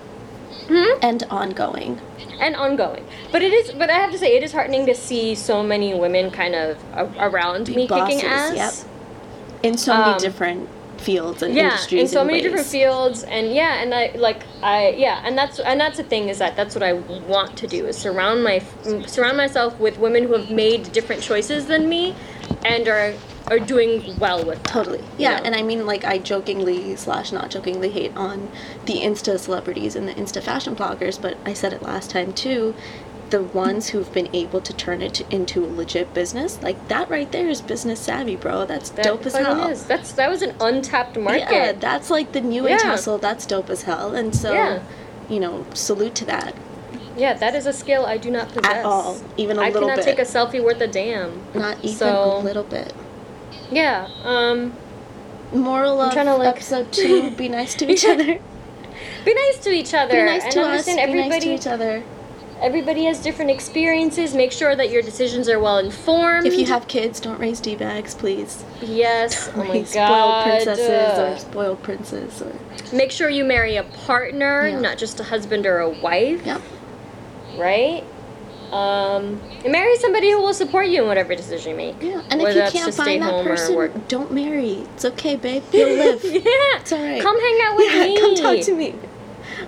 Hmm? 0.69 0.99
And 1.03 1.23
ongoing. 1.31 2.01
and 2.41 2.57
ongoing. 2.57 3.05
But 3.31 3.43
it 3.43 3.53
is, 3.53 3.73
but 3.73 3.91
I 3.91 3.95
have 3.95 4.11
to 4.13 4.19
say, 4.19 4.35
it 4.37 4.43
is 4.43 4.53
heartening 4.53 4.87
to 4.87 4.95
see 4.95 5.35
so 5.35 5.63
many 5.63 5.93
women 5.95 6.31
kind 6.31 6.55
of 6.55 6.79
a- 6.95 7.11
around 7.29 7.69
me 7.69 7.87
kicking 7.87 8.23
ass. 8.23 8.55
yep. 8.57 8.73
In 9.63 9.77
so 9.77 9.93
many 9.97 10.13
Um, 10.13 10.19
different 10.19 10.69
fields 11.05 11.43
and 11.43 11.55
Yeah, 11.55 11.71
industries 11.71 12.01
in 12.01 12.09
so 12.09 12.21
and 12.21 12.27
many 12.29 12.39
ways. 12.39 12.45
different 12.45 12.67
fields, 12.67 13.23
and 13.25 13.53
yeah, 13.53 13.83
and 13.83 13.95
I 13.95 14.13
like 14.17 14.43
I 14.63 14.91
yeah, 14.97 15.21
and 15.25 15.37
that's 15.37 15.59
and 15.61 15.79
that's 15.81 15.99
the 15.99 16.05
thing 16.05 16.29
is 16.29 16.39
that 16.39 16.57
that's 16.57 16.75
what 16.75 16.83
I 16.83 16.95
want 16.95 17.57
to 17.59 17.67
do 17.67 17.87
is 17.87 17.97
surround 17.97 18.43
my 18.43 18.63
surround 19.07 19.37
myself 19.37 19.79
with 19.79 19.99
women 19.99 20.25
who 20.25 20.33
have 20.33 20.51
made 20.51 20.91
different 20.93 21.23
choices 21.23 21.67
than 21.67 21.89
me, 21.89 22.15
and 22.65 22.89
are 22.89 23.15
are 23.49 23.59
doing 23.59 24.19
well 24.19 24.43
with 24.43 24.63
that, 24.63 24.73
Totally. 24.73 25.01
you 25.01 25.07
Yeah, 25.19 25.37
know? 25.37 25.43
and 25.45 25.55
I 25.55 25.63
mean, 25.63 25.85
like, 25.85 26.03
I 26.05 26.17
jokingly 26.17 26.97
slash 26.97 27.31
not 27.31 27.51
jokingly 27.51 27.91
hate 27.91 28.17
on 28.17 28.49
the 28.87 28.95
Insta 28.95 29.39
celebrities 29.39 29.95
and 29.95 30.09
the 30.09 30.15
Insta 30.15 30.43
fashion 30.43 30.75
bloggers, 30.75 31.21
but 31.21 31.37
I 31.45 31.53
said 31.53 31.75
it 31.75 31.83
last 31.83 32.11
time 32.11 32.33
too. 32.33 32.75
The 33.31 33.43
ones 33.43 33.89
who've 33.89 34.13
been 34.13 34.29
able 34.35 34.61
to 34.61 34.73
turn 34.73 35.03
it 35.03 35.21
into 35.33 35.65
a 35.65 35.67
legit 35.67 36.13
business, 36.15 36.63
like 36.63 36.89
that 36.89 37.09
right 37.11 37.31
there 37.33 37.49
is 37.49 37.61
business 37.61 37.99
savvy, 38.01 38.37
bro. 38.37 38.65
That's 38.67 38.91
That 38.91 39.05
dope 39.05 39.27
as 39.27 39.35
hell. 39.35 39.69
is. 39.69 39.85
That's 39.87 40.13
that 40.13 40.31
was 40.31 40.43
an 40.43 40.55
untapped 40.61 41.17
market. 41.19 41.49
Yeah, 41.51 41.73
that's 41.73 42.11
like 42.11 42.33
the 42.33 42.41
new 42.41 42.67
age 42.69 42.81
Yeah. 42.83 42.91
hustle. 42.91 43.19
That's 43.19 43.47
dope 43.47 43.71
as 43.71 43.83
hell. 43.83 44.15
And 44.15 44.37
so, 44.37 44.53
Yeah. 44.53 44.81
you 45.29 45.41
know, 45.41 45.65
salute 45.75 46.15
to 46.17 46.25
that 46.27 46.55
Yeah, 47.17 47.33
that 47.35 47.55
is 47.55 47.67
a 47.67 47.73
skill 47.73 48.05
I 48.07 48.19
do 48.19 48.31
not 48.31 48.49
possess 48.49 48.67
at 48.67 48.85
all, 48.85 49.17
even 49.37 49.59
a 49.59 49.63
I 49.63 49.67
little 49.71 49.89
bit. 49.89 49.99
I 50.01 50.03
cannot 50.03 50.05
take 50.05 50.19
a 50.19 50.23
selfie 50.23 50.63
worth 50.63 50.81
a 50.81 50.87
damn. 50.89 51.43
not 51.55 51.77
even 51.83 51.97
so- 51.97 52.37
a 52.37 52.43
little 52.43 52.65
bit. 52.65 52.93
Yeah. 53.71 54.09
Um. 54.25 54.73
Moral 55.53 56.01
I'm 56.01 56.09
of 56.09 56.13
trying 56.13 56.27
to, 56.27 56.35
like- 56.37 56.49
episode 56.57 56.93
two: 56.93 57.31
Be 57.31 57.49
nice 57.49 57.75
to 57.77 57.89
each 57.91 58.05
other. 58.05 58.39
Be 59.25 59.35
nice 59.35 59.59
to 59.61 59.71
each 59.71 59.95
other 59.95 60.13
Be 60.15 60.23
nice 60.25 60.43
and 60.45 60.53
to 60.53 60.61
us. 60.63 60.85
Be 60.87 60.93
everybody. 60.93 61.29
nice 61.29 61.43
to 61.45 61.55
each 61.55 61.67
other. 61.67 62.03
Everybody 62.65 63.05
has 63.05 63.21
different 63.21 63.51
experiences. 63.51 64.35
Make 64.35 64.51
sure 64.51 64.75
that 64.75 64.91
your 64.91 65.03
decisions 65.03 65.49
are 65.49 65.61
well 65.61 65.79
informed. 65.79 66.47
If 66.47 66.55
you 66.59 66.65
have 66.67 66.89
kids, 66.89 67.21
don't 67.21 67.39
raise 67.39 67.61
d 67.61 67.77
bags, 67.77 68.15
please. 68.15 68.65
yes, 68.81 69.51
oh 69.55 69.65
my 69.65 69.79
god, 69.81 69.87
spoiled 69.89 70.45
princesses 70.45 70.89
Uh, 71.19 71.31
or 71.35 71.39
spoiled 71.39 71.83
princes 71.83 72.43
or 72.43 72.53
make 72.97 73.11
sure 73.13 73.29
you 73.29 73.45
marry 73.45 73.77
a 73.77 73.85
partner, 73.85 74.67
Yeah. 74.69 74.81
not 74.81 74.99
just 74.99 75.21
a 75.21 75.25
husband 75.25 75.67
or 75.67 75.79
a 75.79 75.91
wife. 75.91 76.45
Yep. 76.45 76.61
Right. 77.57 78.03
Um, 78.73 79.41
and 79.63 79.71
marry 79.71 79.95
somebody 79.99 80.33
who 80.33 80.41
will 80.41 80.55
support 80.55 80.87
you 80.89 81.03
in 81.03 81.07
whatever 81.09 81.37
decision 81.37 81.73
you 81.73 81.77
make. 81.77 82.03
yeah. 82.03 82.23
And 82.31 82.41
if 82.43 82.57
you 82.57 82.81
can't 82.81 82.93
find 82.95 83.23
that 83.23 83.45
person, 83.45 84.03
don't 84.09 84.33
marry. 84.33 84.85
It's 84.95 85.05
okay, 85.05 85.37
babe. 85.37 85.63
You'll 85.73 85.91
live. 85.91 86.25
yeah. 86.25 86.41
It's 86.81 86.93
alright. 86.93 87.23
Come 87.23 87.39
hang 87.41 87.59
out 87.63 87.77
with 87.77 87.93
yeah, 87.95 88.05
me. 88.07 88.21
come 88.21 88.35
talk 88.35 88.61
to 88.65 88.75
me. 88.75 88.95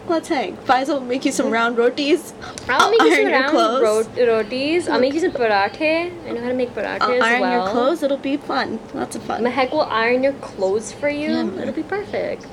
Let's 0.08 0.28
hang. 0.28 0.56
Faisal 0.58 0.94
will 0.94 1.00
make 1.00 1.24
you 1.24 1.32
some 1.32 1.50
round 1.50 1.76
rotis. 1.78 2.32
I'll, 2.68 2.90
make 2.90 3.00
you 3.02 3.14
some 3.16 3.26
round 3.26 3.50
clothes. 3.50 4.08
ro- 4.16 4.26
rotis. 4.26 4.88
I'll 4.88 5.00
make 5.00 5.14
you 5.14 5.20
some 5.20 5.32
parathe. 5.32 5.80
I 6.26 6.30
know 6.30 6.40
how 6.40 6.48
to 6.48 6.54
make 6.54 6.70
parathe 6.74 7.00
I'll 7.00 7.12
as 7.12 7.22
iron 7.22 7.40
well. 7.40 7.64
your 7.64 7.72
clothes. 7.72 8.02
It'll 8.02 8.16
be 8.16 8.36
fun. 8.36 8.78
Lots 8.94 9.16
of 9.16 9.22
fun. 9.22 9.42
Mahek 9.42 9.72
will 9.72 9.82
iron 9.82 10.22
your 10.22 10.32
clothes 10.34 10.92
for 10.92 11.08
you. 11.08 11.30
Yeah. 11.32 11.60
It'll 11.62 11.74
be 11.74 11.82
perfect. 11.82 12.46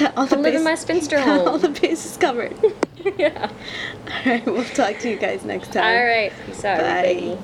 Yeah, 0.00 0.12
all 0.16 0.26
the 0.26 0.36
Come 0.36 0.42
live 0.42 0.54
in 0.54 0.60
base- 0.60 0.64
my 0.64 0.74
spinster 0.74 1.20
home. 1.28 1.48
all 1.48 1.58
the 1.58 1.68
bases 1.68 2.16
covered. 2.16 2.56
yeah. 3.18 3.50
All 3.50 4.22
right, 4.32 4.44
we'll 4.46 4.64
talk 4.64 4.98
to 5.00 5.10
you 5.10 5.16
guys 5.16 5.44
next 5.44 5.72
time. 5.72 5.84
All 5.84 6.04
right. 6.06 6.32
Peace 6.46 6.64
out, 6.64 6.80
Bye. 6.80 6.84
everybody. 7.08 7.38